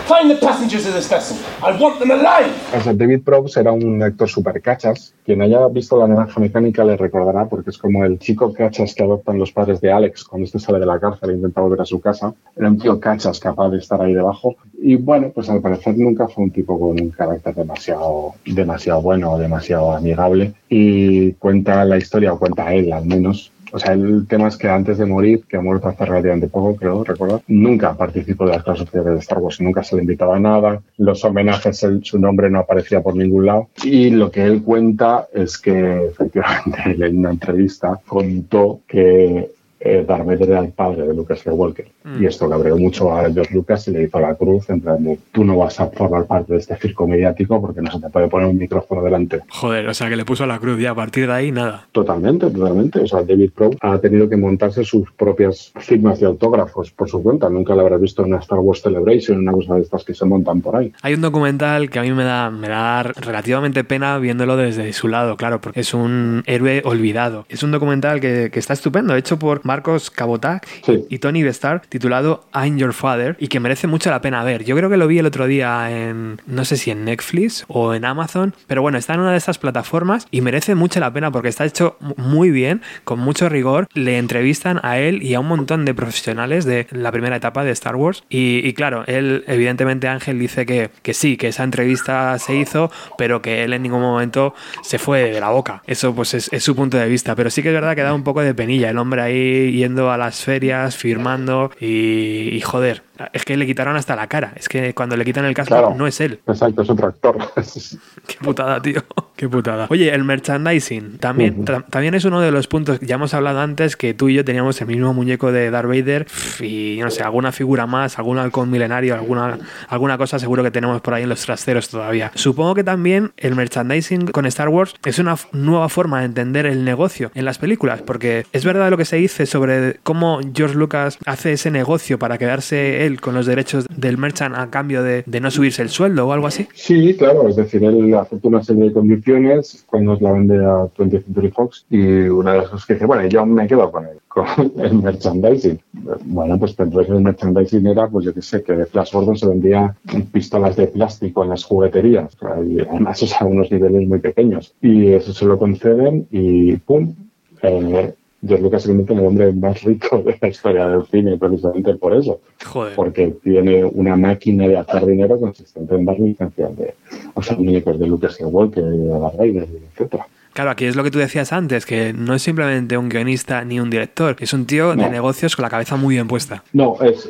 Find 0.06 0.30
the 0.30 0.36
passengers 0.36 0.86
of 0.86 0.94
this 0.94 1.08
vessel. 1.08 1.38
I 1.64 1.72
want 1.80 1.98
them 1.98 2.12
alive. 2.12 2.52
O 2.74 2.94
David 2.94 3.24
Probst 3.24 3.56
era 3.56 3.72
un 3.72 4.04
actor 4.04 4.28
super 4.28 4.62
cachas. 4.62 5.14
Quien 5.24 5.42
haya 5.42 5.66
visto 5.70 5.98
La 5.98 6.10
Naranja 6.10 6.42
Mecánica 6.42 6.84
le 6.84 6.98
recordará 6.98 7.46
porque 7.48 7.70
es 7.70 7.78
como 7.78 8.04
el 8.04 8.20
chico 8.20 8.52
cachas 8.52 8.94
que 8.94 9.04
adoptan 9.04 9.40
los 9.40 9.54
padres 9.54 9.80
de 9.80 9.94
Alex 9.94 10.26
cuando 10.26 10.44
este 10.44 10.60
sale 10.60 10.80
de 10.80 10.86
la 10.86 11.00
cárcel 11.00 11.30
e 11.30 11.34
intenta 11.36 11.62
volver 11.62 11.80
a 11.80 11.86
su 11.86 12.02
casa. 12.02 12.34
Era 12.58 12.68
un 12.68 12.80
tío 12.80 13.00
cachas 13.00 13.40
capaz 13.40 13.70
de 13.70 13.78
estar 13.78 14.02
ahí 14.02 14.14
debajo. 14.14 14.58
Y 14.78 14.98
bueno, 14.98 15.32
pues 15.34 15.50
al 15.50 15.62
parecer 15.62 15.98
nunca 15.98 16.28
fue 16.28 16.44
un 16.44 16.52
tipo 16.52 16.78
con 16.78 17.00
un 17.00 17.12
carácter 17.12 17.56
demasiado, 17.56 18.34
demasiado 18.46 19.02
bueno 19.02 19.32
o 19.32 19.38
demasiado 19.38 19.94
amigable. 19.94 20.54
Y 20.68 21.32
cuenta 21.36 21.86
la 21.86 21.96
historia, 21.96 22.34
o 22.34 22.38
cuenta 22.38 22.74
él 22.74 22.92
al 22.92 23.06
menos, 23.06 23.54
o 23.76 23.80
sea, 23.80 23.92
el 23.92 24.26
tema 24.26 24.48
es 24.48 24.56
que 24.56 24.70
antes 24.70 24.98
de 24.98 25.06
morir, 25.06 25.44
que 25.50 25.58
ha 25.58 25.62
muerto 25.62 25.90
hace 25.90 26.06
relativamente 26.06 26.48
poco, 26.48 26.78
creo, 26.78 27.04
recuerdo, 27.04 27.42
nunca 27.50 27.94
participó 27.94 28.46
de 28.46 28.54
las 28.54 28.64
clases 28.64 28.84
oficiales 28.84 29.16
de 29.16 29.20
Star 29.20 29.40
Wars, 29.40 29.60
nunca 29.60 29.84
se 29.84 29.98
le 29.98 30.04
invitaba 30.04 30.38
a 30.38 30.40
nada, 30.40 30.82
los 30.98 31.26
homenajes, 31.26 31.86
su 32.04 32.18
nombre 32.18 32.50
no 32.50 32.60
aparecía 32.60 33.02
por 33.02 33.18
ningún 33.18 33.48
lado. 33.48 33.68
Y 33.84 34.12
lo 34.12 34.32
que 34.32 34.46
él 34.46 34.64
cuenta 34.64 35.28
es 35.34 35.58
que 35.58 36.06
efectivamente 36.10 36.84
en 36.86 37.18
una 37.18 37.32
entrevista 37.32 38.00
contó 38.08 38.80
que 38.88 39.50
eh, 39.86 40.04
Darth 40.06 40.42
era 40.42 40.60
el 40.60 40.70
padre 40.70 41.08
de 41.08 41.14
Lucas 41.14 41.40
Skywalker. 41.40 41.88
Mm. 42.04 42.24
Y 42.24 42.26
esto 42.26 42.50
cabreó 42.50 42.76
mucho 42.76 43.16
a 43.16 43.32
George 43.32 43.54
Lucas 43.54 43.88
y 43.88 43.92
le 43.92 44.04
hizo 44.04 44.20
la 44.20 44.34
cruz 44.34 44.68
en 44.70 44.82
plan 44.82 45.04
de 45.04 45.20
tú 45.32 45.44
no 45.44 45.58
vas 45.58 45.80
a 45.80 45.88
formar 45.88 46.26
parte 46.26 46.54
de 46.54 46.60
este 46.60 46.76
circo 46.78 47.08
mediático 47.08 47.62
porque 47.62 47.82
no 47.82 47.92
se 47.92 48.00
te 48.00 48.10
puede 48.10 48.28
poner 48.28 48.48
un 48.48 48.58
micrófono 48.58 49.04
delante. 49.04 49.42
Joder, 49.48 49.88
o 49.88 49.94
sea 49.94 50.10
que 50.10 50.16
le 50.16 50.26
puso 50.26 50.46
la 50.48 50.58
cruz 50.58 50.80
y 50.80 50.88
a 50.88 50.96
partir 50.96 51.28
de 51.28 51.34
ahí 51.34 51.52
nada. 51.52 51.88
Totalmente, 51.92 52.50
totalmente. 52.50 53.00
O 53.02 53.08
sea, 53.08 53.22
David 53.22 53.52
Pro 53.56 53.70
ha 53.82 54.00
tenido 54.00 54.28
que 54.28 54.38
montarse 54.38 54.84
sus 54.84 55.12
propias 55.12 55.72
firmas 55.78 56.20
de 56.20 56.26
autógrafos 56.26 56.90
por 56.92 57.08
su 57.08 57.22
cuenta. 57.22 57.48
Nunca 57.50 57.76
lo 57.76 57.82
habrá 57.82 57.98
visto 57.98 58.24
en 58.24 58.30
una 58.30 58.40
Star 58.40 58.60
Wars 58.60 58.82
Celebration, 58.82 59.38
una 59.38 59.52
cosa 59.52 59.76
de 59.76 59.82
estas 59.82 60.04
que 60.04 60.16
se 60.16 60.26
montan 60.26 60.62
por 60.62 60.76
ahí. 60.76 60.92
Hay 61.04 61.14
un 61.14 61.22
documental 61.22 61.92
que 61.92 62.00
a 62.00 62.02
mí 62.02 62.12
me 62.12 62.24
da, 62.24 62.50
me 62.50 62.70
da 62.70 63.04
relativamente 63.04 63.84
pena 63.84 64.18
viéndolo 64.18 64.58
desde 64.58 64.92
su 64.94 65.08
lado, 65.08 65.38
claro, 65.38 65.62
porque 65.62 65.82
es 65.82 65.94
un 65.94 66.42
héroe 66.48 66.82
olvidado. 66.86 67.46
Es 67.50 67.62
un 67.62 67.72
documental 67.72 68.20
que, 68.20 68.50
que 68.52 68.60
está 68.60 68.74
estupendo, 68.74 69.16
hecho 69.16 69.38
por 69.38 69.64
Marcos 69.76 70.10
Cabotac 70.10 70.66
y 71.10 71.20
Tony 71.20 71.44
Bestar, 71.44 71.82
titulado 71.90 72.46
I'm 72.54 72.78
Your 72.78 72.94
Father, 72.94 73.36
y 73.42 73.50
que 73.50 73.60
merece 73.60 73.88
mucho 73.88 74.10
la 74.10 74.22
pena 74.22 74.42
ver. 74.42 74.64
Yo 74.64 74.74
creo 74.74 74.90
que 74.90 74.96
lo 74.96 75.06
vi 75.06 75.20
el 75.20 75.26
otro 75.26 75.48
día 75.48 75.92
en, 75.92 76.40
no 76.48 76.64
sé 76.64 76.78
si 76.78 76.92
en 76.92 77.04
Netflix 77.04 77.66
o 77.68 77.94
en 77.94 78.06
Amazon, 78.06 78.56
pero 78.68 78.82
bueno, 78.82 78.98
está 78.98 79.16
en 79.16 79.20
una 79.20 79.32
de 79.32 79.38
estas 79.38 79.58
plataformas 79.58 80.28
y 80.32 80.40
merece 80.40 80.76
mucho 80.76 81.02
la 81.02 81.12
pena 81.12 81.30
porque 81.30 81.50
está 81.50 81.66
hecho 81.66 81.98
muy 82.16 82.52
bien, 82.52 82.84
con 83.04 83.20
mucho 83.20 83.50
rigor. 83.50 83.90
Le 83.94 84.18
entrevistan 84.18 84.80
a 84.82 84.98
él 84.98 85.22
y 85.22 85.34
a 85.34 85.42
un 85.42 85.48
montón 85.48 85.84
de 85.84 85.94
profesionales 85.94 86.64
de 86.64 86.88
la 86.92 87.12
primera 87.12 87.36
etapa 87.36 87.66
de 87.66 87.72
Star 87.72 87.98
Wars. 87.98 88.24
Y, 88.30 88.72
claro, 88.76 89.04
él, 89.08 89.44
evidentemente, 89.48 90.08
Ángel 90.08 90.40
dice 90.40 90.66
que, 90.66 90.90
que 91.02 91.14
sí, 91.14 91.36
que 91.36 91.50
esa 91.50 91.66
entrevista 91.66 92.40
se 92.40 92.56
hizo, 92.56 92.90
pero 93.18 93.42
que 93.42 93.66
él 93.66 93.74
en 93.74 93.84
ningún 93.84 94.00
momento 94.00 94.54
se 94.84 95.00
fue 95.00 95.32
de 95.32 95.42
la 95.42 95.50
boca. 95.50 95.84
Eso 95.86 96.16
pues 96.16 96.34
es, 96.34 96.48
es 96.54 96.64
su 96.64 96.78
punto 96.78 96.96
de 96.96 97.10
vista, 97.10 97.36
pero 97.36 97.50
sí 97.50 97.62
que 97.62 97.68
es 97.68 97.74
verdad 97.74 97.94
que 97.94 98.04
da 98.04 98.14
un 98.14 98.24
poco 98.24 98.40
de 98.40 98.54
penilla 98.54 98.90
el 98.90 98.98
hombre 98.98 99.22
ahí 99.22 99.55
yendo 99.72 100.12
a 100.12 100.18
las 100.18 100.44
ferias, 100.44 100.96
firmando 100.96 101.72
y, 101.80 102.60
joder, 102.62 103.04
es 103.34 103.46
que 103.46 103.58
le 103.58 103.66
quitaron 103.66 103.96
hasta 103.96 104.16
la 104.16 104.28
cara. 104.28 104.54
Es 104.56 104.70
que 104.70 104.94
cuando 104.94 105.18
le 105.18 105.26
quitan 105.26 105.46
el 105.46 105.54
casco 105.54 105.94
no 105.96 106.08
es 106.08 106.20
él. 106.22 106.40
Exacto, 106.48 106.82
es 106.82 106.90
otro 106.90 107.08
actor. 107.08 107.38
Qué 108.28 108.38
putada, 108.42 108.82
tío. 108.82 109.04
Qué 109.36 109.50
putada. 109.50 109.88
Oye, 109.90 110.14
el 110.14 110.24
merchandising 110.24 111.18
también, 111.18 111.66
también 111.66 112.14
es 112.16 112.24
uno 112.26 112.40
de 112.40 112.52
los 112.52 112.68
puntos. 112.68 113.00
Ya 113.02 113.16
hemos 113.16 113.34
hablado 113.34 113.60
antes 113.60 113.98
que 113.98 114.14
tú 114.14 114.30
y 114.30 114.36
yo 114.36 114.46
teníamos 114.46 114.80
el 114.80 114.88
mismo 114.88 115.14
muñeco 115.14 115.52
de 115.52 115.70
Darth 115.72 115.88
Vader 115.88 116.26
y 116.62 117.00
no 117.02 117.12
sé, 117.12 117.24
alguna 117.24 117.52
figura 117.52 117.86
más, 117.86 118.18
algún 118.18 118.38
halcón 118.38 118.72
milenario, 118.72 119.14
alguna, 119.14 119.60
alguna 119.90 120.18
cosa 120.18 120.40
seguro 120.40 120.64
que 120.64 120.72
tenemos 120.72 121.02
por 121.02 121.14
ahí 121.14 121.24
en 121.24 121.30
los 121.30 121.42
trasteros 121.46 121.90
todavía. 121.90 122.32
Supongo 122.36 122.76
que 122.76 122.84
también 122.84 123.34
el 123.38 123.56
merchandising 123.56 124.28
con 124.28 124.46
Star 124.46 124.70
Wars 124.70 124.96
es 125.04 125.20
una 125.20 125.36
nueva 125.52 125.90
forma 125.90 126.20
de 126.20 126.26
entender 126.26 126.66
el 126.66 126.86
negocio 126.86 127.32
en 127.36 127.46
las 127.46 127.58
películas, 127.58 128.02
porque 128.02 128.46
es 128.54 128.64
verdad 128.64 128.90
lo 128.90 128.98
que 128.98 129.06
se 129.06 129.18
dice 129.18 129.46
sobre 129.46 130.00
cómo 130.04 130.40
George 130.54 130.76
Lucas 130.76 131.18
hace 131.26 131.54
ese 131.54 131.72
negocio 131.72 132.20
para 132.20 132.38
quedarse 132.38 133.05
él 133.06 133.22
con 133.22 133.36
los 133.36 133.46
derechos 133.46 133.86
del 133.96 134.18
merchant 134.18 134.56
a 134.56 134.70
cambio 134.70 135.04
de, 135.04 135.24
no 135.42 135.52
subirse 135.52 135.82
el 135.82 135.90
sueldo 135.90 136.28
o 136.28 136.32
algo 136.32 136.48
así. 136.48 136.68
Sí, 136.74 137.16
claro, 137.18 137.48
es 137.48 137.56
decir, 137.56 137.84
él 137.84 138.14
acepta 138.14 138.48
una 138.48 138.64
serie 138.64 138.86
de 138.86 138.94
condiciones 138.94 139.84
cuando 139.88 140.18
la 140.20 140.32
vende 140.32 140.58
a 140.58 140.86
20th 140.86 141.26
Century 141.26 141.52
Fox 141.52 141.86
y 141.90 142.00
una 142.28 142.54
de 142.54 142.58
las 142.60 142.70
cosas 142.70 142.86
que 142.86 142.94
dice, 142.94 143.06
bueno, 143.06 143.28
yo 143.28 143.46
me 143.46 143.68
quedo 143.68 143.92
con 143.92 144.06
el, 144.06 144.18
con 144.28 144.46
el 144.78 144.94
merchandising. 144.96 145.80
Bueno, 146.26 146.58
pues 146.58 146.76
entonces 146.78 147.14
el 147.14 147.22
merchandising 147.22 147.88
era, 147.88 148.08
pues 148.08 148.26
yo 148.26 148.34
qué 148.34 148.42
sé, 148.42 148.64
que 148.64 148.74
de 148.74 148.86
Flash 148.86 149.12
se 149.36 149.48
vendía 149.48 149.96
pistolas 150.32 150.76
de 150.76 150.88
plástico 150.88 151.44
en 151.44 151.50
las 151.50 151.64
jugueterías, 151.64 152.36
además 152.42 153.22
es 153.22 153.34
a 153.40 153.46
unos 153.46 153.72
niveles 153.72 154.08
muy 154.08 154.20
pequeños. 154.20 154.74
Y 154.82 155.12
eso 155.14 155.34
se 155.34 155.46
lo 155.46 155.58
conceden 155.58 156.28
y 156.32 156.76
¡pum! 156.78 157.16
Eh, 157.62 158.14
George 158.48 158.64
Lucas 158.64 158.86
en 158.88 159.06
el 159.08 159.26
hombre 159.26 159.52
más 159.54 159.82
rico 159.84 160.20
de 160.20 160.38
la 160.40 160.48
historia 160.48 160.88
del 160.88 161.06
cine, 161.08 161.38
precisamente 161.38 161.94
por 161.96 162.16
eso. 162.16 162.40
Joder. 162.66 162.96
Porque 162.96 163.36
tiene 163.44 163.84
una 163.84 164.16
máquina 164.16 164.68
de 164.68 164.78
hacer 164.78 165.06
dinero 165.06 165.40
consistente 165.40 165.96
en 165.96 166.06
dar 166.06 166.20
licencias 166.20 166.78
de, 166.78 166.94
o 167.34 167.42
sea, 167.42 167.58
muñecos 167.58 168.00
de 168.00 168.08
Lucas 168.08 168.34
Skywalker, 168.34 168.84
de 168.84 169.08
Darth 169.08 169.38
Vader, 169.38 169.68
etcétera. 169.92 170.28
Claro, 170.54 170.70
aquí 170.70 170.86
es 170.86 170.96
lo 170.96 171.04
que 171.04 171.12
tú 171.12 171.20
decías 171.20 171.52
antes, 171.52 171.86
que 171.86 172.14
no 172.14 172.34
es 172.34 172.42
simplemente 172.42 172.98
un 172.98 173.10
guionista 173.10 173.66
ni 173.66 173.82
un 173.82 173.90
director, 173.90 174.38
es 174.40 174.54
un 174.54 174.66
tío 174.66 174.96
de 174.96 175.10
negocios 175.10 175.54
con 175.54 175.64
la 175.64 175.70
cabeza 175.70 175.98
muy 175.98 176.16
bien 176.16 176.30
puesta. 176.30 176.64
No, 176.72 176.96
es, 177.02 177.30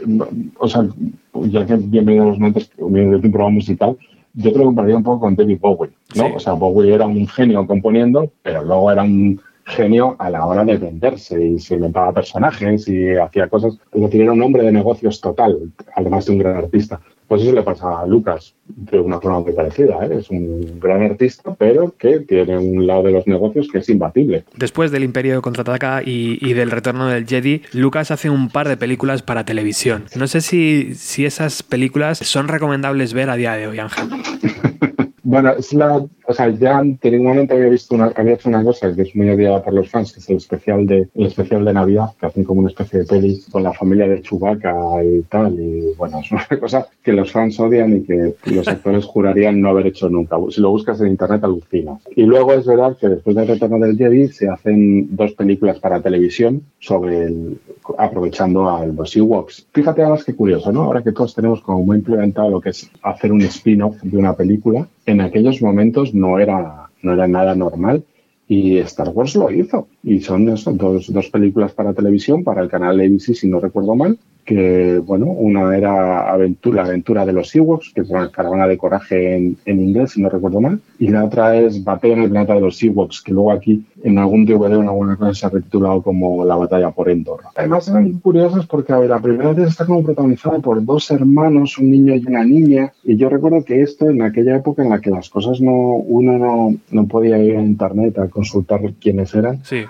o 0.59 0.67
sea, 0.67 0.85
ya 1.33 1.65
que 1.65 1.75
bienvenidos 1.75 2.27
a 2.27 2.29
los 2.29 2.39
momentos, 2.39 2.71
bienvenido 2.77 3.15
a 3.15 3.21
un 3.21 3.31
programa 3.31 3.49
musical, 3.49 3.97
yo 4.35 4.51
te 4.51 4.59
lo 4.59 4.65
compararía 4.65 4.97
un 4.97 5.03
poco 5.03 5.21
con 5.21 5.35
David 5.35 5.57
Bowie, 5.59 5.89
¿no? 6.15 6.27
Sí. 6.27 6.33
O 6.35 6.39
sea, 6.39 6.53
Bowie 6.53 6.93
era 6.93 7.07
un 7.07 7.27
genio 7.27 7.65
componiendo, 7.65 8.31
pero 8.43 8.63
luego 8.63 8.91
era 8.91 9.01
un 9.01 9.41
genio 9.66 10.16
a 10.20 10.30
la 10.30 10.45
hora 10.45 10.63
de 10.63 10.78
venderse 10.78 11.43
y 11.43 11.59
se 11.59 11.76
inventaba 11.76 12.13
personajes 12.13 12.88
y 12.88 13.16
hacía 13.16 13.47
cosas. 13.47 13.78
Es 13.91 14.01
decir, 14.01 14.22
era 14.22 14.32
un 14.32 14.41
hombre 14.41 14.63
de 14.63 14.72
negocios 14.72 15.20
total, 15.20 15.72
además 15.95 16.26
de 16.26 16.34
un 16.34 16.39
gran 16.39 16.57
artista. 16.57 17.01
Pues 17.28 17.41
eso 17.41 17.53
le 17.53 17.63
pasa 17.63 18.01
a 18.01 18.05
Lucas 18.05 18.53
de 18.68 18.99
una 18.99 19.20
forma 19.20 19.39
muy 19.39 19.53
parecida. 19.53 20.05
¿eh? 20.05 20.20
Es 20.20 20.30
un 20.30 20.80
gran 20.80 21.01
artista, 21.01 21.55
pero 21.55 21.95
que 21.97 22.20
tiene 22.20 22.55
un 22.55 22.86
lado 22.86 23.01
de 23.01 23.13
los 23.13 23.26
negocios 23.26 23.68
que 23.72 23.80
es 23.80 23.89
imbatible. 23.89 24.45
Después 24.55 24.91
del 24.91 25.03
Imperio 25.03 25.41
contraataca 25.41 26.03
y, 26.05 26.38
y 26.39 26.53
del 26.53 26.70
retorno 26.70 27.07
del 27.07 27.26
Jedi, 27.26 27.63
Lucas 27.74 28.11
hace 28.11 28.30
un 28.30 28.49
par 28.49 28.68
de 28.68 28.78
películas 28.78 29.24
para 29.24 29.43
televisión. 29.43 30.05
No 30.16 30.28
sé 30.28 30.41
si, 30.41 30.93
si 30.93 31.26
esas 31.26 31.63
películas 31.63 32.20
son 32.20 32.47
recomendables 32.47 33.13
ver 33.13 33.32
a 33.32 33.36
día 33.36 33.53
de 33.53 33.68
hoy, 33.68 33.80
Ángel. 33.80 34.07
Bueno, 35.28 35.53
es 35.57 35.73
la, 35.73 36.05
o 36.28 36.34
sea, 36.34 36.49
ya 36.49 36.78
anteriormente 36.78 37.55
había 37.55 37.69
visto 37.69 37.95
una, 37.95 38.13
había 38.15 38.36
hecho 38.36 38.47
una 38.47 38.63
cosa 38.63 38.93
que 38.95 39.01
es 39.01 39.15
muy 39.15 39.28
odiada 39.28 39.63
por 39.63 39.73
los 39.73 39.89
fans, 39.89 40.13
que 40.13 40.19
es 40.19 40.30
el 40.30 40.38
especial 40.38 40.86
de, 40.86 41.07
el 41.15 41.26
especial 41.26 41.65
de 41.65 41.73
Navidad, 41.73 42.11
que 42.19 42.28
hacen 42.28 42.43
como 42.43 42.59
una 42.59 42.69
especie 42.69 42.99
de 42.99 43.05
peli 43.05 43.41
con 43.51 43.63
la 43.63 43.73
familia 43.73 44.07
de 44.07 44.21
Chewbacca 44.21 45.03
y 45.03 45.23
tal, 45.23 45.59
y 45.59 45.95
bueno, 45.97 46.19
es 46.23 46.32
una 46.32 46.59
cosa 46.59 46.88
que 47.01 47.11
los 47.11 47.32
fans 47.32 47.59
odian 47.59 47.97
y 47.97 48.03
que 48.03 48.36
los 48.51 48.67
actores 48.67 49.03
jurarían 49.05 49.59
no 49.59 49.69
haber 49.69 49.88
hecho 49.88 50.07
nunca. 50.11 50.38
Si 50.51 50.61
lo 50.61 50.69
buscas 50.69 51.01
en 51.01 51.07
internet 51.07 51.43
alucinas. 51.43 52.03
Y 52.15 52.21
luego 52.21 52.53
es 52.53 52.67
verdad 52.67 52.95
que 52.95 53.09
después 53.09 53.36
del 53.36 53.47
retorno 53.47 53.80
del 53.80 53.97
Jedi 53.97 54.28
se 54.28 54.47
hacen 54.47 55.15
dos 55.15 55.34
películas 55.34 55.80
para 55.80 56.03
televisión 56.03 56.61
sobre 56.78 57.23
el, 57.23 57.57
aprovechando 57.97 58.69
a 58.69 58.86
los 58.86 59.15
Ewoks. 59.15 59.65
Fíjate 59.73 60.03
además 60.03 60.23
qué 60.23 60.36
curioso, 60.36 60.71
¿no? 60.71 60.84
Ahora 60.84 61.01
que 61.01 61.11
todos 61.11 61.34
tenemos 61.34 61.61
como 61.61 61.84
muy 61.84 61.97
implementado 61.97 62.51
lo 62.51 62.61
que 62.61 62.69
es 62.69 62.91
hacer 63.01 63.32
un 63.32 63.41
spin-off 63.41 63.95
de 64.03 64.17
una 64.17 64.36
película, 64.36 64.88
en 65.05 65.21
aquellos 65.21 65.61
momentos 65.61 66.13
no 66.13 66.39
era, 66.39 66.89
no 67.01 67.13
era 67.13 67.27
nada 67.27 67.55
normal 67.55 68.03
y 68.47 68.77
Star 68.79 69.09
Wars 69.09 69.35
lo 69.35 69.51
hizo. 69.51 69.87
Y 70.03 70.19
son 70.19 70.49
eso, 70.49 70.71
dos, 70.71 71.11
dos 71.11 71.29
películas 71.29 71.73
para 71.73 71.93
televisión, 71.93 72.43
para 72.43 72.61
el 72.61 72.69
canal 72.69 72.99
ABC, 72.99 73.33
si 73.33 73.47
no 73.47 73.59
recuerdo 73.59 73.95
mal, 73.95 74.17
que, 74.45 74.99
bueno, 74.99 75.25
una 75.25 75.75
era 75.75 76.31
aventura, 76.31 76.83
la 76.83 76.89
aventura 76.89 77.25
de 77.25 77.33
los 77.33 77.53
Ewoks, 77.55 77.91
que 77.93 78.01
es 78.01 78.09
una 78.09 78.29
caravana 78.29 78.67
de 78.67 78.77
coraje 78.77 79.35
en, 79.35 79.57
en, 79.65 79.79
inglés, 79.81 80.11
si 80.11 80.21
no 80.21 80.29
recuerdo 80.29 80.61
mal, 80.61 80.79
y 80.99 81.07
la 81.07 81.25
otra 81.25 81.55
es 81.57 81.83
Batalla 81.83 82.13
en 82.13 82.23
el 82.23 82.29
planeta 82.29 82.53
de 82.53 82.61
los 82.61 82.81
Ewoks, 82.81 83.21
que 83.21 83.33
luego 83.33 83.51
aquí 83.51 83.83
en 84.03 84.17
algún 84.19 84.45
DVD 84.45 84.77
o 84.77 84.81
en 84.81 84.87
alguna 84.87 85.15
cosa 85.15 85.33
se 85.33 85.45
ha 85.47 85.49
retitulado 85.49 86.01
como 86.03 86.45
La 86.45 86.55
batalla 86.55 86.91
por 86.91 87.09
Endor. 87.09 87.41
Además 87.55 87.87
eran 87.87 88.19
curiosos 88.19 88.67
porque, 88.67 88.93
a 88.93 88.99
ver, 88.99 89.09
la 89.09 89.19
primera 89.19 89.51
vez 89.53 89.69
está 89.69 89.85
como 89.85 90.03
protagonizada 90.03 90.59
por 90.59 90.83
dos 90.85 91.09
hermanos, 91.09 91.77
un 91.79 91.89
niño 91.89 92.15
y 92.15 92.25
una 92.27 92.43
niña, 92.43 92.93
y 93.03 93.17
yo 93.17 93.29
recuerdo 93.29 93.65
que 93.65 93.81
esto 93.81 94.09
en 94.09 94.21
aquella 94.21 94.57
época 94.57 94.83
en 94.83 94.91
la 94.91 95.01
que 95.01 95.09
las 95.09 95.29
cosas 95.29 95.59
no, 95.59 95.71
uno 95.73 96.37
no, 96.37 96.75
no 96.91 97.07
podía 97.07 97.39
ir 97.39 97.57
a 97.57 97.61
internet 97.61 98.19
a 98.19 98.27
consultar 98.27 98.81
quiénes 99.01 99.33
eran, 99.33 99.63
Sí. 99.63 99.85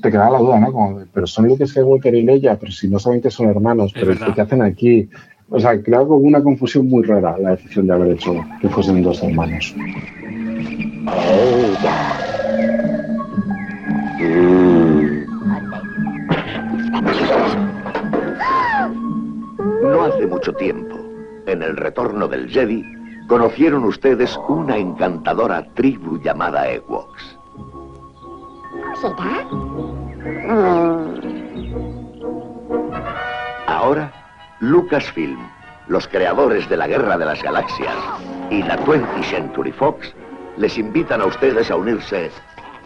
Te 0.00 0.10
quedaba 0.10 0.30
la 0.30 0.38
duda, 0.38 0.60
¿no? 0.60 0.72
Como, 0.72 1.00
pero 1.12 1.26
son 1.26 1.46
Luke 1.46 1.66
Skywalker 1.66 2.14
y 2.14 2.22
Leia, 2.22 2.58
pero 2.58 2.72
si 2.72 2.88
no 2.88 2.98
saben 2.98 3.20
que 3.20 3.30
son 3.30 3.48
hermanos, 3.48 3.92
Es 3.94 4.00
pero 4.00 4.06
verdad. 4.08 4.34
¿qué 4.34 4.40
hacen 4.40 4.62
aquí? 4.62 5.08
O 5.50 5.60
sea, 5.60 5.80
creo 5.82 6.00
que 6.06 6.12
hubo 6.12 6.16
una 6.26 6.42
confusión 6.42 6.88
muy 6.88 7.02
rara 7.02 7.36
la 7.38 7.50
decisión 7.50 7.86
de 7.86 7.92
haber 7.92 8.12
hecho 8.12 8.34
que 8.60 8.68
fuesen 8.68 9.02
dos 9.02 9.22
hermanos. 9.22 9.74
No 19.82 20.02
hace 20.04 20.26
mucho 20.26 20.52
tiempo, 20.54 20.96
en 21.46 21.62
el 21.62 21.76
retorno 21.76 22.28
del 22.28 22.48
Jedi, 22.48 22.84
conocieron 23.28 23.84
ustedes 23.84 24.38
una 24.48 24.76
encantadora 24.76 25.66
tribu 25.74 26.18
llamada 26.22 26.70
Ewoks. 26.70 27.38
¿Será? 29.00 29.46
Ahora, 33.66 34.12
Lucasfilm, 34.60 35.38
los 35.88 36.06
creadores 36.08 36.68
de 36.68 36.76
la 36.76 36.86
Guerra 36.86 37.18
de 37.18 37.24
las 37.24 37.42
Galaxias 37.42 37.96
y 38.50 38.62
la 38.62 38.78
20th 38.84 39.24
Century 39.24 39.72
Fox 39.72 40.14
les 40.56 40.76
invitan 40.78 41.20
a 41.20 41.26
ustedes 41.26 41.70
a 41.70 41.76
unirse 41.76 42.30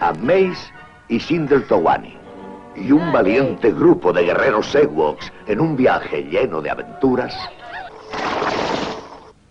a 0.00 0.12
Mace 0.14 0.72
y 1.08 1.18
Sindel 1.20 1.64
Towani 1.66 2.16
y 2.76 2.92
un 2.92 3.12
valiente 3.12 3.72
grupo 3.72 4.12
de 4.12 4.24
guerreros 4.24 4.74
Ewoks 4.74 5.32
en 5.46 5.60
un 5.60 5.76
viaje 5.76 6.22
lleno 6.24 6.60
de 6.60 6.70
aventuras 6.70 7.34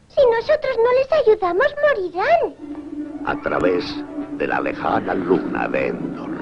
Si 0.09 0.21
nosotros 0.31 0.77
no 0.77 0.91
les 0.99 1.11
ayudamos, 1.27 1.67
morirán. 1.83 3.25
a 3.25 3.41
través 3.41 3.83
de 4.37 4.47
la 4.47 4.61
lejana 4.61 5.13
luna 5.13 5.67
de 5.67 5.87
Endor. 5.87 6.34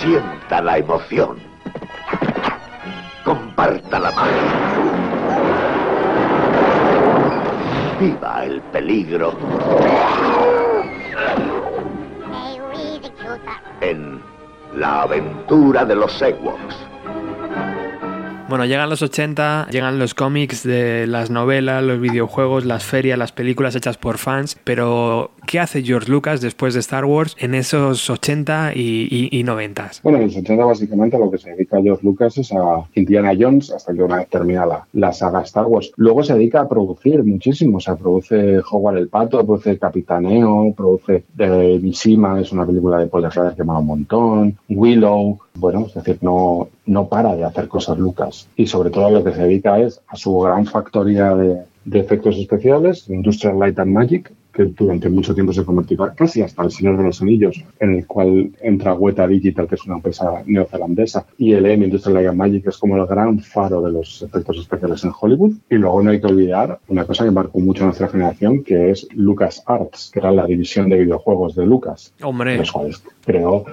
Sienta 0.00 0.62
la 0.62 0.78
emoción. 0.78 1.38
Comparta 3.24 3.98
la 3.98 4.10
magia. 4.12 4.60
Viva 7.98 8.44
el 8.44 8.62
peligro 8.62 9.38
en 13.80 14.20
la 14.74 15.02
aventura 15.02 15.84
de 15.84 15.94
los 15.96 16.22
Ewoks. 16.22 16.89
Bueno, 18.50 18.64
llegan 18.64 18.90
los 18.90 19.00
80, 19.00 19.68
llegan 19.70 20.00
los 20.00 20.14
cómics 20.14 20.64
de 20.64 21.06
las 21.06 21.30
novelas, 21.30 21.84
los 21.84 22.00
videojuegos, 22.00 22.64
las 22.64 22.82
ferias, 22.82 23.16
las 23.16 23.30
películas 23.30 23.76
hechas 23.76 23.96
por 23.96 24.18
fans, 24.18 24.58
pero 24.64 25.30
¿qué 25.46 25.60
hace 25.60 25.84
George 25.84 26.10
Lucas 26.10 26.40
después 26.40 26.74
de 26.74 26.80
Star 26.80 27.04
Wars 27.04 27.36
en 27.38 27.54
esos 27.54 28.10
80 28.10 28.72
y, 28.74 29.06
y, 29.08 29.38
y 29.38 29.44
90? 29.44 29.92
Bueno, 30.02 30.18
en 30.18 30.24
los 30.24 30.36
80 30.36 30.64
básicamente 30.64 31.16
lo 31.16 31.30
que 31.30 31.38
se 31.38 31.50
dedica 31.50 31.80
George 31.80 32.04
Lucas 32.04 32.38
es 32.38 32.50
a 32.50 32.84
Indiana 32.96 33.34
Jones 33.38 33.70
hasta 33.70 33.94
que 33.94 34.02
una 34.02 34.16
vez 34.16 34.28
termina 34.28 34.66
la, 34.66 34.84
la 34.94 35.12
saga 35.12 35.42
Star 35.42 35.66
Wars. 35.66 35.92
Luego 35.94 36.24
se 36.24 36.34
dedica 36.34 36.62
a 36.62 36.68
producir 36.68 37.22
muchísimo, 37.22 37.76
o 37.76 37.80
sea, 37.80 37.94
produce 37.94 38.60
Howard 38.68 38.98
el 38.98 39.08
Pato, 39.08 39.46
produce 39.46 39.78
Capitaneo, 39.78 40.74
produce 40.76 41.22
eh, 41.38 41.80
es 41.80 42.52
una 42.52 42.66
película 42.66 42.98
de 42.98 43.06
Paul 43.06 43.28
que 43.56 43.62
me 43.62 43.78
un 43.78 43.86
montón, 43.86 44.58
Willow, 44.68 45.38
bueno, 45.54 45.86
es 45.86 45.94
decir, 45.94 46.18
no, 46.20 46.68
no 46.86 47.08
para 47.08 47.34
de 47.36 47.44
hacer 47.44 47.68
cosas 47.68 47.98
Lucas. 47.98 48.48
Y 48.56 48.66
sobre 48.66 48.90
todo 48.90 49.10
lo 49.10 49.24
que 49.24 49.32
se 49.32 49.42
dedica 49.42 49.78
es 49.78 50.00
a 50.08 50.16
su 50.16 50.38
gran 50.40 50.66
factoría 50.66 51.34
de 51.34 51.64
efectos 51.92 52.36
especiales, 52.36 53.08
Industrial 53.08 53.58
Light 53.58 53.78
and 53.78 53.92
Magic, 53.92 54.32
que 54.52 54.64
durante 54.64 55.08
mucho 55.08 55.34
tiempo 55.34 55.52
se 55.52 55.64
convertirá 55.64 56.12
casi 56.14 56.42
hasta 56.42 56.62
el 56.62 56.70
Señor 56.70 56.96
de 56.96 57.04
los 57.04 57.22
Anillos, 57.22 57.62
en 57.78 57.96
el 57.96 58.06
cual 58.06 58.50
entra 58.60 58.94
Weta 58.94 59.26
Digital, 59.26 59.68
que 59.68 59.74
es 59.74 59.84
una 59.86 59.96
empresa 59.96 60.42
neozelandesa, 60.46 61.26
y 61.38 61.52
el 61.52 61.66
M 61.66 61.84
Industrial 61.84 62.22
Light 62.22 62.36
Magic 62.36 62.66
es 62.66 62.78
como 62.78 62.96
el 62.96 63.06
gran 63.06 63.38
faro 63.40 63.82
de 63.82 63.92
los 63.92 64.22
efectos 64.22 64.58
especiales 64.58 65.04
en 65.04 65.12
Hollywood. 65.18 65.52
Y 65.68 65.76
luego 65.76 66.02
no 66.02 66.10
hay 66.10 66.20
que 66.20 66.26
olvidar 66.26 66.78
una 66.88 67.04
cosa 67.04 67.24
que 67.24 67.30
marcó 67.30 67.60
mucho 67.60 67.84
a 67.84 67.86
nuestra 67.86 68.08
generación, 68.08 68.62
que 68.64 68.90
es 68.90 69.06
Lucas 69.14 69.62
Arts, 69.66 70.10
que 70.12 70.18
era 70.18 70.30
la 70.30 70.46
división 70.46 70.88
de 70.88 70.98
videojuegos 70.98 71.54
de 71.54 71.66
Lucas, 71.66 72.12
Hombre, 72.22 72.56
los 72.56 72.72
cuales 72.72 73.02
creó 73.24 73.64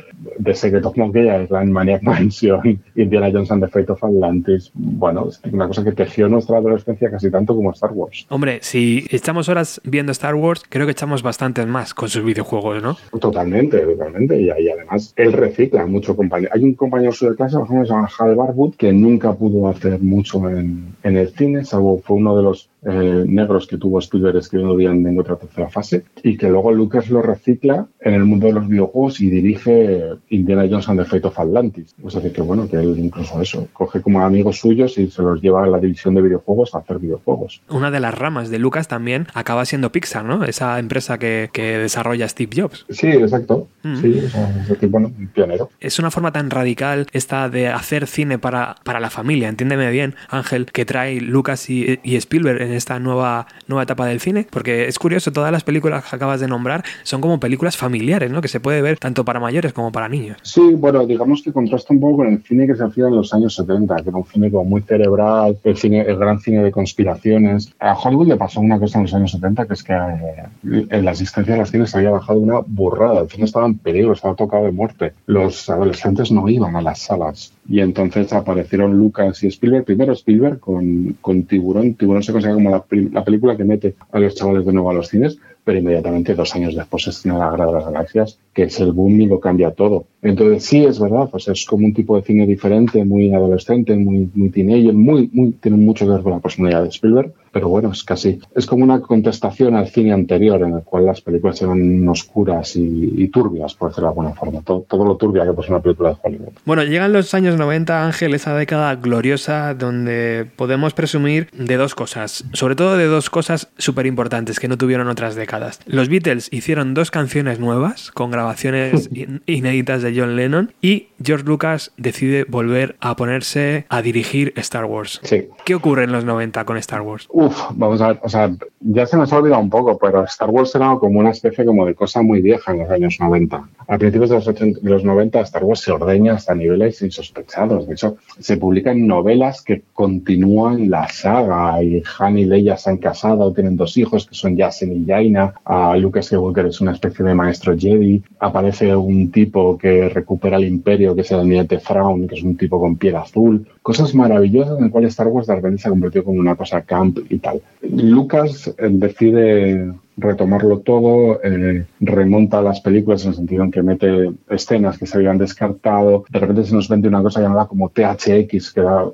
The 0.44 0.54
Secret 0.54 0.86
of 0.86 0.98
Monkey 0.98 1.24
Island, 1.24 1.72
Maniac 1.72 2.04
Mansion, 2.04 2.82
Indiana 2.96 3.30
Jones 3.32 3.52
and 3.52 3.64
the 3.64 3.70
Fate 3.70 3.92
of 3.92 4.04
Atlantis. 4.04 4.72
Bueno, 4.74 5.30
es 5.30 5.42
una 5.52 5.68
cosa 5.68 5.84
que 5.84 5.92
tejió 5.92 6.28
nuestra 6.28 6.58
adolescencia 6.58 7.10
casi 7.10 7.32
tanto 7.32 7.56
como 7.56 7.72
Star 7.72 7.92
Wars. 7.92 8.26
hombre, 8.30 8.60
si 8.62 9.06
echamos 9.10 9.50
horas 9.50 9.82
viendo 9.84 10.12
Star 10.12 10.36
Wars, 10.36 10.64
creo 10.70 10.86
que 10.86 10.92
echamos 10.92 11.24
bastantes 11.24 11.66
más 11.68 11.94
con 11.94 12.10
sus 12.10 12.24
videojuegos, 12.24 12.82
¿no? 12.82 12.98
Totalmente, 13.20 13.80
totalmente. 13.80 14.40
Y, 14.40 14.46
y 14.46 14.70
además, 14.70 15.14
él 15.16 15.34
recicla 15.34 15.86
mucho 15.86 16.16
compañero. 16.16 16.52
Hay 16.54 16.64
un 16.64 16.74
compañero 16.74 17.12
suyo 17.12 17.32
de 17.32 17.38
clase, 17.38 17.58
por 17.58 17.66
ejemplo, 17.66 17.86
se 17.86 17.94
llama 17.94 18.10
Hal 18.20 18.36
Barwood, 18.36 18.76
que 18.76 18.92
nunca 18.94 19.34
pudo 19.34 19.68
hacer 19.68 20.00
mucho 20.00 20.50
en, 20.50 20.96
en 21.04 21.18
el 21.18 21.30
cine, 21.30 21.64
salvo 21.64 22.02
fue 22.04 22.18
uno 22.18 22.36
de 22.38 22.44
los 22.44 22.70
eh, 22.88 23.24
negros 23.28 23.68
que 23.68 23.78
tuvo 23.78 24.00
Spielberg 24.00 24.38
escribiendo 24.38 24.76
bien 24.76 25.06
en 25.06 25.20
otra 25.20 25.36
tercera 25.36 25.70
fase, 25.70 26.06
y 26.24 26.38
que 26.38 26.50
luego 26.50 26.72
Lucas 26.72 27.10
lo 27.10 27.22
recicla 27.22 27.88
en 28.00 28.14
el 28.14 28.24
mundo 28.24 28.48
de 28.48 28.54
los 28.54 28.68
videojuegos 28.68 29.22
y 29.22 29.30
dirige 29.30 30.02
Indiana 30.30 30.66
Jones 30.70 30.90
and 30.90 31.02
the 31.02 31.06
Fate 31.06 31.28
of 31.28 31.40
Atlantis. 31.40 31.94
Es 32.06 32.14
decir, 32.14 32.32
que 32.32 32.42
bueno, 32.42 32.68
que 32.68 32.78
él 32.78 32.96
incluso 32.98 33.42
eso, 33.42 33.68
coge 33.74 34.02
como 34.02 34.22
amigos 34.22 34.60
suyos 34.60 34.98
y 34.98 35.10
se 35.10 35.22
los 35.22 35.42
lleva 35.42 35.64
a 35.64 35.68
la 35.68 35.80
división 35.80 36.16
de 36.16 36.22
videojuegos 36.22 36.74
a 36.74 36.80
hacer 36.80 37.00
videojuegos. 37.00 37.62
Una 37.70 37.92
de 37.92 38.00
las 38.00 38.18
ramas 38.18 38.50
de 38.50 38.60
Lucas 38.60 38.88
también 38.88 39.28
acaba 39.34 39.66
siendo 39.66 39.92
Pixar, 39.92 40.24
¿no? 40.24 40.44
Esa 40.46 40.80
empresa 40.80 41.18
que, 41.18 41.50
que 41.52 41.78
desarrolla 41.78 42.28
Steve 42.28 42.52
Jobs. 42.56 42.86
Sí, 42.90 43.08
exacto. 43.08 43.68
Mm. 43.84 43.96
Sí, 43.98 44.22
o 44.26 44.30
sea, 44.30 44.50
es 44.62 44.70
decir, 44.70 44.90
bueno, 44.90 45.12
un 45.18 45.28
pionero. 45.28 45.70
Es 45.80 46.00
una 46.00 46.12
forma 46.12 46.32
tan 46.32 46.50
radical 46.50 47.08
esta 47.12 47.50
de 47.50 47.68
hacer 47.68 48.08
cine 48.08 48.40
para, 48.40 48.76
para 48.84 49.00
la 49.00 49.10
familia, 49.10 49.50
entiéndeme 49.50 49.90
bien, 49.92 50.16
Ángel, 50.30 50.66
que 50.66 50.86
trae 50.86 51.20
Lucas 51.20 51.70
y, 51.70 52.00
y 52.04 52.16
Spielberg 52.16 52.62
en 52.62 52.74
esta 52.78 53.00
nueva, 53.00 53.48
nueva 53.68 53.84
etapa 53.84 54.06
del 54.06 54.20
cine? 54.20 54.48
Porque 54.50 54.88
es 54.88 55.00
curioso, 55.00 55.32
todas 55.32 55.52
las 55.52 55.64
películas 55.64 56.06
que 56.06 56.16
acabas 56.16 56.40
de 56.40 56.48
nombrar 56.48 56.84
son 57.04 57.22
como 57.22 57.40
películas 57.40 57.78
familiares, 57.78 58.32
¿no? 58.32 58.42
Que 58.42 58.48
se 58.48 58.60
puede 58.60 58.82
ver 58.82 58.98
tanto 58.98 59.26
para 59.26 59.40
mayores 59.40 59.74
como 59.74 59.92
para 59.92 60.10
niños. 60.10 60.38
Sí, 60.44 60.74
bueno, 60.76 61.06
digamos 61.06 61.42
que 61.42 61.52
contrasta 61.52 61.94
un 61.94 62.00
poco 62.00 62.18
con 62.18 62.28
el 62.28 62.44
cine 62.44 62.68
que 62.68 62.76
se 62.76 62.84
hacía 62.84 63.08
en 63.08 63.16
los 63.16 63.34
años 63.34 63.56
70, 63.56 63.96
que 63.98 64.10
era 64.10 64.18
un 64.18 64.26
cine 64.26 64.52
como 64.52 64.66
muy 64.66 64.82
cerebral, 64.82 65.58
el, 65.64 65.78
cine, 65.78 66.02
el 66.02 66.18
gran 66.18 66.40
cine 66.40 66.64
de 66.64 66.72
conspiraciones. 66.72 67.74
A 67.80 67.94
Hollywood 67.94 68.28
le 68.28 68.38
pasó 68.38 68.60
una 68.60 68.80
cosa 68.80 69.00
en 69.00 69.04
los 69.04 69.14
años 69.14 69.32
70, 69.32 69.66
que 69.66 69.74
es 69.74 69.84
que 69.84 69.94
eh, 69.94 70.88
en 70.90 71.06
la 71.06 71.12
asistencia 71.12 71.54
de 71.54 71.60
los 71.60 71.72
cines 71.72 71.94
había 71.96 72.12
bajado 72.12 72.40
una 72.40 72.60
burrada. 72.66 73.22
El 73.22 73.30
cine 73.30 73.46
estaba 73.46 73.66
en 73.66 73.78
peligro, 73.78 74.14
estaba 74.14 74.36
tocado 74.36 74.66
de 74.66 74.72
muerte. 74.72 75.14
Los 75.26 75.70
adolescentes 75.70 76.32
no 76.32 76.48
iban 76.50 76.76
a 76.76 76.82
las 76.82 77.00
salas. 77.00 77.54
Y 77.70 77.82
entonces 77.82 78.32
aparecieron 78.34 78.98
Lucas 78.98 79.44
y 79.44 79.48
Spielberg. 79.48 79.86
Primero 79.86 80.14
Spielberg 80.14 80.60
con, 80.60 81.18
con 81.22 81.44
Tiburón. 81.44 81.96
Tiburón 81.96 82.24
se 82.24 82.32
considera 82.32 82.56
como 82.56 82.70
la, 82.70 82.86
la 83.12 83.26
película 83.26 83.58
que 83.58 83.66
mete 83.66 83.96
a 84.12 84.20
los 84.20 84.36
chavales 84.36 84.66
de 84.66 84.74
nuevo 84.74 84.90
a 84.90 84.94
los 84.94 85.10
cines 85.10 85.38
pero 85.68 85.80
inmediatamente 85.80 86.34
dos 86.34 86.56
años 86.56 86.76
después 86.76 87.04
se 87.04 87.10
estrena 87.10 87.40
La 87.40 87.52
Guerra 87.52 87.66
de 87.66 87.74
las 87.74 87.84
Galaxias, 87.84 88.40
que 88.54 88.64
es 88.64 88.80
el 88.80 88.94
boom 88.94 89.20
y 89.20 89.26
lo 89.26 89.42
cambia 89.42 89.72
todo. 89.72 90.06
Entonces 90.22 90.64
sí, 90.64 90.86
es 90.86 90.98
verdad, 90.98 91.28
pues 91.30 91.50
es 91.50 91.66
como 91.66 91.86
un 91.86 91.94
tipo 91.94 92.16
de 92.16 92.24
cine 92.24 92.48
diferente, 92.48 93.04
muy 93.04 93.34
adolescente, 93.34 93.94
muy, 93.98 94.30
muy 94.34 94.50
teenager, 94.50 94.94
muy, 94.94 95.30
muy, 95.34 95.52
tiene 95.52 95.76
mucho 95.76 96.06
que 96.06 96.14
ver 96.14 96.22
con 96.22 96.32
la 96.32 96.40
personalidad 96.40 96.84
de 96.84 96.88
Spielberg, 96.88 97.34
pero 97.52 97.70
bueno, 97.70 97.92
es 97.92 98.04
casi, 98.04 98.40
es 98.56 98.66
como 98.66 98.84
una 98.84 99.02
contestación 99.02 99.76
al 99.76 99.88
cine 99.88 100.14
anterior 100.14 100.62
en 100.62 100.74
el 100.74 100.84
cual 100.84 101.06
las 101.06 101.22
películas 101.22 101.62
eran 101.62 102.08
oscuras 102.08 102.76
y, 102.76 103.28
turbias, 103.28 103.74
por 103.76 103.90
decirlo 103.90 104.08
de 104.08 104.12
alguna 104.12 104.34
forma, 104.34 104.62
todo, 104.62 104.86
todo 104.88 105.06
lo 105.06 105.18
turbia 105.18 105.46
que 105.46 105.54
pasa 105.54 105.70
una 105.70 105.82
película 105.82 106.10
de 106.12 106.18
Hollywood. 106.22 106.54
Bueno, 106.66 106.84
llegan 106.84 107.14
los 107.14 107.34
años 107.34 107.58
90, 107.58 108.06
Ángel, 108.06 108.34
esa 108.34 108.56
década 108.56 108.96
gloriosa 108.96 109.74
donde 109.74 110.48
podemos 110.56 110.94
presumir 110.94 111.50
de 111.52 111.78
dos 111.78 111.96
cosas, 111.96 112.46
sobre 112.54 112.76
todo 112.76 112.98
de 112.98 113.06
dos 113.06 113.30
cosas 113.30 113.70
súper 113.78 114.06
importantes 114.06 114.60
que 114.60 114.68
no 114.68 114.78
tuvieron 114.78 115.08
otras 115.08 115.36
décadas. 115.36 115.80
Los 115.86 116.10
Beatles 116.10 116.50
hicieron 116.52 116.94
dos 116.94 117.12
canciones 117.12 117.60
nuevas 117.60 118.12
con 118.12 118.32
grabaciones 118.32 119.10
inéditas 119.46 120.02
de 120.02 120.14
John 120.18 120.36
Lennon 120.36 120.74
y 120.82 121.10
George 121.24 121.46
Lucas 121.46 121.92
decide 121.98 122.46
volver 122.48 122.96
a 123.00 123.16
ponerse 123.16 123.86
a 123.90 124.02
dirigir 124.02 124.54
Star 124.58 124.86
Wars. 124.86 125.20
Sí. 125.24 125.48
¿Qué 125.66 125.76
ocurre 125.76 126.04
en 126.04 126.12
los 126.12 126.26
90 126.26 126.66
con 126.66 126.78
Star 126.78 127.02
Wars? 127.02 127.28
Uf, 127.40 127.70
vamos 127.76 128.02
a 128.02 128.08
ver, 128.08 128.20
o 128.24 128.30
sea, 128.30 128.52
ya 128.80 129.06
se 129.06 129.16
nos 129.16 129.32
ha 129.32 129.38
olvidado 129.38 129.62
un 129.62 129.70
poco, 129.70 129.96
pero 130.00 130.24
Star 130.24 130.50
Wars 130.50 130.74
era 130.74 130.96
como 130.96 131.20
una 131.20 131.30
especie 131.30 131.66
como 131.66 131.86
de 131.86 131.94
cosa 131.94 132.24
muy 132.24 132.42
vieja 132.42 132.72
en 132.72 132.80
los 132.80 132.90
años 132.90 133.18
90. 133.20 133.70
A 133.88 133.98
principios 134.00 134.32
de 134.32 134.38
los, 134.38 134.48
80, 134.48 134.80
de 134.82 134.90
los 134.90 135.04
90 135.04 135.42
Star 135.42 135.64
Wars 135.64 135.82
se 135.82 135.92
ordeña 135.92 136.34
hasta 136.34 136.56
niveles 136.56 137.00
insospechados. 137.04 137.86
De 137.86 137.94
hecho, 137.94 138.18
se 138.40 138.58
publican 138.58 139.06
novelas 139.06 139.62
que 139.62 139.84
continúan 139.94 140.90
la 140.90 141.08
saga 141.10 141.84
y 141.84 142.02
Han 142.18 142.40
y 142.40 142.46
Leia 142.46 142.76
se 142.76 142.90
han 142.90 142.98
casado, 142.98 143.54
tienen 143.54 143.78
dos 143.78 143.96
hijos 143.98 144.26
que 144.26 144.34
son 144.34 144.58
Yasin 144.58 145.04
y 145.04 145.06
Jaina 145.06 145.54
a 145.64 145.96
Lucas 145.96 146.26
Skywalker 146.26 146.66
es 146.66 146.82
una 146.82 146.94
especie 146.94 147.24
de 147.24 147.36
maestro 147.36 147.78
Jedi, 147.78 148.24
aparece 148.40 148.96
un 148.96 149.30
tipo 149.30 149.78
que 149.78 150.10
recupera 150.10 150.58
el 150.58 150.66
imperio, 150.66 151.14
que 151.14 151.22
es 151.22 151.32
el 151.32 151.42
almirante 151.42 151.78
Thrawn, 151.78 152.28
que 152.28 152.34
es 152.34 152.42
un 152.42 152.58
tipo 152.58 152.80
con 152.80 152.96
piel 152.96 153.16
azul, 153.16 153.68
cosas 153.88 154.14
maravillosas 154.14 154.78
en 154.78 154.84
las 154.84 154.92
cuales 154.92 155.12
Star 155.12 155.28
Wars 155.28 155.48
de 155.48 155.56
repente 155.56 155.82
se 155.82 155.88
ha 155.88 155.92
convertido 155.92 156.26
como 156.26 156.42
una 156.42 156.58
cosa 156.58 156.82
camp 156.82 157.20
y 157.30 157.38
tal. 157.38 157.62
Lucas 157.82 158.68
eh, 158.68 158.90
decide 158.92 159.94
retomarlo 160.18 160.80
todo, 160.80 161.40
eh, 161.44 161.86
remonta 162.00 162.62
las 162.62 162.82
películas 162.82 163.24
en 163.24 163.30
el 163.30 163.36
sentido 163.36 163.64
en 163.64 163.72
que 163.72 163.84
mete 163.84 164.32
escenas 164.50 164.98
que 164.98 165.06
se 165.06 165.18
habían 165.18 165.38
descartado, 165.38 166.26
de 166.30 166.40
repente 166.40 166.66
se 166.66 166.74
nos 166.74 166.90
vende 166.90 167.08
una 167.08 167.22
cosa 167.22 167.42
llamada 167.42 167.68
como 167.68 167.90
THX, 167.90 168.74
que 168.74 168.80
era, 168.80 169.06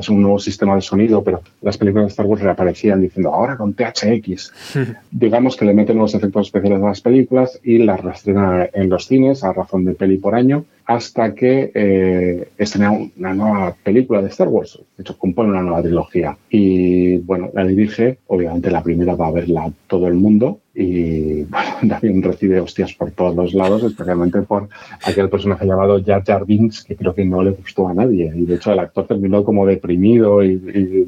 ser 0.00 0.14
un 0.14 0.22
nuevo 0.22 0.38
sistema 0.38 0.74
de 0.74 0.80
sonido, 0.80 1.22
pero 1.22 1.42
las 1.60 1.76
películas 1.76 2.06
de 2.06 2.10
Star 2.10 2.26
Wars 2.26 2.42
reaparecían 2.42 3.00
diciendo 3.00 3.32
ahora 3.32 3.56
con 3.56 3.74
THX. 3.74 4.52
Digamos 5.10 5.56
que 5.56 5.66
le 5.66 5.74
meten 5.74 5.98
los 5.98 6.14
efectos 6.14 6.46
especiales 6.46 6.82
a 6.82 6.86
las 6.86 7.00
películas 7.00 7.60
y 7.62 7.78
las 7.78 8.00
reestrena 8.00 8.68
en 8.72 8.88
los 8.88 9.06
cines 9.06 9.44
a 9.44 9.52
razón 9.52 9.84
de 9.84 9.94
peli 9.94 10.16
por 10.16 10.34
año 10.34 10.64
hasta 10.86 11.34
que 11.34 11.72
eh, 11.74 12.48
estrena 12.56 12.92
una 12.92 13.34
nueva 13.34 13.74
película 13.82 14.22
de 14.22 14.28
Star 14.28 14.48
Wars. 14.48 14.78
De 14.96 15.02
hecho, 15.02 15.18
compone 15.18 15.50
una 15.50 15.62
nueva 15.62 15.82
trilogía. 15.82 16.36
Y 16.48 17.16
bueno, 17.18 17.50
la 17.52 17.64
dirige, 17.64 18.18
obviamente 18.28 18.70
la 18.70 18.82
primera 18.82 19.16
va 19.16 19.26
a 19.26 19.32
verla 19.32 19.72
todo 19.88 20.06
el 20.06 20.14
mundo, 20.14 20.45
mundo 20.46 20.65
y 20.78 21.44
bueno, 21.44 21.70
también 21.88 22.22
recibe 22.22 22.60
hostias 22.60 22.92
por 22.92 23.10
todos 23.10 23.34
los 23.34 23.54
lados, 23.54 23.82
especialmente 23.82 24.42
por 24.42 24.68
aquel 25.02 25.30
personaje 25.30 25.64
llamado 25.64 26.02
Jar 26.04 26.22
Jar 26.22 26.44
Binks, 26.44 26.84
que 26.84 26.94
creo 26.94 27.14
que 27.14 27.24
no 27.24 27.42
le 27.42 27.52
gustó 27.52 27.88
a 27.88 27.94
nadie. 27.94 28.30
Y 28.34 28.44
de 28.44 28.56
hecho 28.56 28.72
el 28.72 28.78
actor 28.78 29.06
terminó 29.06 29.42
como 29.42 29.66
deprimido 29.66 30.44
y, 30.44 30.56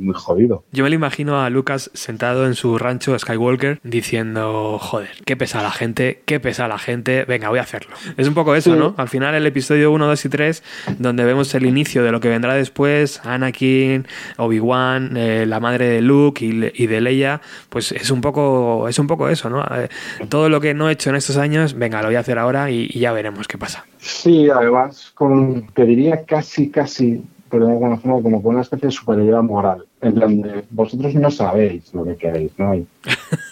muy 0.00 0.14
jodido. 0.14 0.64
Yo 0.72 0.84
me 0.84 0.90
lo 0.90 0.96
imagino 0.96 1.42
a 1.42 1.50
Lucas 1.50 1.90
sentado 1.92 2.46
en 2.46 2.54
su 2.54 2.78
rancho 2.78 3.18
Skywalker 3.18 3.80
diciendo, 3.82 4.78
joder, 4.78 5.10
qué 5.26 5.36
pesa 5.36 5.62
la 5.62 5.70
gente, 5.70 6.22
qué 6.24 6.40
pesa 6.40 6.66
la 6.66 6.78
gente, 6.78 7.24
venga, 7.26 7.50
voy 7.50 7.58
a 7.58 7.62
hacerlo. 7.62 7.94
Es 8.16 8.26
un 8.26 8.34
poco 8.34 8.54
eso, 8.54 8.74
¿no? 8.74 8.94
Al 8.96 9.08
final 9.08 9.34
el 9.34 9.46
episodio 9.46 9.92
1, 9.92 10.06
2 10.06 10.24
y 10.24 10.28
3, 10.30 10.62
donde 10.98 11.24
vemos 11.24 11.54
el 11.54 11.66
inicio 11.66 12.02
de 12.02 12.12
lo 12.12 12.20
que 12.20 12.28
vendrá 12.28 12.54
después, 12.54 13.20
Anakin, 13.24 14.06
Obi-Wan, 14.38 15.16
eh, 15.16 15.44
la 15.46 15.60
madre 15.60 15.88
de 15.88 16.00
Luke 16.00 16.42
y, 16.44 16.82
y 16.82 16.86
de 16.86 17.00
Leia, 17.02 17.42
pues 17.68 17.92
es 17.92 18.10
un 18.10 18.22
poco, 18.22 18.88
es 18.88 18.98
un 18.98 19.06
poco 19.06 19.28
eso, 19.28 19.50
¿no? 19.50 19.57
Eh, 19.60 19.88
todo 20.28 20.48
lo 20.48 20.60
que 20.60 20.74
no 20.74 20.88
he 20.88 20.92
hecho 20.92 21.10
en 21.10 21.16
estos 21.16 21.36
años, 21.36 21.74
venga, 21.74 22.00
lo 22.00 22.08
voy 22.08 22.16
a 22.16 22.20
hacer 22.20 22.38
ahora 22.38 22.70
y, 22.70 22.88
ya 22.98 23.12
veremos 23.12 23.48
qué 23.48 23.58
pasa. 23.58 23.84
Sí, 23.98 24.48
además, 24.50 25.12
con, 25.14 25.66
te 25.74 25.84
diría 25.84 26.24
casi, 26.24 26.70
casi, 26.70 27.22
pero 27.50 27.66
de 27.66 27.72
alguna 27.72 27.96
forma, 27.96 28.22
como 28.22 28.42
con 28.42 28.54
una 28.54 28.62
especie 28.62 28.86
de 28.86 28.92
superioridad 28.92 29.42
moral, 29.42 29.84
en 30.00 30.14
donde 30.14 30.64
vosotros 30.70 31.14
no 31.14 31.30
sabéis 31.30 31.92
lo 31.94 32.04
que 32.04 32.16
queréis, 32.16 32.52
¿no? 32.58 32.74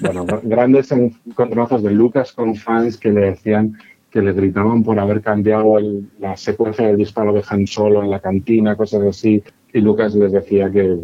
bueno, 0.00 0.26
grandes 0.42 0.92
encontronazos 0.92 1.82
de 1.82 1.90
Lucas 1.90 2.32
con 2.32 2.54
fans 2.54 2.96
que 2.96 3.10
le 3.10 3.32
decían 3.32 3.78
que 4.10 4.22
le 4.22 4.32
gritaban 4.32 4.82
por 4.82 4.98
haber 4.98 5.20
cambiado 5.20 5.76
la 6.20 6.36
secuencia 6.36 6.86
del 6.86 6.96
disparo 6.96 7.32
de 7.32 7.44
Han 7.48 7.66
Solo 7.66 8.02
en 8.02 8.10
la 8.10 8.20
cantina, 8.20 8.74
cosas 8.74 9.02
así, 9.02 9.42
y 9.72 9.80
Lucas 9.80 10.14
les 10.14 10.32
decía 10.32 10.70
que, 10.70 10.96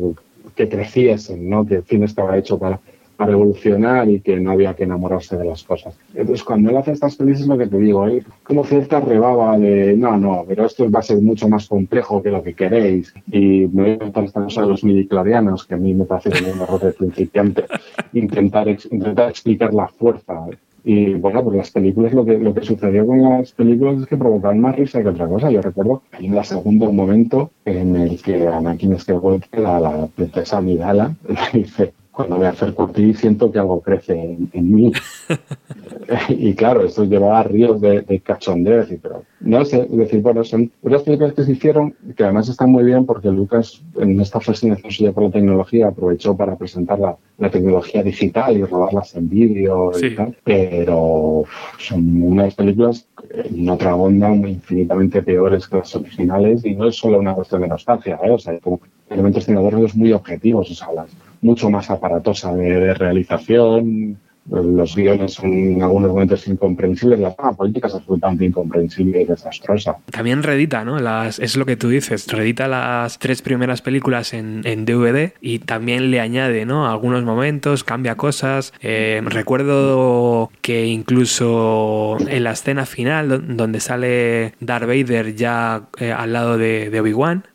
que 0.55 0.68
creciesen, 0.68 1.50
¿no? 1.50 1.66
Que 1.66 1.76
el 1.76 1.84
cine 1.84 2.07
estaba 2.07 2.38
hecho 2.38 2.59
para 2.59 2.80
revolucionar 3.27 4.09
y 4.09 4.20
que 4.20 4.39
no 4.39 4.53
había 4.53 4.75
que 4.75 4.85
enamorarse 4.85 5.37
de 5.37 5.45
las 5.45 5.62
cosas. 5.62 5.97
Entonces, 6.14 6.45
cuando 6.45 6.70
él 6.70 6.77
hace 6.77 6.93
estas 6.93 7.16
películas, 7.16 7.43
es 7.43 7.47
lo 7.47 7.59
que 7.59 7.66
te 7.66 7.79
digo, 7.79 8.07
como 8.43 8.64
cierta 8.64 9.01
rebaba 9.01 9.59
de, 9.59 9.97
no, 9.97 10.16
no, 10.16 10.45
pero 10.47 10.66
esto 10.66 10.91
va 10.91 11.01
a 11.01 11.03
ser 11.03 11.20
mucho 11.20 11.49
más 11.49 11.68
complejo 11.68 12.23
que 12.23 12.31
lo 12.31 12.43
que 12.43 12.55
queréis. 12.55 13.14
Y 13.31 13.66
me 13.73 13.83
voy 13.83 13.93
a 13.93 13.99
contar 13.99 14.25
esta 14.25 14.43
cosa 14.43 14.62
de 14.62 14.68
los 14.68 14.85
midiclorianos, 14.85 15.66
que 15.66 15.75
a 15.75 15.79
mí 15.79 15.95
me 15.95 16.05
parece 16.05 16.31
un 16.53 16.61
error 16.61 16.81
de 16.81 16.93
principiante, 16.93 17.64
intentar, 18.12 18.68
intentar 18.68 19.31
explicar 19.31 19.73
la 19.73 19.89
fuerza 19.89 20.47
y 20.85 21.14
bueno, 21.14 21.45
pues 21.45 21.57
las 21.57 21.70
películas, 21.70 22.12
lo 22.12 22.25
que, 22.25 22.39
lo 22.39 22.53
que 22.53 22.62
sucedió 22.62 23.07
con 23.07 23.23
las 23.23 23.53
películas 23.53 24.01
es 24.03 24.07
que 24.07 24.16
provocaban 24.16 24.61
más 24.61 24.77
risa 24.77 25.03
que 25.03 25.11
otra 25.11 25.29
cosa. 25.29 25.51
Yo 25.51 25.62
recuerdo 25.62 26.03
hay 26.12 26.29
un 26.29 26.45
segundo 26.45 26.93
momento 26.93 27.51
en 27.64 27.95
el 27.97 28.20
que 28.20 28.49
Anakin 28.49 28.99
Skywalker, 28.99 29.61
la, 29.61 29.79
la 29.79 30.07
princesa 30.09 30.59
Amidala, 30.59 31.14
le 31.29 31.37
dice, 31.61 31.93
cuando 32.13 32.37
me 32.37 32.47
acerco 32.47 32.85
a 32.85 32.93
ti 32.93 33.15
siento 33.15 33.51
que 33.51 33.59
algo 33.59 33.81
crece 33.81 34.37
en, 34.53 34.75
mí. 34.75 34.93
y 36.29 36.55
claro, 36.55 36.85
esto 36.85 37.05
llevaba 37.05 37.41
a 37.41 37.43
ríos 37.45 37.81
de, 37.81 38.03
de 38.03 38.21
cachondeo, 38.21 38.85
pero 39.01 39.25
no 39.41 39.65
sé, 39.65 39.83
es 39.83 39.97
decir, 39.97 40.21
bueno, 40.21 40.45
son 40.45 40.71
unas 40.83 41.03
películas 41.03 41.33
que 41.35 41.45
se 41.45 41.53
hicieron 41.53 41.95
que 42.17 42.25
además 42.25 42.49
están 42.49 42.71
muy 42.71 42.85
bien 42.85 43.07
porque 43.07 43.31
Lucas 43.31 43.83
en 43.99 44.21
esta 44.21 44.41
fascinación 44.41 44.93
suya 44.93 45.13
por 45.13 45.25
la 45.25 45.31
tecnología 45.31 45.89
aprovechó 45.89 46.37
para 46.37 46.57
presentar 46.57 46.99
la, 46.99 47.17
la 47.39 47.51
tecnología 47.51 48.03
digital 48.03 48.57
y 48.57 48.65
rodarlas 48.65 49.15
en 49.17 49.29
vídeo 49.29 49.93
y 50.01 50.15
tal, 50.15 50.37
pero 50.45 51.45
son 51.79 52.23
unas 52.23 52.55
películas 52.55 53.07
en 53.31 53.69
otra 53.69 53.97
onda 53.97 54.29
muy 54.29 54.51
infinitamente 54.51 55.23
peores 55.23 55.67
que 55.67 55.79
las 55.79 55.95
originales 55.97 56.65
y 56.65 56.75
no 56.75 56.89
es 56.89 56.97
solo 56.97 57.19
una 57.19 57.35
cuestión 57.35 57.63
de 57.63 57.69
nostalgia, 57.69 58.19
¿eh? 58.23 58.31
o 58.31 58.39
sea, 58.39 58.53
hay 58.53 58.61
como 58.61 58.81
elementos 59.09 59.45
cinematográficos 59.45 59.97
muy 59.97 60.13
objetivos, 60.13 60.71
o 60.71 60.75
sea, 60.75 60.93
las, 60.93 61.07
mucho 61.43 61.68
más 61.68 61.90
aparatosa 61.90 62.55
de, 62.55 62.95
realización. 62.95 64.18
Los 64.51 64.97
guiones 64.97 65.34
son 65.34 65.53
en 65.53 65.82
algunos 65.82 66.11
momentos 66.11 66.47
incomprensibles, 66.49 67.18
la 67.20 67.34
trama 67.34 67.53
política 67.53 67.86
es 67.86 67.95
absolutamente 67.95 68.45
incomprensible 68.45 69.22
y 69.22 69.24
desastrosa. 69.24 69.97
También 70.11 70.43
redita, 70.43 70.84
¿no? 70.84 70.99
Las, 70.99 71.38
es 71.38 71.57
lo 71.57 71.64
que 71.64 71.76
tú 71.76 71.88
dices, 71.88 72.26
redita 72.26 72.68
las 72.68 73.18
tres 73.18 73.40
primeras 73.40 73.82
películas 73.82 74.34
en, 74.34 74.62
en 74.64 74.84
DVD 74.84 75.32
y 75.40 75.61
también 75.61 76.11
le 76.11 76.20
añade, 76.20 76.66
¿no? 76.66 76.88
Algunos 76.88 77.22
momentos, 77.24 77.84
cambia 77.84 78.16
cosas. 78.16 78.72
Eh, 78.80 79.20
recuerdo 79.24 80.51
que 80.61 80.86
incluso 80.86 82.16
en 82.26 82.45
la 82.45 82.53
escena 82.53 82.86
final, 82.86 83.57
donde 83.57 83.80
sale 83.80 84.55
Darth 84.61 84.86
Vader 84.86 85.34
ya 85.34 85.88
eh, 85.99 86.12
al 86.12 86.32
lado 86.32 86.59
de, 86.59 86.90
de 86.90 87.01
Obi-Wan, 87.01 87.47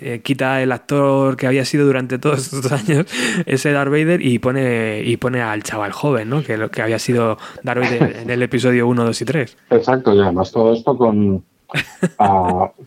eh, 0.00 0.20
quita 0.22 0.62
el 0.62 0.72
actor 0.72 1.36
que 1.36 1.46
había 1.46 1.64
sido 1.64 1.86
durante 1.86 2.18
todos 2.18 2.52
estos 2.52 2.72
años, 2.72 3.06
ese 3.46 3.72
Darth 3.72 3.90
Vader, 3.90 4.24
y 4.24 4.38
pone, 4.38 5.02
y 5.04 5.16
pone 5.16 5.40
al 5.40 5.62
chaval 5.62 5.92
joven, 5.92 6.15
¿no? 6.24 6.42
Que, 6.42 6.68
que 6.70 6.82
había 6.82 6.98
sido 6.98 7.36
Vader 7.62 8.16
en 8.22 8.30
el 8.30 8.42
episodio 8.42 8.86
1, 8.88 9.04
2 9.04 9.20
y 9.20 9.24
3. 9.24 9.56
Exacto, 9.70 10.14
y 10.14 10.20
además 10.20 10.50
todo 10.50 10.72
esto 10.72 10.96
con, 10.96 11.44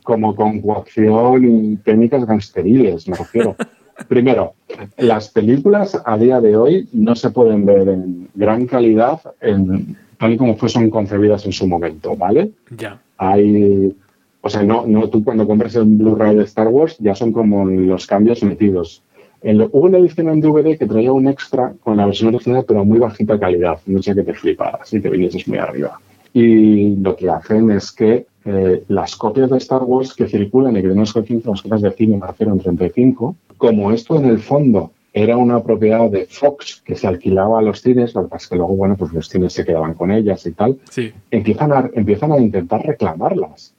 como 0.04 0.36
con 0.36 0.62
coacción 0.62 1.46
y 1.46 1.78
técnicas 1.78 2.26
gangsteriles, 2.26 3.08
me 3.08 3.18
refiero. 3.18 3.56
Primero, 4.08 4.54
las 4.98 5.30
películas 5.30 6.02
a 6.06 6.18
día 6.18 6.40
de 6.40 6.56
hoy 6.56 6.88
no 6.94 7.16
se 7.16 7.32
pueden 7.32 7.66
ver 7.66 7.90
en 7.90 8.30
gran 8.34 8.66
calidad 8.66 9.20
en, 9.42 9.98
tal 10.18 10.34
y 10.34 10.38
como 10.38 10.56
fueron 10.56 10.90
concebidas 10.90 11.46
en 11.46 11.52
su 11.52 11.68
momento, 11.68 12.16
¿vale? 12.16 12.52
Ya. 12.78 13.02
Hay, 13.18 13.94
o 14.42 14.50
sea, 14.50 14.64
no, 14.64 14.86
no, 14.88 15.10
tú 15.10 15.24
cuando 15.24 15.46
compras 15.46 15.76
el 15.76 15.86
Blu-ray 15.86 16.36
de 16.36 16.44
Star 16.44 16.70
Wars 16.70 16.96
ya 17.00 17.14
son 17.14 17.34
como 17.34 17.66
los 17.66 18.08
cambios 18.08 18.42
metidos. 18.44 19.04
En 19.42 19.58
lo- 19.58 19.70
hubo 19.72 19.86
una 19.88 19.98
edición 19.98 20.30
en 20.30 20.42
DVD 20.42 20.78
que 20.78 20.86
traía 20.86 21.12
un 21.14 21.28
extra 21.28 21.74
con 21.82 21.98
la 21.98 22.06
versión 22.06 22.34
original, 22.36 22.66
pero 22.68 22.84
muy 22.86 23.00
bajita 23.00 23.40
calidad. 23.40 23.80
No 23.86 24.02
sé 24.04 24.14
que 24.16 24.24
te 24.24 24.34
flipa, 24.34 24.80
si 24.84 25.00
te 25.00 25.10
vinieses 25.10 25.48
muy 25.48 25.58
arriba. 25.58 26.00
Y 26.34 26.96
lo 26.98 27.16
que 27.16 27.30
hacen 27.30 27.72
es 27.72 27.92
que 27.92 28.26
eh, 28.46 28.84
las 28.88 29.16
copias 29.16 29.50
de 29.50 29.58
Star 29.58 29.84
Wars 29.84 30.14
que 30.14 30.28
circulan 30.28 30.74
y 30.78 30.82
que 30.82 30.88
tenemos 30.90 31.14
que 31.14 31.22
decir, 31.22 31.42
las 31.46 31.62
copias 31.62 31.82
de 31.82 31.92
cine 31.92 32.20
refiero 32.26 32.54
en 32.54 32.60
35, 32.60 33.36
como 33.58 33.92
esto 33.92 34.18
en 34.18 34.26
el 34.26 34.40
fondo 34.40 34.92
era 35.14 35.38
una 35.38 35.62
propiedad 35.64 36.10
de 36.10 36.26
Fox 36.30 36.82
que 36.86 36.96
se 36.96 37.08
alquilaba 37.08 37.60
a 37.60 37.62
los 37.62 37.82
cines, 37.82 38.14
lo 38.14 38.24
que 38.24 38.28
pasa 38.30 38.44
es 38.44 38.50
que 38.50 38.56
luego, 38.58 38.76
bueno, 38.76 38.96
pues 38.96 39.12
los 39.12 39.28
cines 39.28 39.54
se 39.54 39.66
quedaban 39.66 39.96
con 39.96 40.12
ellas 40.12 40.46
y 40.46 40.52
tal, 40.52 40.78
Sí. 40.90 41.12
empiezan 41.32 41.74
a, 41.74 41.90
empiezan 41.94 42.32
a 42.32 42.38
intentar 42.38 42.86
reclamarlas. 42.86 43.74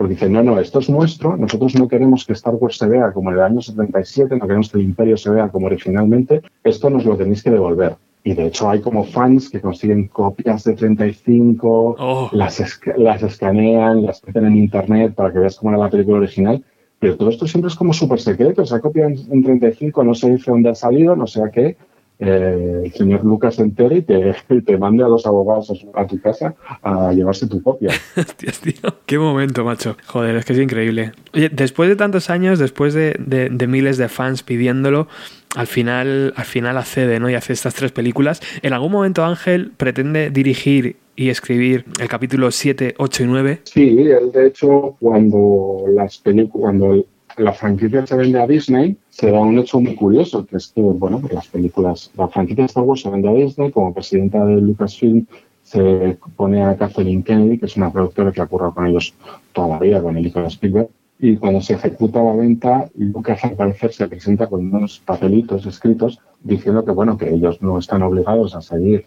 Porque 0.00 0.14
dicen, 0.14 0.32
no, 0.32 0.42
no, 0.42 0.58
esto 0.58 0.78
es 0.78 0.88
nuestro, 0.88 1.36
nosotros 1.36 1.74
no 1.74 1.86
queremos 1.86 2.24
que 2.24 2.32
Star 2.32 2.54
Wars 2.54 2.78
se 2.78 2.88
vea 2.88 3.12
como 3.12 3.28
en 3.28 3.36
el 3.36 3.42
año 3.42 3.60
77, 3.60 4.34
no 4.34 4.46
queremos 4.46 4.70
que 4.70 4.78
el 4.78 4.84
Imperio 4.84 5.18
se 5.18 5.28
vea 5.28 5.48
como 5.50 5.66
originalmente, 5.66 6.40
esto 6.64 6.88
nos 6.88 7.04
lo 7.04 7.18
tenéis 7.18 7.42
que 7.42 7.50
devolver. 7.50 7.96
Y 8.24 8.32
de 8.32 8.46
hecho 8.46 8.70
hay 8.70 8.80
como 8.80 9.04
fans 9.04 9.50
que 9.50 9.60
consiguen 9.60 10.08
copias 10.08 10.64
de 10.64 10.72
35, 10.72 11.96
Oh. 11.98 12.30
las, 12.32 12.80
las 12.96 13.22
escanean, 13.22 14.06
las 14.06 14.24
meten 14.26 14.46
en 14.46 14.56
internet 14.56 15.14
para 15.14 15.34
que 15.34 15.38
veas 15.40 15.56
cómo 15.56 15.72
era 15.72 15.80
la 15.80 15.90
película 15.90 16.16
original. 16.16 16.64
Pero 16.98 17.18
todo 17.18 17.28
esto 17.28 17.46
siempre 17.46 17.68
es 17.68 17.76
como 17.76 17.92
súper 17.92 18.20
secreto. 18.20 18.62
Esa 18.62 18.80
copia 18.80 19.04
en, 19.04 19.18
en 19.30 19.42
35 19.42 20.02
no 20.02 20.14
se 20.14 20.30
dice 20.30 20.50
dónde 20.50 20.70
ha 20.70 20.74
salido, 20.74 21.14
no 21.14 21.26
sé 21.26 21.42
a 21.42 21.50
qué. 21.50 21.76
Eh, 22.20 22.82
el 22.84 22.92
señor 22.92 23.24
Lucas 23.24 23.54
se 23.54 23.62
entere 23.62 23.96
y 23.98 24.02
te, 24.02 24.34
te 24.66 24.76
mande 24.78 25.02
a 25.02 25.08
los 25.08 25.26
abogados 25.26 25.70
a, 25.70 25.74
su- 25.74 25.90
a 25.94 26.06
tu 26.06 26.20
casa 26.20 26.54
a 26.82 27.12
llevarse 27.12 27.46
tu 27.46 27.62
copia. 27.62 27.90
Hostias, 28.16 28.60
tío. 28.60 28.74
Qué 29.06 29.18
momento, 29.18 29.64
macho. 29.64 29.96
Joder, 30.06 30.36
es 30.36 30.44
que 30.44 30.52
es 30.52 30.58
increíble. 30.58 31.12
Oye, 31.34 31.48
después 31.48 31.88
de 31.88 31.96
tantos 31.96 32.28
años, 32.30 32.58
después 32.58 32.92
de, 32.94 33.16
de- 33.18 33.48
de 33.48 33.66
miles 33.66 33.96
de 33.96 34.08
fans 34.08 34.42
pidiéndolo, 34.42 35.08
al 35.56 35.66
final, 35.66 36.32
al 36.36 36.44
final 36.44 36.76
accede, 36.76 37.18
¿no? 37.18 37.28
Y 37.30 37.34
hace 37.34 37.52
estas 37.54 37.74
tres 37.74 37.90
películas. 37.90 38.40
En 38.62 38.72
algún 38.72 38.92
momento 38.92 39.24
Ángel 39.24 39.72
pretende 39.76 40.30
dirigir 40.30 40.96
y 41.16 41.28
escribir 41.28 41.84
el 42.00 42.08
capítulo 42.08 42.50
7, 42.50 42.94
8 42.98 43.24
y 43.24 43.26
9. 43.26 43.60
Sí, 43.64 43.98
él 43.98 44.30
de 44.32 44.46
hecho 44.46 44.96
cuando 45.00 45.84
las 45.94 46.18
películas, 46.18 46.62
cuando 46.62 47.04
la 47.36 47.52
franquicia 47.52 48.06
se 48.06 48.16
vende 48.16 48.40
a 48.40 48.46
Disney, 48.46 48.96
se 49.08 49.30
da 49.30 49.40
un 49.40 49.58
hecho 49.58 49.80
muy 49.80 49.94
curioso, 49.94 50.46
que 50.46 50.56
es 50.56 50.68
que, 50.68 50.80
bueno, 50.82 51.20
pues 51.20 51.32
las 51.32 51.48
películas, 51.48 52.10
la 52.16 52.28
franquicia 52.28 52.62
de 52.62 52.66
Star 52.66 52.84
Wars 52.84 53.02
se 53.02 53.10
vende 53.10 53.28
a 53.28 53.32
Disney, 53.32 53.70
como 53.70 53.94
presidenta 53.94 54.44
de 54.44 54.60
Lucasfilm 54.60 55.26
se 55.62 56.18
pone 56.36 56.64
a 56.64 56.76
Kathleen 56.76 57.22
Kennedy, 57.22 57.58
que 57.58 57.66
es 57.66 57.76
una 57.76 57.92
productora 57.92 58.32
que 58.32 58.40
ha 58.40 58.46
currado 58.46 58.74
con 58.74 58.86
ellos 58.86 59.14
toda 59.52 59.68
la 59.68 59.78
vida, 59.78 60.02
con 60.02 60.16
el 60.16 60.26
hijo 60.26 60.40
de 60.40 60.48
Spielberg, 60.48 60.88
y 61.22 61.36
cuando 61.36 61.60
se 61.60 61.74
ejecuta 61.74 62.22
la 62.22 62.32
venta, 62.32 62.88
Lucas 62.96 63.44
al 63.44 63.74
se 63.92 64.08
presenta 64.08 64.46
con 64.46 64.74
unos 64.74 65.00
papelitos 65.00 65.66
escritos 65.66 66.18
diciendo 66.42 66.84
que, 66.84 66.92
bueno, 66.92 67.18
que 67.18 67.28
ellos 67.28 67.60
no 67.60 67.78
están 67.78 68.02
obligados 68.02 68.54
a 68.54 68.62
seguir 68.62 69.04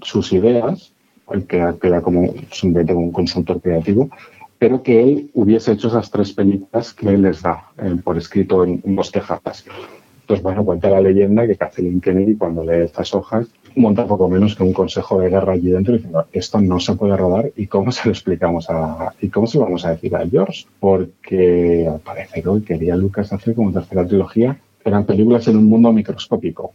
sus 0.00 0.32
ideas, 0.32 0.92
él 1.30 1.46
queda, 1.46 2.00
como 2.00 2.32
simplemente 2.50 2.94
un 2.94 3.12
consultor 3.12 3.60
creativo, 3.60 4.08
pero 4.60 4.82
que 4.82 5.02
él 5.02 5.30
hubiese 5.32 5.72
hecho 5.72 5.88
esas 5.88 6.10
tres 6.10 6.34
películas 6.34 6.92
que 6.92 7.08
él 7.08 7.22
les 7.22 7.40
da 7.40 7.64
eh, 7.78 7.96
por 8.04 8.18
escrito 8.18 8.62
en, 8.62 8.82
en 8.84 8.94
bosquejadas. 8.94 9.64
Entonces, 10.20 10.44
bueno, 10.44 10.64
cuenta 10.66 10.90
la 10.90 11.00
leyenda 11.00 11.46
que 11.46 11.56
Kathleen 11.56 12.00
Kennedy, 12.00 12.36
cuando 12.36 12.62
lee 12.62 12.84
estas 12.84 13.14
hojas, 13.14 13.48
monta 13.74 14.06
poco 14.06 14.28
menos 14.28 14.54
que 14.54 14.62
un 14.62 14.74
consejo 14.74 15.18
de 15.18 15.30
guerra 15.30 15.54
allí 15.54 15.70
dentro 15.70 15.94
diciendo 15.94 16.26
esto 16.32 16.60
no 16.60 16.78
se 16.78 16.94
puede 16.94 17.16
rodar 17.16 17.50
y 17.56 17.68
cómo 17.68 17.90
se 17.90 18.08
lo 18.08 18.12
explicamos 18.12 18.68
a 18.68 19.14
y 19.20 19.28
cómo 19.28 19.46
se 19.46 19.58
lo 19.58 19.64
vamos 19.64 19.84
a 19.86 19.92
decir 19.92 20.14
a 20.14 20.26
George 20.28 20.66
porque 20.78 21.90
parece 22.04 22.42
que 22.42 22.48
hoy 22.48 22.60
quería 22.62 22.96
Lucas 22.96 23.32
hacer 23.32 23.54
como 23.54 23.72
tercera 23.72 24.06
trilogía 24.06 24.58
eran 24.84 25.06
películas 25.06 25.46
en 25.48 25.56
un 25.56 25.66
mundo 25.66 25.92
microscópico 25.92 26.72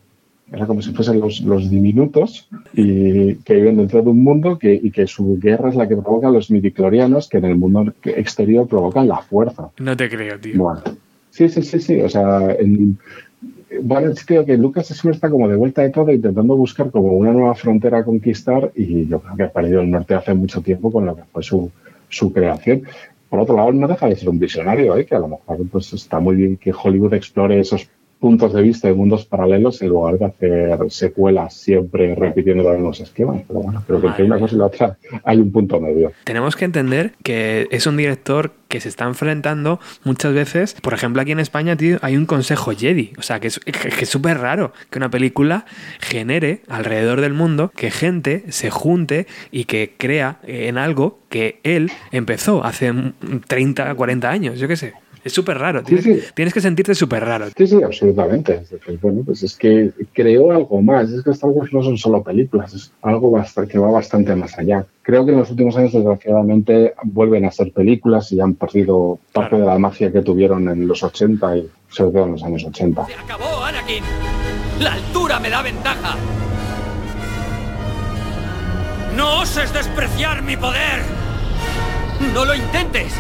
era 0.55 0.65
como 0.65 0.81
si 0.81 0.91
fuesen 0.93 1.19
los, 1.19 1.41
los 1.41 1.69
diminutos 1.69 2.47
y 2.73 3.35
que 3.35 3.55
viven 3.55 3.77
dentro 3.77 4.01
de 4.01 4.09
un 4.09 4.23
mundo 4.23 4.57
que, 4.57 4.73
y 4.73 4.89
que 4.89 5.05
su 5.05 5.37
guerra 5.37 5.69
es 5.69 5.75
la 5.75 5.87
que 5.87 5.97
provoca 5.97 6.29
a 6.29 6.31
los 6.31 6.49
midiclorianos 6.49 7.27
que 7.27 7.37
en 7.37 7.45
el 7.45 7.55
mundo 7.55 7.93
exterior 8.03 8.67
provocan 8.67 9.07
la 9.07 9.17
fuerza. 9.17 9.69
No 9.79 9.97
te 9.97 10.09
creo, 10.09 10.39
tío. 10.39 10.57
Bueno, 10.57 10.81
sí, 11.29 11.49
sí, 11.49 11.61
sí, 11.61 11.79
sí. 11.81 11.99
O 11.99 12.07
sea, 12.07 12.53
en, 12.57 12.97
bueno, 13.81 14.11
es 14.11 14.25
creo 14.25 14.45
que 14.45 14.57
Lucas 14.57 14.87
siempre 14.87 15.15
está 15.15 15.29
como 15.29 15.49
de 15.49 15.57
vuelta 15.57 15.81
de 15.81 15.89
todo 15.89 16.11
intentando 16.11 16.55
buscar 16.55 16.89
como 16.89 17.09
una 17.17 17.33
nueva 17.33 17.55
frontera 17.55 17.99
a 17.99 18.05
conquistar 18.05 18.71
y 18.75 19.07
yo 19.07 19.19
creo 19.19 19.35
que 19.35 19.43
ha 19.43 19.51
perdido 19.51 19.81
el 19.81 19.91
norte 19.91 20.15
hace 20.15 20.33
mucho 20.33 20.61
tiempo 20.61 20.91
con 20.91 21.05
lo 21.05 21.15
que 21.15 21.23
fue 21.23 21.43
su, 21.43 21.69
su 22.07 22.31
creación. 22.31 22.83
Por 23.29 23.39
otro 23.39 23.57
lado, 23.57 23.73
no 23.73 23.87
deja 23.87 24.07
de 24.07 24.15
ser 24.15 24.29
un 24.29 24.39
visionario, 24.39 24.95
¿eh? 24.95 25.05
que 25.05 25.15
a 25.15 25.19
lo 25.19 25.27
mejor 25.27 25.57
pues, 25.69 25.91
está 25.91 26.19
muy 26.19 26.37
bien 26.37 26.57
que 26.57 26.71
Hollywood 26.71 27.13
explore 27.15 27.59
esos 27.59 27.89
puntos 28.25 28.53
de 28.53 28.63
vista 28.63 28.87
de 28.87 28.95
mundos 28.95 29.23
paralelos 29.23 29.83
en 29.83 29.89
lugar 29.89 30.17
de 30.17 30.25
hacer 30.25 30.79
secuelas 30.89 31.53
siempre 31.53 32.15
repitiendo 32.15 32.63
los 32.63 32.73
mismos 32.73 32.99
esquemas. 32.99 33.43
Pero 33.47 33.59
bueno, 33.59 33.83
creo 33.85 34.01
que 34.01 34.07
entre 34.07 34.25
una 34.25 34.39
cosa 34.39 34.55
y 34.55 34.57
la 34.57 34.65
otra 34.65 34.97
hay 35.23 35.37
un 35.37 35.51
punto 35.51 35.79
medio. 35.79 36.11
Tenemos 36.23 36.55
que 36.55 36.65
entender 36.65 37.11
que 37.21 37.67
es 37.69 37.85
un 37.85 37.97
director 37.97 38.53
que 38.67 38.79
se 38.79 38.89
está 38.89 39.05
enfrentando 39.05 39.79
muchas 40.05 40.33
veces. 40.33 40.73
Por 40.81 40.95
ejemplo, 40.95 41.21
aquí 41.21 41.33
en 41.33 41.39
España, 41.39 41.77
hay 42.01 42.17
un 42.17 42.25
consejo 42.25 42.71
Jedi. 42.71 43.13
O 43.19 43.21
sea, 43.21 43.39
que 43.39 43.49
es 43.49 43.59
que 43.59 44.05
súper 44.07 44.39
raro 44.39 44.73
que 44.89 44.97
una 44.97 45.11
película 45.11 45.65
genere 45.99 46.61
alrededor 46.67 47.21
del 47.21 47.33
mundo 47.33 47.71
que 47.75 47.91
gente 47.91 48.45
se 48.49 48.71
junte 48.71 49.27
y 49.51 49.65
que 49.65 49.93
crea 49.95 50.39
en 50.47 50.79
algo 50.79 51.19
que 51.29 51.59
él 51.61 51.91
empezó 52.11 52.63
hace 52.63 52.91
30, 53.47 53.93
40 53.93 54.31
años, 54.31 54.59
yo 54.59 54.67
qué 54.67 54.77
sé. 54.77 54.93
Es 55.25 55.33
súper 55.33 55.57
raro. 55.57 55.81
Tienes, 55.81 56.05
Sí, 56.05 56.13
sí. 56.13 56.27
tienes 56.35 56.53
que 56.53 56.61
sentirte 56.61 56.93
súper 56.93 57.25
raro. 57.25 57.47
Sí, 57.57 57.65
sí, 57.65 57.81
absolutamente. 57.81 58.61
Pues, 58.85 59.01
bueno, 59.01 59.23
pues 59.25 59.41
es 59.41 59.55
que 59.57 59.89
creó 60.13 60.51
algo 60.51 60.83
más. 60.83 61.09
Es 61.09 61.23
que 61.23 61.31
Star 61.31 61.49
Wars 61.49 61.73
no 61.73 61.81
son 61.81 61.97
solo 61.97 62.21
películas, 62.21 62.75
es 62.75 62.91
algo 63.01 63.35
que 63.67 63.79
va 63.79 63.89
bastante 63.89 64.35
más 64.35 64.55
allá. 64.59 64.85
Creo 65.01 65.25
que 65.25 65.31
en 65.31 65.39
los 65.39 65.49
últimos 65.49 65.75
años, 65.77 65.93
desgraciadamente, 65.93 66.93
vuelven 67.05 67.43
a 67.45 67.51
ser 67.51 67.71
películas 67.73 68.31
y 68.31 68.39
han 68.39 68.53
perdido 68.53 69.17
parte 69.33 69.55
de 69.57 69.65
la 69.65 69.79
magia 69.79 70.11
que 70.11 70.21
tuvieron 70.21 70.69
en 70.69 70.87
los 70.87 71.01
80 71.01 71.57
y 71.57 71.69
sobre 71.89 72.11
todo 72.11 72.25
en 72.25 72.31
los 72.33 72.43
años 72.43 72.63
80. 72.63 73.07
¡Se 73.07 73.13
acabó, 73.15 73.63
Anakin! 73.63 74.03
¡La 74.79 74.93
altura 74.93 75.39
me 75.39 75.49
da 75.49 75.63
ventaja! 75.63 76.17
¡No 79.17 79.39
oses 79.41 79.73
despreciar 79.73 80.43
mi 80.43 80.55
poder! 80.55 81.01
¡No 82.31 82.45
lo 82.45 82.53
intentes! 82.53 83.11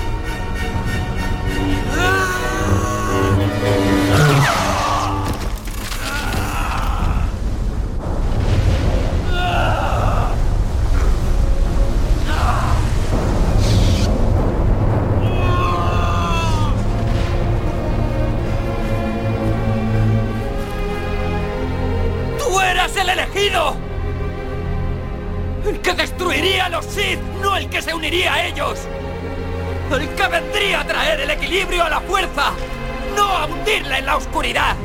¡Tú 22.37 22.61
eras 22.61 22.95
el 22.97 23.09
elegido! 23.09 23.75
El 25.65 25.81
que 25.81 25.93
destruiría 25.93 26.65
a 26.65 26.69
los 26.69 26.85
Sith, 26.85 27.19
no 27.41 27.55
el 27.57 27.69
que 27.69 27.81
se 27.81 27.93
uniría 27.93 28.33
a 28.33 28.47
ellos. 28.47 28.79
El 29.91 30.09
que 30.09 30.27
vendría 30.27 30.81
a 30.81 30.87
traer 30.87 31.21
el 31.21 31.29
equilibrio 31.29 31.83
a 31.83 31.89
la 31.89 32.01
fuerza, 32.01 32.51
no 33.15 33.23
a 33.23 33.45
hundirla 33.45 33.99
en 33.99 34.05
la 34.05 34.17
oscuridad. 34.17 34.75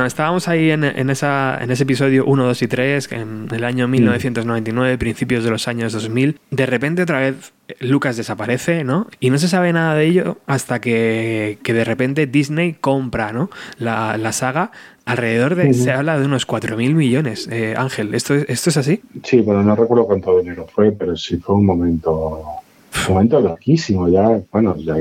Bueno, 0.00 0.08
estábamos 0.08 0.48
ahí 0.48 0.70
en, 0.70 0.82
en 0.82 1.10
esa, 1.10 1.58
en 1.60 1.70
ese 1.70 1.82
episodio 1.82 2.24
1, 2.24 2.46
2 2.46 2.62
y 2.62 2.68
3, 2.68 3.12
en 3.12 3.48
el 3.52 3.64
año 3.64 3.86
1999, 3.86 4.96
principios 4.96 5.44
de 5.44 5.50
los 5.50 5.68
años 5.68 5.92
2000. 5.92 6.40
De 6.50 6.64
repente 6.64 7.02
otra 7.02 7.20
vez 7.20 7.52
Lucas 7.80 8.16
desaparece, 8.16 8.82
¿no? 8.82 9.08
Y 9.20 9.28
no 9.28 9.36
se 9.36 9.46
sabe 9.46 9.74
nada 9.74 9.94
de 9.94 10.06
ello 10.06 10.38
hasta 10.46 10.80
que, 10.80 11.58
que 11.62 11.74
de 11.74 11.84
repente 11.84 12.26
Disney 12.26 12.78
compra, 12.80 13.34
¿no? 13.34 13.50
La, 13.78 14.16
la 14.16 14.32
saga. 14.32 14.70
Alrededor 15.04 15.54
de, 15.54 15.74
se 15.74 15.92
habla 15.92 16.18
de 16.18 16.24
unos 16.24 16.48
4.000 16.48 16.94
millones. 16.94 17.46
Eh, 17.52 17.74
Ángel, 17.76 18.14
¿esto, 18.14 18.32
¿esto 18.34 18.70
es 18.70 18.76
así? 18.78 19.02
Sí, 19.22 19.42
bueno, 19.42 19.62
no 19.62 19.76
recuerdo 19.76 20.06
cuánto 20.06 20.38
dinero 20.38 20.66
fue, 20.72 20.92
pero 20.92 21.14
sí 21.14 21.36
fue 21.36 21.56
un 21.56 21.66
momento 21.66 22.42
momento 23.08 23.40
loquísimo. 23.40 24.08
Ya, 24.08 24.40
bueno, 24.52 24.76
ya, 24.76 24.96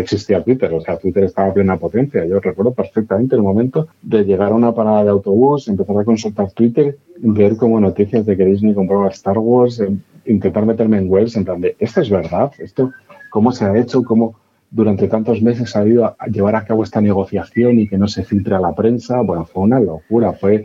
existía 0.00 0.42
Twitter, 0.42 0.72
o 0.72 0.80
sea, 0.80 0.98
Twitter 0.98 1.24
estaba 1.24 1.48
a 1.48 1.54
plena 1.54 1.76
potencia. 1.76 2.24
Yo 2.26 2.40
recuerdo 2.40 2.72
perfectamente 2.72 3.36
el 3.36 3.42
momento 3.42 3.88
de 4.02 4.24
llegar 4.24 4.52
a 4.52 4.54
una 4.54 4.74
parada 4.74 5.04
de 5.04 5.10
autobús, 5.10 5.68
empezar 5.68 5.98
a 5.98 6.04
consultar 6.04 6.50
Twitter, 6.52 6.96
ver 7.18 7.56
como 7.56 7.80
noticias 7.80 8.24
de 8.26 8.36
que 8.36 8.44
Disney 8.44 8.74
compraba 8.74 9.08
Star 9.08 9.38
Wars, 9.38 9.80
em, 9.80 10.00
intentar 10.26 10.66
meterme 10.66 10.98
en 10.98 11.10
webs 11.10 11.36
en 11.36 11.44
plan 11.44 11.60
de, 11.60 11.76
¿esto 11.78 12.00
es 12.00 12.10
verdad? 12.10 12.52
¿Esto 12.58 12.92
cómo 13.30 13.52
se 13.52 13.64
ha 13.64 13.76
hecho? 13.76 14.02
¿Cómo 14.02 14.34
durante 14.70 15.08
tantos 15.08 15.42
meses 15.42 15.74
ha 15.76 15.86
ido 15.86 16.04
a 16.04 16.26
llevar 16.26 16.54
a 16.54 16.64
cabo 16.64 16.84
esta 16.84 17.00
negociación 17.00 17.78
y 17.80 17.88
que 17.88 17.98
no 17.98 18.08
se 18.08 18.24
filtre 18.24 18.54
a 18.54 18.60
la 18.60 18.74
prensa? 18.74 19.20
Bueno, 19.22 19.44
fue 19.44 19.62
una 19.62 19.80
locura. 19.80 20.32
Fue 20.32 20.64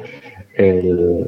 el 0.55 1.27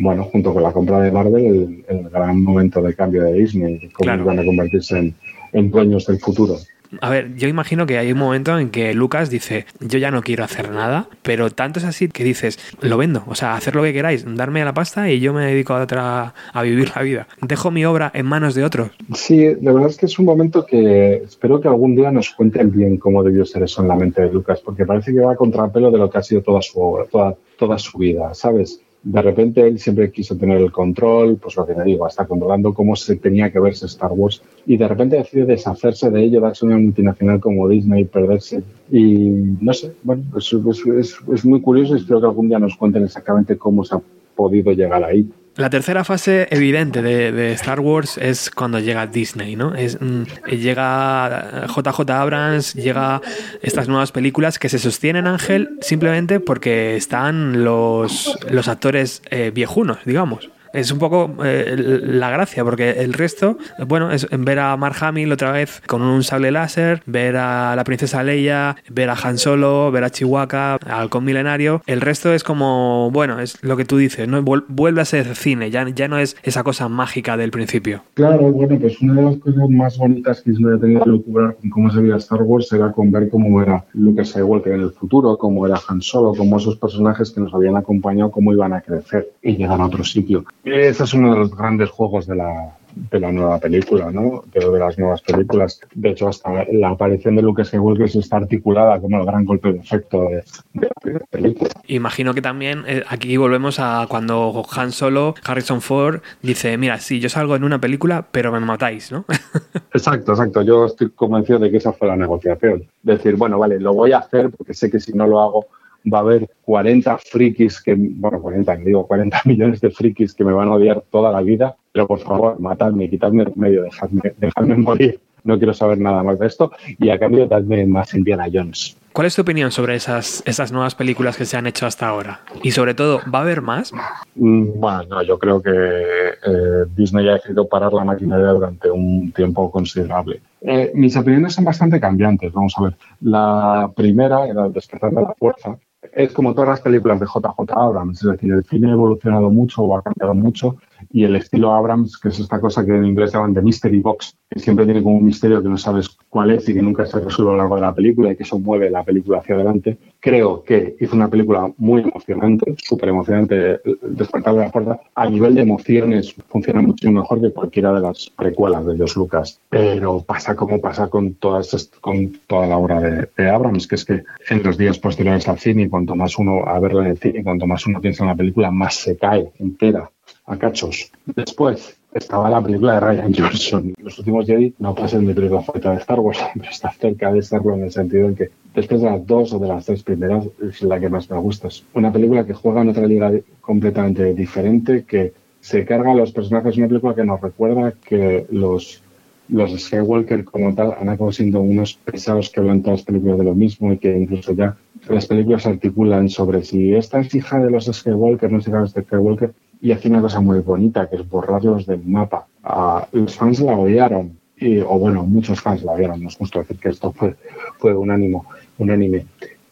bueno, 0.00 0.24
junto 0.24 0.52
con 0.54 0.62
la 0.62 0.72
compra 0.72 1.00
de 1.00 1.10
Marvel, 1.12 1.84
el, 1.88 1.96
el 1.98 2.08
gran 2.10 2.42
momento 2.42 2.82
de 2.82 2.94
cambio 2.94 3.22
de 3.24 3.32
Disney, 3.34 3.78
cómo 3.92 4.04
Claro. 4.04 4.24
van 4.24 4.38
a 4.38 4.44
convertirse 4.44 4.98
en, 4.98 5.14
en 5.52 5.70
dueños 5.70 6.06
del 6.06 6.18
futuro. 6.18 6.56
A 7.02 7.10
ver, 7.10 7.36
yo 7.36 7.48
imagino 7.48 7.84
que 7.84 7.98
hay 7.98 8.12
un 8.12 8.18
momento 8.18 8.58
en 8.58 8.70
que 8.70 8.94
Lucas 8.94 9.28
dice, 9.28 9.66
yo 9.78 9.98
ya 9.98 10.10
no 10.10 10.22
quiero 10.22 10.42
hacer 10.42 10.70
nada, 10.70 11.06
pero 11.20 11.50
tanto 11.50 11.80
es 11.80 11.84
así 11.84 12.08
que 12.08 12.24
dices, 12.24 12.58
lo 12.80 12.96
vendo, 12.96 13.24
o 13.26 13.34
sea, 13.34 13.56
hacer 13.56 13.76
lo 13.76 13.82
que 13.82 13.92
queráis, 13.92 14.24
darme 14.26 14.64
la 14.64 14.72
pasta 14.72 15.10
y 15.10 15.20
yo 15.20 15.34
me 15.34 15.44
dedico 15.44 15.74
a, 15.74 15.82
otra, 15.82 16.32
a 16.50 16.62
vivir 16.62 16.90
la 16.96 17.02
vida. 17.02 17.28
Dejo 17.42 17.70
mi 17.70 17.84
obra 17.84 18.10
en 18.14 18.24
manos 18.24 18.54
de 18.54 18.64
otros. 18.64 18.90
Sí, 19.14 19.54
la 19.60 19.72
verdad 19.74 19.90
es 19.90 19.98
que 19.98 20.06
es 20.06 20.18
un 20.18 20.24
momento 20.24 20.64
que 20.64 21.16
espero 21.24 21.60
que 21.60 21.68
algún 21.68 21.94
día 21.94 22.10
nos 22.10 22.30
cuenten 22.30 22.70
bien 22.72 22.96
cómo 22.96 23.22
debió 23.22 23.44
ser 23.44 23.64
eso 23.64 23.82
en 23.82 23.88
la 23.88 23.94
mente 23.94 24.22
de 24.22 24.32
Lucas, 24.32 24.62
porque 24.64 24.86
parece 24.86 25.12
que 25.12 25.20
va 25.20 25.32
a 25.32 25.36
contrapelo 25.36 25.90
de 25.90 25.98
lo 25.98 26.08
que 26.08 26.16
ha 26.16 26.22
sido 26.22 26.40
toda 26.40 26.62
su 26.62 26.80
obra, 26.80 27.04
toda, 27.04 27.34
toda 27.58 27.76
su 27.78 27.98
vida, 27.98 28.32
¿sabes? 28.32 28.80
De 29.02 29.22
repente 29.22 29.66
él 29.66 29.78
siempre 29.78 30.10
quiso 30.10 30.36
tener 30.36 30.58
el 30.60 30.72
control, 30.72 31.36
pues 31.36 31.56
lo 31.56 31.64
que 31.66 31.74
te 31.74 31.84
digo, 31.84 32.04
hasta 32.04 32.26
controlando 32.26 32.74
cómo 32.74 32.96
se 32.96 33.16
tenía 33.16 33.50
que 33.50 33.60
verse 33.60 33.86
Star 33.86 34.10
Wars, 34.12 34.42
y 34.66 34.76
de 34.76 34.88
repente 34.88 35.16
decide 35.16 35.46
deshacerse 35.46 36.10
de 36.10 36.24
ello, 36.24 36.40
darse 36.40 36.66
una 36.66 36.78
multinacional 36.78 37.40
como 37.40 37.68
Disney, 37.68 38.04
perderse. 38.04 38.62
Y 38.90 39.28
no 39.60 39.72
sé, 39.72 39.92
bueno, 40.02 40.24
es, 40.36 40.52
es- 40.52 40.86
es- 40.86 41.16
es 41.32 41.44
muy 41.44 41.60
curioso 41.60 41.94
y 41.94 41.98
espero 42.00 42.20
que 42.20 42.26
algún 42.26 42.48
día 42.48 42.58
nos 42.58 42.76
cuenten 42.76 43.04
exactamente 43.04 43.56
cómo 43.56 43.84
se 43.84 43.94
ha 43.96 44.00
podido 44.34 44.72
llegar 44.72 45.02
ahí. 45.04 45.28
La 45.58 45.70
tercera 45.70 46.04
fase 46.04 46.46
evidente 46.52 47.02
de, 47.02 47.32
de 47.32 47.52
Star 47.54 47.80
Wars 47.80 48.16
es 48.16 48.48
cuando 48.48 48.78
llega 48.78 49.08
Disney, 49.08 49.56
¿no? 49.56 49.74
Es, 49.74 50.00
mm, 50.00 50.22
llega 50.52 51.66
JJ 51.66 52.10
Abrams, 52.12 52.74
llega 52.74 53.20
estas 53.60 53.88
nuevas 53.88 54.12
películas 54.12 54.60
que 54.60 54.68
se 54.68 54.78
sostienen, 54.78 55.26
Ángel, 55.26 55.70
simplemente 55.80 56.38
porque 56.38 56.94
están 56.94 57.64
los, 57.64 58.38
los 58.48 58.68
actores 58.68 59.20
eh, 59.30 59.50
viejunos, 59.52 59.98
digamos. 60.04 60.48
Es 60.72 60.90
un 60.92 60.98
poco 60.98 61.30
eh, 61.44 61.74
la 62.02 62.30
gracia, 62.30 62.64
porque 62.64 62.90
el 62.90 63.12
resto, 63.12 63.58
bueno, 63.86 64.10
es 64.10 64.26
ver 64.30 64.58
a 64.58 64.76
Mark 64.76 64.96
Hamill 65.00 65.32
otra 65.32 65.52
vez 65.52 65.80
con 65.86 66.02
un 66.02 66.22
sable 66.22 66.50
láser, 66.50 67.02
ver 67.06 67.36
a 67.36 67.74
la 67.76 67.84
princesa 67.84 68.22
Leia, 68.22 68.76
ver 68.90 69.10
a 69.10 69.14
Han 69.22 69.38
Solo, 69.38 69.90
ver 69.90 70.04
a 70.04 70.10
Chihuahua, 70.10 70.74
al 70.74 70.78
halcón 71.00 71.24
milenario. 71.24 71.82
El 71.86 72.00
resto 72.00 72.32
es 72.32 72.44
como, 72.44 73.10
bueno, 73.12 73.40
es 73.40 73.62
lo 73.62 73.76
que 73.76 73.84
tú 73.84 73.96
dices, 73.96 74.28
¿no? 74.28 74.42
Vuel- 74.42 74.64
Vuelve 74.68 75.00
a 75.00 75.04
ser 75.04 75.34
cine, 75.34 75.70
ya, 75.70 75.88
ya 75.88 76.08
no 76.08 76.18
es 76.18 76.36
esa 76.42 76.62
cosa 76.62 76.88
mágica 76.88 77.36
del 77.36 77.50
principio. 77.50 78.02
Claro, 78.14 78.52
bueno, 78.52 78.78
pues 78.78 79.00
una 79.00 79.14
de 79.14 79.22
las 79.22 79.36
cosas 79.38 79.68
más 79.70 79.98
bonitas 79.98 80.40
que 80.42 80.50
Disney 80.50 80.74
ha 80.76 80.78
tenido 80.80 81.04
que 81.04 81.10
lucubrar 81.10 81.56
con 81.56 81.70
cómo 81.70 81.90
se 81.90 82.08
Star 82.18 82.42
Wars 82.42 82.72
era 82.72 82.90
con 82.92 83.10
ver 83.10 83.28
cómo 83.28 83.60
era 83.62 83.84
Luke 83.94 84.24
Skywalker 84.24 84.72
en 84.72 84.80
el 84.82 84.90
futuro, 84.92 85.36
cómo 85.36 85.66
era 85.66 85.78
Han 85.88 86.00
Solo, 86.00 86.32
cómo 86.36 86.56
esos 86.58 86.76
personajes 86.76 87.30
que 87.30 87.40
nos 87.40 87.52
habían 87.54 87.76
acompañado, 87.76 88.30
cómo 88.30 88.52
iban 88.52 88.72
a 88.72 88.80
crecer 88.80 89.30
y 89.42 89.56
llegar 89.56 89.80
a 89.80 89.86
otro 89.86 90.04
sitio. 90.04 90.44
Ese 90.72 91.04
es 91.04 91.14
uno 91.14 91.32
de 91.32 91.38
los 91.40 91.56
grandes 91.56 91.90
juegos 91.90 92.26
de 92.26 92.36
la, 92.36 92.76
de 93.10 93.20
la 93.20 93.32
nueva 93.32 93.58
película, 93.58 94.10
¿no? 94.10 94.44
Pero 94.52 94.72
de 94.72 94.80
las 94.80 94.98
nuevas 94.98 95.22
películas. 95.22 95.80
De 95.94 96.10
hecho, 96.10 96.28
hasta 96.28 96.64
la 96.72 96.90
aparición 96.90 97.36
de 97.36 97.42
Luke 97.42 97.64
Skywalker 97.64 98.06
está 98.06 98.36
articulada 98.36 99.00
como 99.00 99.18
el 99.18 99.26
gran 99.26 99.44
golpe 99.44 99.72
de 99.72 99.78
efecto 99.78 100.22
de, 100.22 100.44
de 100.74 100.86
la 100.86 100.94
primera 101.00 101.26
película. 101.30 101.70
Imagino 101.86 102.34
que 102.34 102.42
también 102.42 102.84
eh, 102.86 103.04
aquí 103.08 103.36
volvemos 103.36 103.78
a 103.78 104.06
cuando 104.08 104.64
Han 104.76 104.92
Solo, 104.92 105.34
Harrison 105.44 105.80
Ford, 105.80 106.20
dice, 106.42 106.76
mira, 106.76 106.98
sí, 106.98 107.20
yo 107.20 107.28
salgo 107.28 107.56
en 107.56 107.64
una 107.64 107.80
película, 107.80 108.26
pero 108.30 108.52
me 108.52 108.60
matáis, 108.60 109.12
¿no? 109.12 109.24
Exacto, 109.92 110.32
exacto. 110.32 110.62
Yo 110.62 110.86
estoy 110.86 111.10
convencido 111.10 111.58
de 111.58 111.70
que 111.70 111.78
esa 111.78 111.92
fue 111.92 112.06
la 112.08 112.16
negociación. 112.16 112.84
Decir, 113.02 113.34
bueno, 113.36 113.58
vale, 113.58 113.80
lo 113.80 113.94
voy 113.94 114.12
a 114.12 114.18
hacer 114.18 114.50
porque 114.50 114.74
sé 114.74 114.90
que 114.90 115.00
si 115.00 115.12
no 115.12 115.26
lo 115.26 115.40
hago 115.40 115.66
va 116.04 116.18
a 116.18 116.20
haber 116.22 116.48
40 116.64 117.18
frikis 117.18 117.82
que, 117.82 117.94
bueno, 117.96 118.40
40, 118.40 118.76
digo, 118.76 119.06
40 119.06 119.42
millones 119.44 119.80
de 119.80 119.90
frikis 119.90 120.34
que 120.34 120.44
me 120.44 120.52
van 120.52 120.68
a 120.68 120.74
odiar 120.74 121.02
toda 121.10 121.32
la 121.32 121.40
vida, 121.40 121.76
pero 121.92 122.06
por 122.06 122.20
favor, 122.20 122.60
matadme, 122.60 123.08
quitadme 123.10 123.44
el 123.44 123.52
medio, 123.56 123.82
dejadme, 123.82 124.32
dejadme 124.38 124.76
morir. 124.78 125.20
No 125.44 125.56
quiero 125.56 125.72
saber 125.72 125.98
nada 125.98 126.22
más 126.22 126.38
de 126.38 126.46
esto 126.46 126.72
y 126.98 127.10
a 127.10 127.18
cambio 127.18 127.46
dadme 127.46 127.86
más 127.86 128.12
Indiana 128.12 128.46
Jones. 128.52 128.96
¿Cuál 129.12 129.26
es 129.26 129.34
tu 129.34 129.42
opinión 129.42 129.70
sobre 129.70 129.94
esas, 129.94 130.42
esas 130.46 130.70
nuevas 130.70 130.94
películas 130.94 131.36
que 131.36 131.44
se 131.44 131.56
han 131.56 131.66
hecho 131.66 131.86
hasta 131.86 132.06
ahora? 132.06 132.40
Y 132.62 132.70
sobre 132.72 132.94
todo, 132.94 133.20
¿va 133.34 133.40
a 133.40 133.42
haber 133.42 133.62
más? 133.62 133.92
Mm, 134.34 134.78
Bueno, 134.78 135.04
no, 135.08 135.22
yo 135.22 135.38
creo 135.38 135.60
que 135.62 135.70
eh, 135.72 136.84
Disney 136.94 137.28
ha 137.28 137.32
decidido 137.34 137.66
parar 137.66 137.92
la 137.92 138.04
maquinaria 138.04 138.48
durante 138.48 138.90
un 138.90 139.32
tiempo 139.32 139.70
considerable. 139.70 140.40
Eh, 140.60 140.92
mis 140.94 141.16
opiniones 141.16 141.54
son 141.54 141.64
bastante 141.64 141.98
cambiantes, 141.98 142.52
vamos 142.52 142.74
a 142.76 142.82
ver. 142.82 142.94
La 143.22 143.90
primera, 143.96 144.46
era 144.46 144.66
el 144.66 144.72
despertar 144.72 145.10
de 145.10 145.22
la 145.22 145.34
fuerza, 145.34 145.76
es 146.18 146.32
como 146.32 146.52
todas 146.52 146.68
las 146.70 146.80
películas 146.80 147.20
de 147.20 147.26
JJ 147.26 147.70
Abrams, 147.70 148.24
es 148.24 148.30
decir, 148.32 148.52
el 148.52 148.64
cine 148.64 148.88
ha 148.88 148.94
evolucionado 148.94 149.50
mucho 149.50 149.82
o 149.82 149.96
ha 149.96 150.02
cambiado 150.02 150.34
mucho 150.34 150.76
y 151.10 151.24
el 151.24 151.36
estilo 151.36 151.72
Abrams, 151.72 152.18
que 152.18 152.28
es 152.28 152.38
esta 152.38 152.60
cosa 152.60 152.84
que 152.84 152.94
en 152.94 153.04
inglés 153.04 153.32
llaman 153.32 153.54
de 153.54 153.62
mystery 153.62 154.00
box, 154.00 154.36
que 154.48 154.60
siempre 154.60 154.84
tiene 154.84 155.02
como 155.02 155.16
un 155.16 155.24
misterio 155.24 155.62
que 155.62 155.68
no 155.68 155.78
sabes 155.78 156.08
cuál 156.28 156.50
es 156.50 156.68
y 156.68 156.74
que 156.74 156.82
nunca 156.82 157.06
se 157.06 157.20
resuelve 157.20 157.50
a 157.50 157.54
lo 157.54 157.58
largo 157.58 157.74
de 157.76 157.80
la 157.82 157.94
película 157.94 158.32
y 158.32 158.36
que 158.36 158.42
eso 158.42 158.58
mueve 158.58 158.90
la 158.90 159.04
película 159.04 159.38
hacia 159.38 159.54
adelante. 159.54 159.98
Creo 160.20 160.62
que 160.62 160.96
hizo 161.00 161.14
una 161.14 161.28
película 161.28 161.70
muy 161.76 162.02
emocionante, 162.02 162.74
súper 162.82 163.10
emocionante, 163.10 163.80
Despertar 164.02 164.54
de 164.54 164.60
la 164.60 164.70
Fuerza. 164.70 165.00
A 165.14 165.28
nivel 165.28 165.54
de 165.54 165.62
emociones 165.62 166.34
funciona 166.48 166.82
mucho 166.82 167.10
mejor 167.10 167.40
que 167.40 167.52
cualquiera 167.52 167.92
de 167.92 168.00
las 168.00 168.30
precuelas 168.30 168.86
de 168.86 168.96
George 168.96 169.18
Lucas. 169.18 169.60
Pero 169.68 170.22
pasa 170.22 170.56
como 170.56 170.80
pasa 170.80 171.08
con, 171.08 171.34
todas, 171.34 171.90
con 172.00 172.32
toda 172.46 172.66
la 172.66 172.76
obra 172.76 173.00
de, 173.00 173.28
de 173.36 173.50
Abrams, 173.50 173.86
que 173.86 173.94
es 173.94 174.04
que 174.04 174.24
en 174.50 174.62
los 174.62 174.76
días 174.76 174.98
posteriores 174.98 175.48
al 175.48 175.58
cine, 175.58 175.88
cuanto 175.88 176.14
más 176.14 176.38
uno 176.38 176.66
a 176.66 176.78
verla 176.80 177.02
en 177.02 177.10
el 177.10 177.18
cine, 177.18 177.44
cuanto 177.44 177.66
más 177.66 177.86
uno 177.86 178.00
piensa 178.00 178.24
en 178.24 178.30
la 178.30 178.36
película, 178.36 178.70
más 178.70 178.96
se 178.96 179.16
cae 179.16 179.52
entera 179.58 180.10
a 180.48 180.56
cachos. 180.56 181.10
Después 181.26 181.96
estaba 182.12 182.50
la 182.50 182.62
película 182.62 182.94
de 182.94 183.00
Ryan 183.00 183.34
Johnson. 183.34 183.94
Los 184.02 184.18
últimos 184.18 184.46
Jedi 184.46 184.74
no 184.78 184.94
pasan 184.94 185.26
mi 185.26 185.34
película 185.34 185.62
favorita 185.62 185.92
de 185.92 185.98
Star 185.98 186.20
Wars, 186.20 186.38
pero 186.54 186.70
está 186.70 186.90
cerca 186.92 187.32
de 187.32 187.40
Star 187.40 187.60
Wars 187.60 187.78
en 187.78 187.84
el 187.84 187.92
sentido 187.92 188.28
en 188.28 188.34
que 188.34 188.50
después 188.74 189.02
de 189.02 189.10
las 189.10 189.26
dos 189.26 189.52
o 189.52 189.58
de 189.58 189.68
las 189.68 189.84
tres 189.84 190.02
primeras 190.02 190.46
es 190.62 190.82
la 190.82 190.98
que 190.98 191.08
más 191.08 191.30
me 191.30 191.38
gusta. 191.38 191.68
Es 191.68 191.84
una 191.92 192.12
película 192.12 192.46
que 192.46 192.54
juega 192.54 192.82
en 192.82 192.88
otra 192.88 193.06
liga 193.06 193.30
completamente 193.60 194.34
diferente, 194.34 195.04
que 195.04 195.32
se 195.60 195.84
carga 195.84 196.12
a 196.12 196.14
los 196.14 196.32
personajes. 196.32 196.76
Una 196.78 196.88
película 196.88 197.14
que 197.14 197.24
nos 197.24 197.40
recuerda 197.40 197.92
que 197.92 198.46
los 198.50 199.02
los 199.50 199.72
Skywalker 199.80 200.44
como 200.44 200.74
tal 200.74 200.94
han 201.00 201.08
acabado 201.08 201.32
siendo 201.32 201.62
unos 201.62 201.94
pesados 201.94 202.50
que 202.50 202.60
hablan 202.60 202.82
todas 202.82 203.00
las 203.00 203.06
películas 203.06 203.38
de 203.38 203.44
lo 203.44 203.54
mismo 203.54 203.92
y 203.92 203.96
que 203.96 204.16
incluso 204.16 204.52
ya 204.52 204.76
las 205.08 205.26
películas 205.26 205.66
articulan 205.66 206.28
sobre 206.28 206.64
si 206.64 206.94
esta 206.94 207.20
es 207.20 207.34
hija 207.34 207.58
de 207.58 207.70
los 207.70 207.86
Skywalker, 207.86 208.52
no 208.52 208.58
es 208.58 208.68
hija 208.68 208.82
de 208.82 208.88
Skywalker, 208.88 209.54
y 209.80 209.92
hace 209.92 210.08
una 210.08 210.20
cosa 210.20 210.40
muy 210.40 210.60
bonita 210.60 211.08
que 211.08 211.16
es 211.16 211.28
borrarlos 211.28 211.86
del 211.86 212.04
mapa. 212.04 212.46
Ah, 212.64 213.06
los 213.12 213.34
fans 213.36 213.60
la 213.60 213.76
odiaron, 213.76 214.38
y, 214.56 214.78
o 214.78 214.98
bueno, 214.98 215.22
muchos 215.22 215.60
fans 215.60 215.82
la 215.82 215.92
odiaron, 215.92 216.22
no 216.22 216.28
es 216.28 216.36
justo 216.36 216.58
decir 216.58 216.78
que 216.78 216.88
esto 216.88 217.12
fue, 217.12 217.36
fue 217.78 217.94
un 217.94 218.10
ánimo, 218.10 218.46
un 218.78 218.90
anime. 218.90 219.26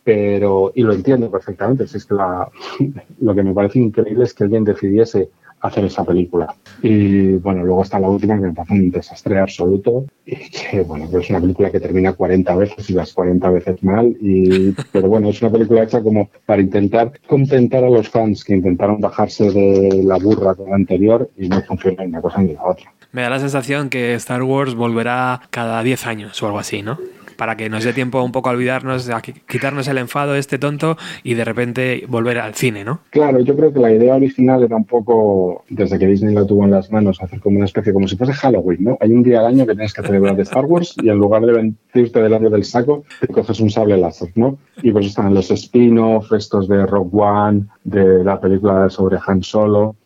Pero, 0.05 0.71
y 0.75 0.83
lo 0.83 0.93
entiendo 0.93 1.31
perfectamente, 1.31 1.87
si 1.89 1.97
es 1.97 2.07
que 2.07 2.15
la, 2.15 2.49
lo 3.21 3.35
que 3.35 3.43
me 3.43 3.53
parece 3.53 3.81
increíble 3.81 4.25
es 4.25 4.35
que 4.35 4.45
alguien 4.45 4.65
decidiese 4.65 5.31
hacer 5.67 5.85
esa 5.85 6.05
película. 6.05 6.55
Y 6.83 7.35
bueno, 7.35 7.65
luego 7.65 7.83
está 7.83 7.99
la 7.99 8.09
última 8.09 8.37
que 8.37 8.47
me 8.47 8.53
parece 8.53 8.75
un 8.75 8.91
desastre 8.91 9.39
absoluto 9.39 10.07
y 10.25 10.37
que 10.51 10.83
bueno, 10.83 11.07
es 11.19 11.31
una 11.31 11.41
película 11.41 11.71
que 11.71 11.81
termina 11.81 12.13
40 12.13 12.57
veces 12.57 12.91
y 12.91 12.93
las 12.93 13.13
40 13.13 13.51
veces 13.51 13.83
mal. 13.83 14.17
Y, 14.21 14.73
pero 14.93 15.09
bueno, 15.09 15.29
es 15.31 15.41
una 15.43 15.51
película 15.51 15.83
hecha 15.83 16.03
como 16.03 16.31
para 16.45 16.63
intentar 16.63 17.13
contentar 17.27 17.85
a 17.85 17.91
los 17.91 18.09
fans 18.09 18.45
que 18.45 18.55
intentaron 18.55 19.01
bajarse 19.01 19.51
de 19.51 20.03
la 20.05 20.19
burra 20.19 20.55
con 20.55 20.71
la 20.71 20.77
anterior 20.77 21.31
y 21.37 21.49
no 21.49 21.61
funciona 21.63 22.05
ni 22.05 22.11
una 22.11 22.21
cosa 22.21 22.41
ni 22.41 22.55
la 22.55 22.65
otra. 22.65 22.93
Me 23.13 23.23
da 23.23 23.31
la 23.31 23.39
sensación 23.39 23.89
que 23.89 24.15
Star 24.15 24.43
Wars 24.43 24.75
volverá 24.75 25.41
cada 25.51 25.83
10 25.83 26.07
años 26.07 26.43
o 26.43 26.47
algo 26.47 26.59
así, 26.59 26.83
¿no? 26.83 26.99
Para 27.37 27.57
que 27.57 27.69
nos 27.69 27.85
dé 27.85 27.93
tiempo 27.93 28.23
un 28.23 28.33
poco 28.33 28.49
a 28.49 28.53
olvidarnos, 28.53 29.09
a 29.11 29.21
quitarnos 29.21 29.89
el 29.89 29.99
enfado 29.99 30.35
este 30.35 30.59
tonto 30.59 30.97
y 31.23 31.35
de 31.35 31.45
repente 31.45 32.05
volver 32.09 32.39
al 32.39 32.55
cine, 32.55 32.85
¿no? 32.85 33.01
Claro, 33.11 33.41
yo 33.41 33.57
creo 33.57 33.73
que 33.73 33.81
la 33.81 33.93
idea 33.93 34.15
original 34.15 34.63
era 34.63 34.77
un 34.77 34.85
poco, 34.85 35.65
desde 35.69 35.99
que 35.99 36.07
Disney 36.07 36.35
lo 36.35 36.47
tuvo 36.47 36.65
en 36.65 36.71
las 36.71 36.91
manos, 36.91 37.23
hacer 37.23 37.41
como 37.41 37.57
una 37.57 37.67
especie, 37.67 37.93
como 37.93 38.09
si 38.09 38.17
fuese 38.17 38.33
Halloween, 38.33 38.85
¿no? 38.85 38.99
Hay 39.01 39.13
un 39.13 39.23
día 39.23 39.41
al 39.41 39.47
año 39.47 39.67
que 39.67 39.75
tienes 39.75 39.93
que 39.93 40.03
celebrar 40.03 40.37
de 40.37 40.43
Star 40.43 40.65
Wars 40.65 40.95
y 41.03 41.09
en 41.09 41.19
lugar 41.19 41.43
de 41.43 41.53
vestirte 41.53 42.21
del 42.21 42.33
lado 42.33 42.51
del 42.51 42.65
saco, 42.65 43.05
te 43.21 43.29
coges 43.29 43.61
un 43.61 43.71
sable 43.71 43.97
láser, 43.97 44.31
¿no? 44.35 44.59
Y 44.83 44.93
pues 44.93 45.07
están 45.07 45.35
los 45.35 45.51
spin-off, 45.51 46.33
estos 46.33 46.69
de 46.69 46.87
Rock 46.87 47.15
One, 47.15 47.67
de 47.85 48.25
la 48.25 48.41
película 48.41 48.89
sobre 48.91 49.19
Han 49.27 49.43
Solo, 49.43 49.97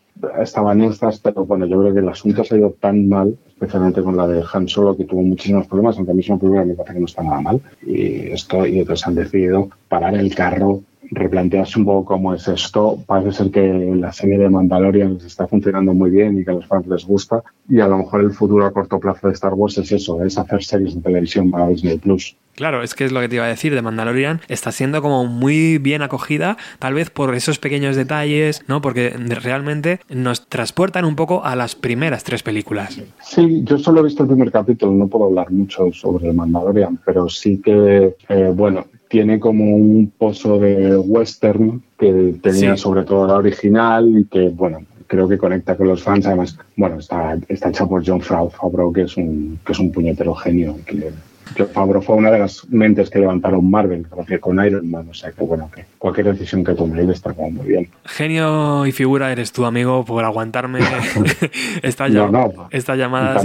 estaban 0.40 0.82
estas, 0.82 1.20
pero 1.20 1.44
bueno, 1.44 1.66
yo 1.66 1.78
creo 1.80 1.94
que 1.94 2.00
el 2.00 2.08
asunto 2.08 2.44
se 2.44 2.54
ha 2.54 2.58
ido 2.58 2.74
tan 2.80 3.08
mal, 3.08 3.36
especialmente 3.60 4.02
con 4.02 4.16
la 4.16 4.26
de 4.26 4.42
Han 4.52 4.66
Solo, 4.68 4.96
que 4.96 5.04
tuvo 5.04 5.20
muchísimos 5.20 5.66
problemas, 5.66 5.96
aunque 5.96 6.12
a 6.12 6.14
mí 6.14 6.22
película 6.22 6.64
me 6.64 6.74
parece 6.74 6.94
que 6.94 7.00
no 7.00 7.06
está 7.06 7.22
nada 7.22 7.42
mal. 7.42 7.60
Y 7.86 8.32
esto, 8.32 8.66
y 8.66 8.78
entonces 8.78 9.06
han 9.06 9.14
decidido 9.14 9.68
parar 9.86 10.14
el 10.14 10.34
carro, 10.34 10.82
replantearse 11.10 11.78
un 11.78 11.84
poco 11.84 12.04
cómo 12.04 12.34
es 12.34 12.46
esto. 12.48 12.98
Parece 13.06 13.32
ser 13.32 13.50
que 13.50 13.92
la 13.96 14.12
serie 14.12 14.38
de 14.38 14.48
Mandalorian 14.48 15.14
les 15.14 15.24
está 15.24 15.46
funcionando 15.46 15.92
muy 15.92 16.10
bien 16.10 16.38
y 16.38 16.44
que 16.44 16.50
a 16.50 16.54
los 16.54 16.66
fans 16.66 16.86
les 16.86 17.04
gusta. 17.04 17.42
Y 17.68 17.80
a 17.80 17.88
lo 17.88 17.98
mejor 17.98 18.20
el 18.20 18.30
futuro 18.30 18.66
a 18.66 18.72
corto 18.72 18.98
plazo 18.98 19.28
de 19.28 19.34
Star 19.34 19.54
Wars 19.54 19.78
es 19.78 19.92
eso, 19.92 20.22
es 20.24 20.38
hacer 20.38 20.62
series 20.62 20.94
de 20.94 21.00
televisión 21.00 21.50
para 21.50 21.68
Disney 21.68 21.98
Plus. 21.98 22.36
Claro, 22.54 22.82
es 22.82 22.94
que 22.94 23.06
es 23.06 23.12
lo 23.12 23.20
que 23.20 23.28
te 23.28 23.36
iba 23.36 23.44
a 23.44 23.48
decir, 23.48 23.74
de 23.74 23.80
Mandalorian 23.80 24.40
está 24.48 24.70
siendo 24.70 25.00
como 25.00 25.24
muy 25.24 25.78
bien 25.78 26.02
acogida, 26.02 26.58
tal 26.78 26.94
vez 26.94 27.08
por 27.08 27.34
esos 27.34 27.58
pequeños 27.58 27.96
detalles, 27.96 28.64
¿no? 28.68 28.82
Porque 28.82 29.10
realmente 29.10 30.00
nos 30.10 30.46
transportan 30.46 31.06
un 31.06 31.16
poco 31.16 31.44
a 31.44 31.56
las 31.56 31.74
primeras 31.74 32.22
tres 32.22 32.42
películas. 32.42 33.00
Sí, 33.22 33.62
yo 33.64 33.78
solo 33.78 34.00
he 34.00 34.04
visto 34.04 34.24
el 34.24 34.28
primer 34.28 34.52
capítulo, 34.52 34.92
no 34.92 35.08
puedo 35.08 35.26
hablar 35.26 35.50
mucho 35.50 35.90
sobre 35.92 36.28
el 36.28 36.34
Mandalorian, 36.34 36.98
pero 37.04 37.28
sí 37.30 37.62
que, 37.64 38.16
eh, 38.28 38.52
bueno, 38.54 38.84
tiene 39.10 39.40
como 39.40 39.74
un 39.74 40.12
pozo 40.16 40.60
de 40.60 40.96
western 40.96 41.82
que 41.98 42.36
tenía 42.40 42.76
sobre 42.76 43.02
todo 43.02 43.26
la 43.26 43.34
original 43.34 44.08
y 44.20 44.24
que, 44.26 44.50
bueno, 44.50 44.84
creo 45.08 45.28
que 45.28 45.36
conecta 45.36 45.76
con 45.76 45.88
los 45.88 46.00
fans. 46.00 46.26
Además, 46.26 46.56
bueno, 46.76 47.00
está, 47.00 47.36
está 47.48 47.70
hecha 47.70 47.86
por 47.86 48.06
John 48.06 48.20
Favreau, 48.20 48.92
que 48.92 49.02
es 49.02 49.16
un, 49.16 49.58
que 49.66 49.72
es 49.72 49.78
un 49.80 49.90
puñetero 49.90 50.32
genio. 50.36 50.76
Que, 50.86 51.12
Favreau 51.74 52.00
fue 52.00 52.14
una 52.14 52.30
de 52.30 52.38
las 52.38 52.64
mentes 52.68 53.10
que 53.10 53.18
levantaron 53.18 53.68
Marvel, 53.68 54.06
con 54.38 54.64
Iron 54.64 54.88
Man, 54.88 55.08
o 55.10 55.14
sea 55.14 55.32
que 55.32 55.42
bueno, 55.42 55.68
que 55.74 55.84
cualquier 55.98 56.30
decisión 56.30 56.62
que 56.62 56.74
tome 56.74 57.00
él 57.00 57.10
está 57.10 57.32
como 57.32 57.50
muy 57.50 57.66
bien. 57.66 57.88
Genio 58.04 58.86
y 58.86 58.92
figura 58.92 59.32
eres 59.32 59.50
tú, 59.50 59.64
amigo, 59.64 60.04
por 60.04 60.24
aguantarme 60.24 60.78
esta, 61.82 62.06
esta 62.70 62.94
llamada 62.94 63.42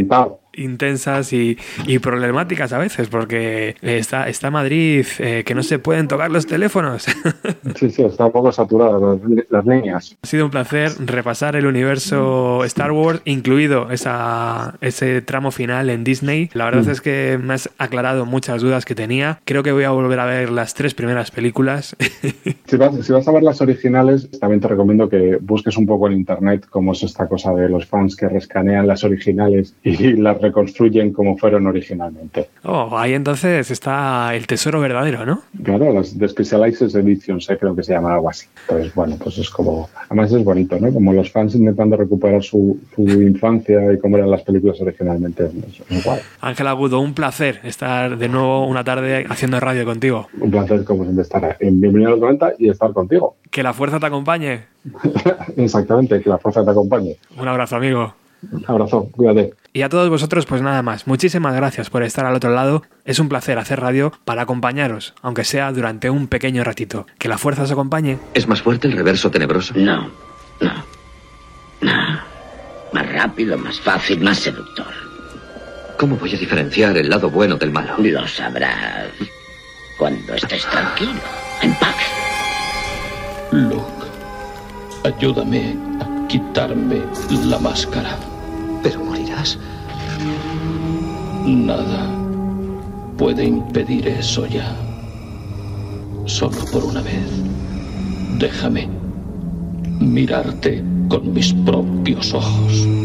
intensas 0.55 1.33
y, 1.33 1.57
problemáticas 2.01 2.73
a 2.73 2.77
veces, 2.77 3.07
porque 3.07 3.75
está, 3.81 4.27
está 4.27 4.51
Madrid 4.51 5.05
eh, 5.19 5.43
que 5.45 5.55
no 5.55 5.63
se 5.63 5.79
pueden 5.79 6.07
tocar 6.07 6.29
los 6.31 6.45
teléfonos. 6.45 7.05
sí, 7.75 7.89
sí, 7.89 8.03
está 8.03 8.25
un 8.25 8.31
poco 8.31 8.51
saturada 8.51 9.17
las, 9.49 9.65
líneas. 9.65 10.17
Ha 10.21 10.27
sido 10.27 10.45
un 10.45 10.51
placer 10.51 10.91
repasar 10.99 11.55
el 11.55 11.65
universo 11.65 12.63
Star 12.65 12.91
Wars, 12.91 13.21
incluido 13.25 13.91
esa, 13.91 14.75
ese 14.81 15.21
tramo 15.21 15.51
final 15.51 15.89
en 15.89 16.03
Disney. 16.03 16.49
La 16.53 16.65
verdad 16.65 16.83
mm. 16.85 16.91
es 16.91 17.01
que 17.01 17.39
me 17.41 17.53
has 17.53 17.69
aclarado 17.77 18.25
muchas 18.25 18.61
dudas 18.61 18.85
que 18.85 18.95
tenía. 18.95 19.39
Creo 19.45 19.63
que 19.63 19.71
voy 19.71 19.83
a 19.83 19.91
volver 19.91 20.19
a 20.19 20.25
ver 20.25 20.51
las 20.51 20.73
tres 20.73 20.93
primeras 20.93 21.31
películas. 21.31 21.95
si, 22.65 22.77
vas, 22.77 23.05
si 23.05 23.11
vas 23.11 23.27
a 23.27 23.31
ver 23.31 23.43
las 23.43 23.61
originales, 23.61 24.29
también 24.39 24.61
te 24.61 24.67
recomiendo 24.67 25.09
que 25.09 25.37
busques 25.41 25.77
un 25.77 25.85
poco 25.85 26.07
en 26.07 26.13
internet 26.13 26.65
cómo 26.69 26.93
es 26.93 27.03
esta 27.03 27.27
cosa 27.27 27.53
de 27.53 27.69
los 27.69 27.85
fans 27.85 28.15
que 28.15 28.27
rescanean 28.27 28.87
las 28.87 29.03
originales 29.03 29.75
y 29.83 30.13
las 30.13 30.39
reconstruyen 30.45 31.11
como 31.11 31.37
fueron 31.37 31.67
originalmente. 31.67 32.49
Oh, 32.63 32.97
ahí 32.97 33.13
entonces 33.13 33.69
está 33.71 34.33
el 34.35 34.47
tesoro 34.47 34.79
verdadero, 34.79 35.25
¿no? 35.25 35.43
Claro, 35.63 35.91
las 35.93 36.17
de 36.17 36.27
Specialized 36.27 36.95
Editions, 36.95 37.49
eh, 37.49 37.57
creo 37.59 37.75
que 37.75 37.83
se 37.83 37.93
llama 37.93 38.13
algo 38.13 38.29
así. 38.29 38.47
Entonces, 38.67 38.93
bueno, 38.93 39.17
pues 39.21 39.37
es 39.37 39.49
como... 39.49 39.89
Además 40.09 40.31
es 40.31 40.43
bonito, 40.43 40.79
¿no? 40.79 40.91
Como 40.93 41.13
los 41.13 41.31
fans 41.31 41.55
intentando 41.55 41.97
recuperar 41.97 42.43
su, 42.43 42.79
infancia 42.97 43.91
y 43.93 43.99
cómo 43.99 44.17
eran 44.17 44.31
las 44.31 44.43
películas 44.43 44.79
originalmente. 44.81 45.49
igual. 45.89 46.19
Ángel 46.41 46.67
Agudo, 46.67 46.99
un 46.99 47.13
placer 47.13 47.59
estar 47.63 48.17
de 48.17 48.29
nuevo 48.29 48.67
una 48.67 48.83
tarde 48.83 49.25
haciendo 49.29 49.59
radio 49.59 49.85
contigo. 49.85 50.27
Un 50.39 50.51
placer, 50.51 50.83
como 50.83 51.03
siempre, 51.03 51.23
estar 51.23 51.57
en 51.59 51.81
Bienvenido 51.81 52.09
a 52.09 52.11
los 52.11 52.19
90 52.21 52.53
y 52.59 52.69
estar 52.69 52.93
contigo. 52.93 53.35
Que 53.49 53.63
la 53.63 53.73
fuerza 53.73 53.99
te 53.99 54.05
acompañe. 54.05 54.63
Exactamente, 55.57 56.21
que 56.21 56.29
la 56.29 56.37
fuerza 56.37 56.63
te 56.63 56.71
acompañe. 56.71 57.17
Un 57.37 57.47
abrazo, 57.47 57.75
amigo. 57.75 58.13
Un 58.51 58.63
abrazo, 58.67 59.09
cuídate. 59.11 59.53
Y 59.75 59.81
a 59.81 59.89
todos 59.89 60.09
vosotros, 60.09 60.45
pues 60.45 60.61
nada 60.61 60.81
más. 60.83 61.05
Muchísimas 61.05 61.53
gracias 61.53 61.89
por 61.89 62.01
estar 62.01 62.25
al 62.25 62.33
otro 62.33 62.49
lado. 62.49 62.83
Es 63.03 63.19
un 63.19 63.27
placer 63.27 63.57
hacer 63.59 63.81
radio 63.81 64.13
para 64.23 64.43
acompañaros, 64.43 65.13
aunque 65.21 65.43
sea 65.43 65.69
durante 65.73 66.09
un 66.09 66.27
pequeño 66.27 66.63
ratito. 66.63 67.07
Que 67.19 67.27
la 67.27 67.37
fuerza 67.37 67.63
os 67.63 67.71
acompañe. 67.71 68.17
¿Es 68.33 68.47
más 68.47 68.61
fuerte 68.61 68.87
el 68.87 68.93
reverso 68.93 69.29
tenebroso? 69.29 69.73
No, 69.75 70.09
no. 70.61 70.73
No. 71.81 72.19
Más 72.93 73.11
rápido, 73.11 73.57
más 73.57 73.77
fácil, 73.81 74.21
más 74.21 74.39
seductor. 74.39 74.87
¿Cómo 75.97 76.15
voy 76.15 76.33
a 76.33 76.37
diferenciar 76.37 76.95
el 76.95 77.09
lado 77.09 77.29
bueno 77.29 77.57
del 77.57 77.71
malo? 77.71 77.97
Lo 77.97 78.25
sabrás 78.29 79.09
cuando 79.99 80.35
estés 80.35 80.65
tranquilo, 80.67 81.19
en 81.61 81.73
paz. 81.73 81.97
Luke, 83.51 84.05
ayúdame 85.03 85.75
a 85.99 86.27
quitarme 86.29 87.01
la 87.43 87.59
máscara. 87.59 88.17
Pero 88.85 89.03
morirás. 89.03 89.57
Nada 91.43 92.07
puede 93.17 93.43
impedir 93.45 94.07
eso 94.07 94.45
ya. 94.45 94.75
Solo 96.27 96.57
por 96.71 96.83
una 96.85 97.01
vez. 97.01 97.25
Déjame 98.37 98.87
mirarte 99.99 100.83
con 101.09 101.33
mis 101.33 101.51
propios 101.51 102.31
ojos. 102.31 103.04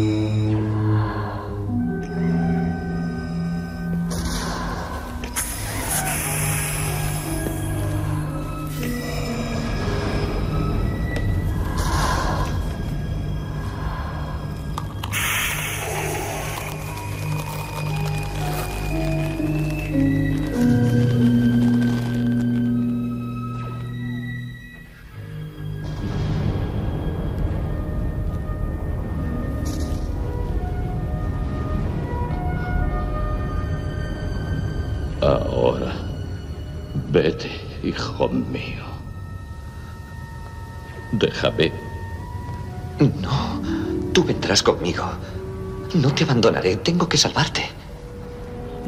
Tengo 46.83 47.09
que 47.09 47.17
salvarte. 47.17 47.69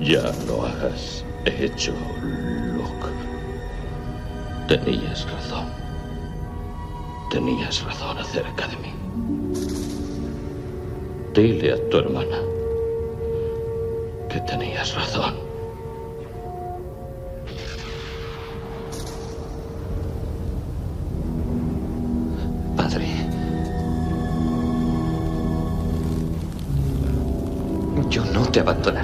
Ya 0.01 0.22
lo 0.47 0.66
has 0.66 1.24
hecho, 1.45 1.93
Luke. 2.22 3.09
Tenías 4.68 5.30
razón. 5.30 5.66
Tenías 7.30 7.82
razón 7.82 8.18
acerca 8.18 8.66
de 8.68 8.76
mí. 8.76 8.93
Dile 11.34 11.72
a 11.72 11.88
tu 11.88 11.99
hermana 11.99 12.41
te 28.63 28.71
abandonaré. 28.71 29.02